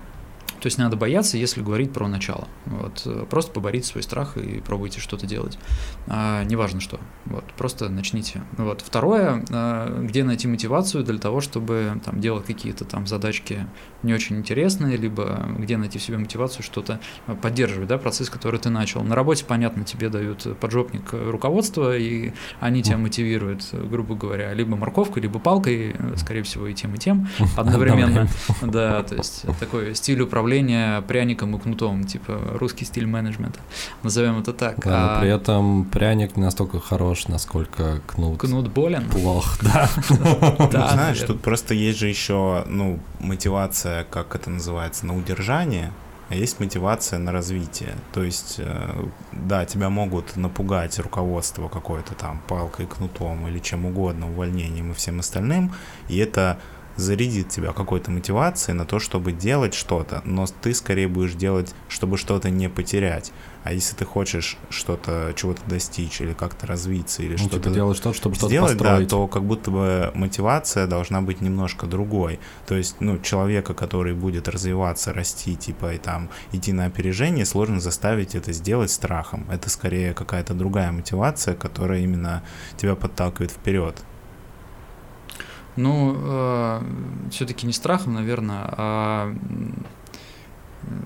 [0.61, 2.47] То есть надо бояться, если говорить про начало.
[2.67, 3.07] Вот.
[3.31, 5.59] Просто поборите свой страх и пробуйте что-то делать.
[6.07, 7.01] А, неважно что.
[7.25, 7.45] Вот.
[7.57, 8.43] Просто начните.
[8.59, 8.83] Вот.
[8.83, 13.67] Второе, а, где найти мотивацию для того, чтобы там, делать какие-то там задачки
[14.03, 17.01] не очень интересные, либо где найти в себе мотивацию что-то
[17.43, 19.03] поддерживать, да, процесс, который ты начал.
[19.03, 25.23] На работе, понятно, тебе дают поджопник руководства, и они тебя мотивируют, грубо говоря, либо морковкой,
[25.23, 28.29] либо палкой, скорее всего, и тем, и тем одновременно.
[28.63, 33.61] Да, то есть такой стиль управления управление пряником и кнутом, типа русский стиль менеджмента,
[34.03, 34.81] назовем это так.
[34.85, 35.21] Да, а...
[35.21, 38.41] при этом пряник не настолько хорош, насколько кнут.
[38.41, 39.09] Кнут болен.
[39.11, 39.89] Плох, да.
[40.73, 45.93] Да, знаешь, тут просто есть же еще, ну, мотивация, как это называется, на удержание,
[46.31, 47.95] а есть мотивация на развитие.
[48.13, 54.29] То есть, э, да, тебя могут напугать руководство какое-то там палкой, кнутом или чем угодно,
[54.29, 55.73] увольнением и всем остальным,
[56.09, 56.59] и это
[57.01, 62.17] зарядит тебя какой-то мотивацией на то, чтобы делать что-то, но ты скорее будешь делать, чтобы
[62.17, 63.33] что-то не потерять.
[63.63, 67.97] А если ты хочешь что-то, чего-то достичь или как-то развиться или ну, что-то типа делать
[67.99, 69.09] что-то, чтобы что-то сделать, построить.
[69.09, 72.41] да, то как будто бы мотивация должна быть немножко другой.
[72.67, 77.81] То есть, ну, человека, который будет развиваться, расти, типа и там идти на опережение, сложно
[77.81, 79.47] заставить это сделать страхом.
[79.51, 82.43] Это скорее какая-то другая мотивация, которая именно
[82.79, 83.97] тебя подталкивает вперед.
[85.81, 86.81] Ну, э,
[87.31, 89.35] все-таки не страхом, наверное, а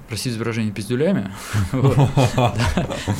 [0.08, 1.30] простите выражение, пиздюлями.
[1.72, 2.54] То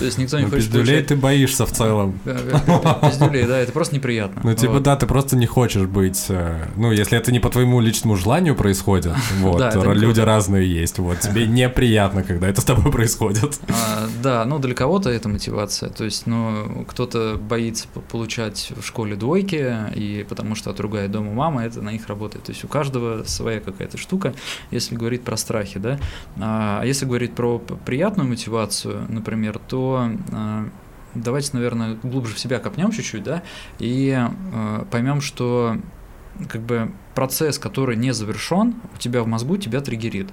[0.01, 2.19] есть никто не хочет Пиздюлей ты боишься в целом.
[2.25, 4.41] Пиздюлей, да, это просто неприятно.
[4.45, 6.27] Ну, типа, да, ты просто не хочешь быть...
[6.29, 11.21] Э, ну, если это не по твоему личному желанию происходит, вот, люди разные есть, вот,
[11.21, 13.59] тебе неприятно, когда это с тобой происходит.
[13.69, 19.17] А, да, ну, для кого-то это мотивация, то есть, ну, кто-то боится получать в школе
[19.17, 22.45] двойки, и потому что отругает дома мама, это на них работает.
[22.45, 24.35] То есть у каждого своя какая-то штука,
[24.71, 25.99] если говорить про страхи, да.
[26.47, 30.69] А, а если говорить про приятную мотивацию, например, то а,
[31.15, 33.43] давайте, наверное, глубже в себя копнем чуть-чуть, да,
[33.79, 35.79] и а, поймем, что
[36.51, 40.29] как бы процесс, который не завершен, у тебя в мозгу тебя триггерит.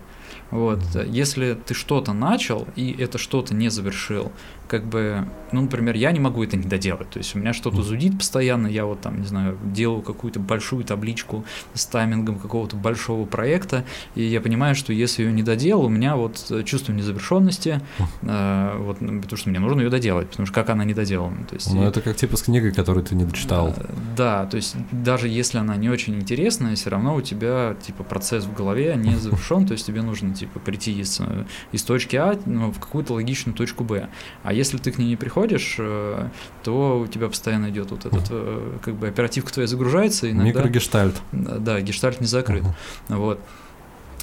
[0.50, 0.80] Вот.
[1.08, 4.34] Если ты что-то начал, и это что-то не завершил,
[4.72, 7.10] как бы, ну, например, я не могу это не доделать.
[7.10, 10.86] То есть у меня что-то зудит постоянно, я вот там, не знаю, делаю какую-то большую
[10.86, 11.44] табличку
[11.74, 13.84] с таймингом какого-то большого проекта,
[14.16, 17.82] и я понимаю, что если ее не доделал, у меня вот чувство незавершенности,
[18.22, 21.44] э, вот, ну, потому что мне нужно ее доделать, потому что как она не доделана.
[21.50, 23.74] То есть, ну, это как типа с книгой, которую ты не дочитал.
[23.76, 28.06] Э, да, то есть даже если она не очень интересная, все равно у тебя, типа,
[28.06, 31.44] процесс в голове не завершен, то есть тебе нужно, типа, прийти из, э,
[31.74, 34.08] из точки А ну, в какую-то логичную точку Б.
[34.44, 36.28] А если ты к ней не приходишь, э,
[36.64, 40.30] то у тебя постоянно идет вот этот, э, как бы оперативка твоя загружается.
[40.30, 41.16] Иногда, Микрогештальт.
[41.32, 42.64] Да, гештальт не закрыт.
[42.64, 43.18] Uh-huh.
[43.18, 43.40] Вот.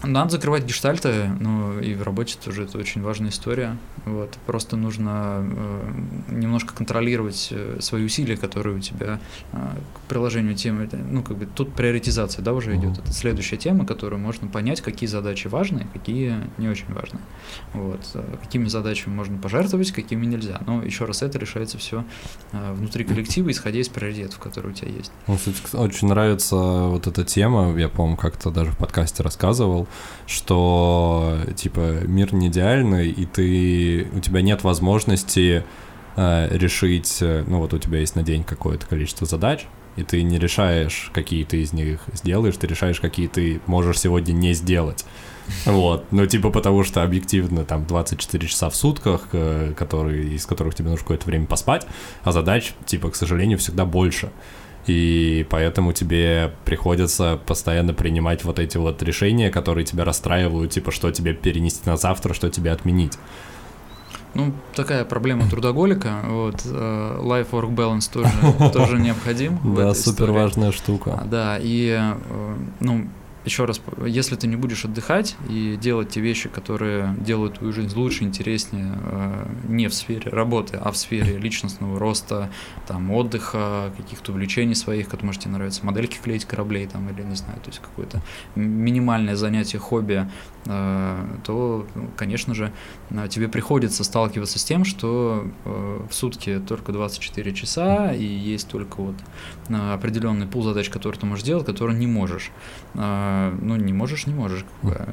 [0.05, 3.77] Надо закрывать гештальты, ну и в работе тоже это очень важная история.
[4.05, 4.39] Вот.
[4.47, 5.91] Просто нужно э,
[6.31, 9.19] немножко контролировать э, свои усилия, которые у тебя
[9.53, 9.57] э,
[9.95, 10.89] к приложению темы.
[10.93, 12.99] Ну, как бы тут приоритизация, да, уже идет.
[12.99, 17.19] Это следующая тема, которую можно понять, какие задачи важны, какие не очень важны.
[17.73, 18.01] Вот.
[18.15, 20.61] Э, какими задачами можно пожертвовать, какими нельзя.
[20.65, 22.05] Но еще раз, это решается все
[22.53, 25.11] э, внутри коллектива, исходя из приоритетов, которые у тебя есть.
[25.27, 25.39] Мне,
[25.73, 27.77] очень нравится вот эта тема.
[27.77, 29.88] Я, по-моему, как-то даже в подкасте рассказывал
[30.27, 35.65] что, типа, мир не идеальный, и ты, у тебя нет возможности
[36.17, 39.67] э, решить, э, ну вот у тебя есть на день какое-то количество задач,
[39.97, 44.33] и ты не решаешь, какие ты из них сделаешь, ты решаешь, какие ты можешь сегодня
[44.33, 45.05] не сделать.
[45.65, 50.75] Вот, ну типа потому что объективно там 24 часа в сутках, э, которые, из которых
[50.75, 51.87] тебе нужно какое-то время поспать,
[52.23, 54.31] а задач, типа, к сожалению, всегда больше.
[54.89, 61.11] И поэтому тебе приходится постоянно принимать вот эти вот решения, которые тебя расстраивают, типа, что
[61.11, 63.19] тебе перенести на завтра, что тебе отменить.
[64.35, 66.21] Ну, такая проблема трудоголика.
[66.25, 68.31] Вот, э, life-work balance тоже,
[68.73, 69.59] тоже необходим.
[69.75, 71.21] Да, супер важная штука.
[71.23, 73.09] А, да, и, э, ну,
[73.49, 77.97] еще раз, если ты не будешь отдыхать и делать те вещи, которые делают твою жизнь
[77.97, 82.51] лучше, интереснее, э, не в сфере работы, а в сфере личностного роста,
[82.87, 87.37] там, отдыха, каких-то увлечений своих, как может тебе нравится, модельки клеить кораблей, там, или, не
[87.37, 88.23] знаю, то есть какое-то
[88.55, 90.29] минимальное занятие, хобби,
[90.69, 92.73] то, ну, конечно же,
[93.11, 99.01] э, тебе приходится сталкиваться с тем, что в сутки только 24 часа, и есть только
[99.01, 99.15] вот
[99.69, 102.51] определенный пул задач, которые ты можешь делать, которые не можешь
[102.95, 104.65] ну, не можешь, не можешь.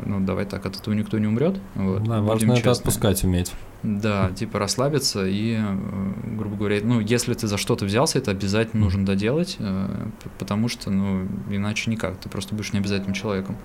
[0.06, 1.58] Ну, давай так, от этого никто не умрет.
[1.76, 3.54] Вот, да, важно это отпускать уметь.
[3.86, 8.84] Да, типа расслабиться и, э, грубо говоря, ну, если ты за что-то взялся, это обязательно
[8.84, 10.08] нужно доделать, э,
[10.40, 13.58] потому что, ну, иначе никак, ты просто будешь необязательным человеком.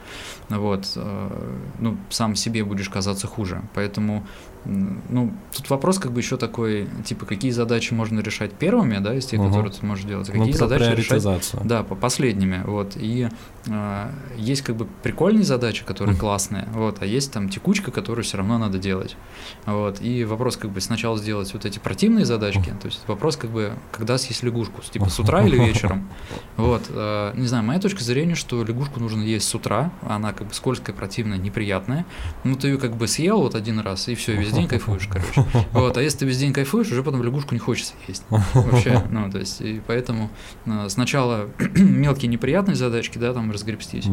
[0.50, 1.48] Вот, э,
[1.78, 3.62] ну, сам себе будешь казаться хуже.
[3.74, 4.26] Поэтому
[4.64, 9.26] ну, тут вопрос как бы еще такой, типа, какие задачи можно решать первыми, да, из
[9.26, 9.48] тех, угу.
[9.48, 13.28] которые ты можешь делать, а какие ну, задачи решать, да, по последними, вот, и
[13.66, 16.20] э, есть как бы прикольные задачи, которые угу.
[16.20, 19.16] классные, вот, а есть там текучка, которую все равно надо делать,
[19.64, 23.50] вот, и вопрос как бы сначала сделать вот эти противные задачки, то есть вопрос как
[23.50, 26.08] бы, когда съесть лягушку, типа, с утра или вечером,
[26.56, 30.48] вот, э, не знаю, моя точка зрения, что лягушку нужно есть с утра, она как
[30.48, 32.04] бы скользкая, противная, неприятная,
[32.44, 35.08] ну, ты ее как бы съел вот один раз, и все, весь весь день кайфуешь,
[35.08, 35.44] короче.
[35.72, 38.24] Вот, а если ты весь день кайфуешь, уже потом лягушку не хочется есть.
[38.28, 40.30] Вообще, ну, то есть, и поэтому
[40.66, 44.06] э, сначала мелкие неприятные задачки, да, там разгребстись.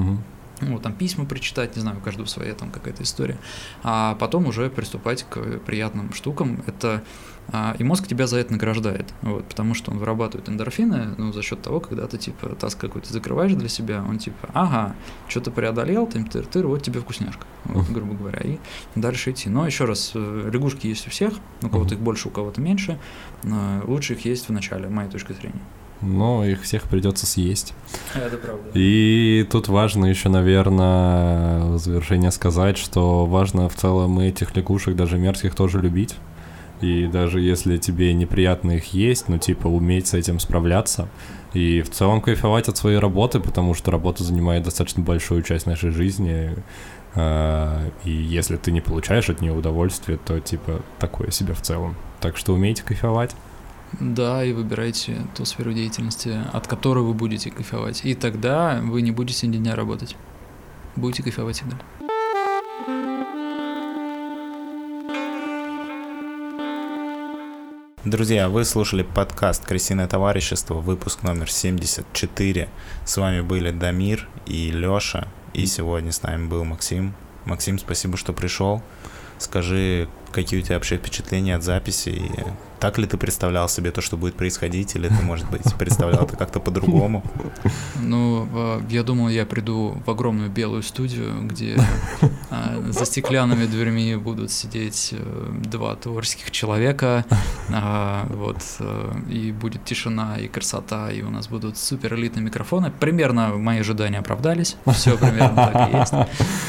[0.61, 3.37] Ну, там письма прочитать, не знаю, у каждого своя там какая-то история.
[3.83, 6.63] А потом уже приступать к приятным штукам.
[6.65, 7.03] Это
[7.49, 11.41] а, и мозг тебя за это награждает, вот, потому что он вырабатывает эндорфины, ну, за
[11.41, 14.95] счет того, когда ты, типа, таск какой-то закрываешь для себя, он, типа, ага,
[15.29, 18.57] что-то преодолел, ты тыр тыр вот тебе вкусняшка, вот, грубо говоря, и
[18.95, 19.47] дальше идти.
[19.49, 22.99] Но еще раз, э, лягушки есть у всех, у кого-то их больше, у кого-то меньше,
[23.83, 25.61] лучше их есть в начале, моей точки зрения.
[26.01, 27.73] Но их всех придется съесть.
[28.13, 28.69] Это правда.
[28.73, 35.17] И тут важно еще, наверное, в завершение сказать, что важно в целом этих лягушек, даже
[35.17, 36.15] мерзких, тоже любить.
[36.81, 41.09] И даже если тебе неприятно их есть, ну, типа, уметь с этим справляться.
[41.53, 45.89] И в целом кайфовать от своей работы, потому что работа занимает достаточно большую часть нашей
[45.89, 46.51] жизни.
[47.15, 51.95] А, и если ты не получаешь от нее удовольствие, то, типа, такое себе в целом.
[52.19, 53.35] Так что умейте кайфовать.
[53.99, 58.03] Да, и выбирайте ту сферу деятельности, от которой вы будете кайфовать.
[58.03, 60.15] И тогда вы не будете ни дня работать.
[60.95, 61.77] Будете кайфовать всегда.
[68.03, 72.69] Друзья, вы слушали подкаст «Крысиное товарищество», выпуск номер 74.
[73.05, 77.13] С вами были Дамир и Лёша, и сегодня с нами был Максим.
[77.43, 78.81] Максим, спасибо, что пришел.
[79.39, 82.31] Скажи, какие у тебя вообще впечатления от записи и
[82.79, 86.35] так ли ты представлял себе то, что будет происходить, или ты, может быть, представлял это
[86.35, 87.23] как-то по-другому?
[88.01, 88.47] Ну,
[88.89, 91.77] я думал, я приду в огромную белую студию, где
[92.49, 97.25] а, за стеклянными дверьми будут сидеть э, два творческих человека,
[97.69, 102.91] а, вот, э, и будет тишина и красота, и у нас будут супер элитные микрофоны.
[102.91, 106.13] Примерно мои ожидания оправдались, все примерно так и есть.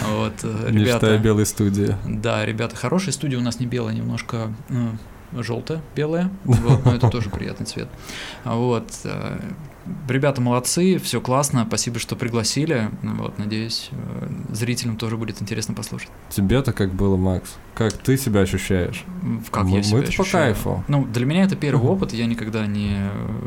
[0.09, 0.79] Вот, э, ребята...
[0.79, 1.97] Мечтая белой студии.
[2.07, 4.53] Да, ребята, хорошая студия у нас не белая, немножко
[5.33, 7.89] желтая, белая, вот, но это тоже приятный цвет.
[8.45, 9.39] Вот, э,
[10.09, 12.91] ребята молодцы, все классно, спасибо, что пригласили.
[13.03, 16.09] Вот, надеюсь, э, зрителям тоже будет интересно послушать.
[16.31, 17.57] Тебе-то как было, Макс?
[17.75, 19.05] Как ты себя ощущаешь?
[19.53, 20.27] Как мы, я себя мы ощущаю?
[20.27, 20.85] по кайфу.
[20.89, 22.99] Ну, для меня это первый опыт, я никогда не...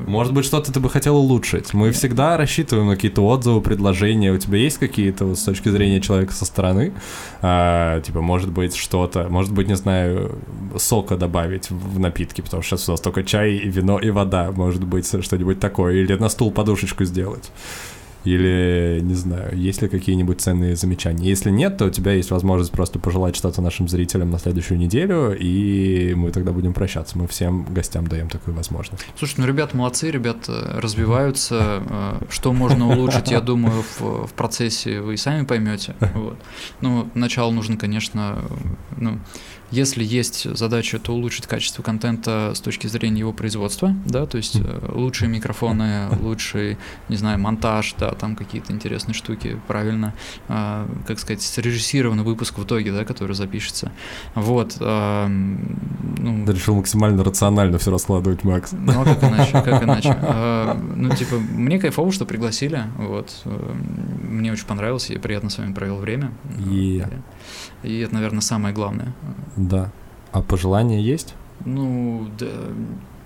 [0.07, 1.73] Может быть, что-то ты бы хотел улучшить.
[1.73, 1.95] Мы Нет.
[1.95, 4.31] всегда рассчитываем на какие-то отзывы, предложения.
[4.31, 6.93] У тебя есть какие-то вот, с точки зрения человека со стороны?
[7.41, 10.39] А, типа, может быть, что-то, может быть, не знаю,
[10.77, 14.51] сока добавить в напитки, потому что сейчас у нас только чай и вино и вода.
[14.51, 15.95] Может быть, что-нибудь такое.
[15.95, 17.52] Или на стул подушечку сделать.
[18.24, 21.28] Или, не знаю, есть ли какие-нибудь ценные замечания?
[21.28, 25.36] Если нет, то у тебя есть возможность просто пожелать что-то нашим зрителям на следующую неделю,
[25.36, 27.18] и мы тогда будем прощаться.
[27.18, 29.03] Мы всем гостям даем такую возможность.
[29.18, 31.84] Слушай, ну ребята молодцы, ребята развиваются.
[31.90, 35.95] Э, что можно улучшить, я думаю, в, в процессе вы и сами поймете.
[36.22, 36.38] Вот.
[36.82, 38.44] Ну, начало нужно, конечно,
[38.98, 39.18] ну,
[39.72, 44.57] если есть задача, то улучшить качество контента с точки зрения его производства, да, то есть
[44.57, 46.77] э, лучшие микрофоны, лучший,
[47.07, 50.14] не знаю, монтаж, да, там какие-то интересные штуки, правильно,
[50.49, 53.91] э, как сказать, срежиссированный выпуск в итоге, да, который запишется.
[54.35, 54.76] Вот.
[54.80, 58.73] Э, ну, Ты решил максимально рационально все раскладывать, Макс.
[58.73, 60.18] Ну, а как иначе, как иначе.
[60.22, 63.31] Э, ну, типа, мне кайфово, что пригласили, вот.
[63.45, 66.31] Мне очень понравилось, я приятно с вами провел время.
[66.57, 67.22] Yeah.
[67.84, 69.14] И это, наверное, самое главное.
[69.56, 69.91] Да.
[70.32, 71.36] А пожелания есть?
[71.66, 72.48] Ну, да,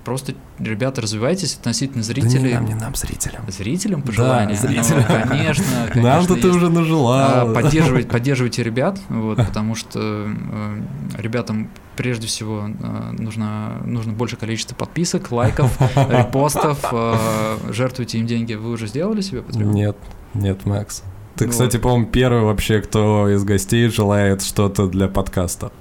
[0.06, 2.42] просто, ребята, развивайтесь относительно зрителей.
[2.42, 3.44] Да не нам, не нам, зрителям.
[3.50, 4.58] Зрителям пожелания?
[4.62, 5.06] Да, зрителям.
[5.10, 6.02] Ну, конечно, конечно.
[6.02, 7.50] Нам-то ты уже нажелал.
[7.50, 10.82] А, поддерживайте, поддерживайте ребят, вот, потому что э,
[11.18, 16.80] ребятам прежде всего э, нужно, нужно больше количество подписок, лайков, репостов.
[16.92, 18.54] Э, жертвуйте им деньги.
[18.54, 19.72] Вы уже сделали себе потребу?
[19.72, 19.98] Нет,
[20.34, 21.04] нет, Макс.
[21.36, 25.72] Ты, кстати, по-моему, первый вообще, кто из гостей желает что-то для подкаста.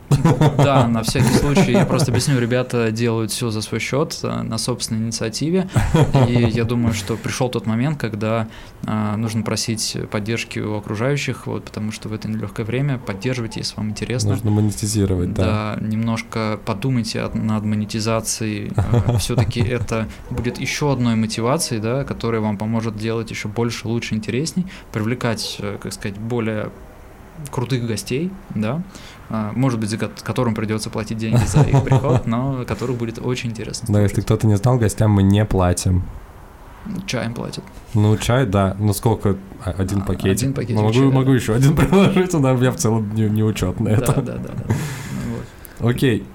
[0.56, 1.72] Да, на всякий случай.
[1.72, 5.68] Я просто объясню, ребята делают все за свой счет, э, на собственной инициативе.
[6.28, 8.48] И я думаю, что пришел тот момент, когда
[8.86, 13.76] э, нужно просить поддержки у окружающих, вот, потому что в это нелегкое время поддерживайте, если
[13.76, 14.30] вам интересно.
[14.30, 15.76] Нужно монетизировать, да.
[15.76, 18.72] Да, немножко подумайте над монетизацией.
[18.76, 24.14] Э, Все-таки это будет еще одной мотивацией, да, которая вам поможет делать еще больше, лучше,
[24.14, 25.43] интересней, привлекать,
[25.82, 26.70] как сказать, более
[27.50, 28.82] крутых гостей, да,
[29.28, 33.50] а, может быть, за которым придется платить деньги за их приход, но которых будет очень
[33.50, 33.92] интересно.
[33.92, 36.04] Да, если кто-то не знал, гостям мы не платим.
[37.06, 37.64] Чаем платят.
[37.94, 38.76] Ну, чай, да.
[38.78, 39.36] Ну, сколько?
[39.64, 40.32] А, один а, пакетик.
[40.32, 43.42] Один пакетик ну, могу, чая, могу еще один приложить, но я в целом не, не
[43.42, 44.12] учет на это.
[44.12, 44.50] Да, да, да.
[44.54, 44.64] да.
[44.68, 45.36] Ну,
[45.80, 45.90] вот.
[45.90, 46.26] Окей.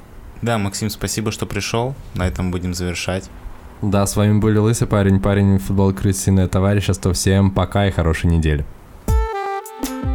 [0.41, 1.93] Да, Максим, спасибо, что пришел.
[2.15, 3.29] На этом будем завершать.
[3.81, 7.13] Да, с вами был Лысый парень, парень футбол крысиное товарищество.
[7.13, 8.65] Всем пока и хорошей недели.
[9.81, 10.08] Bye.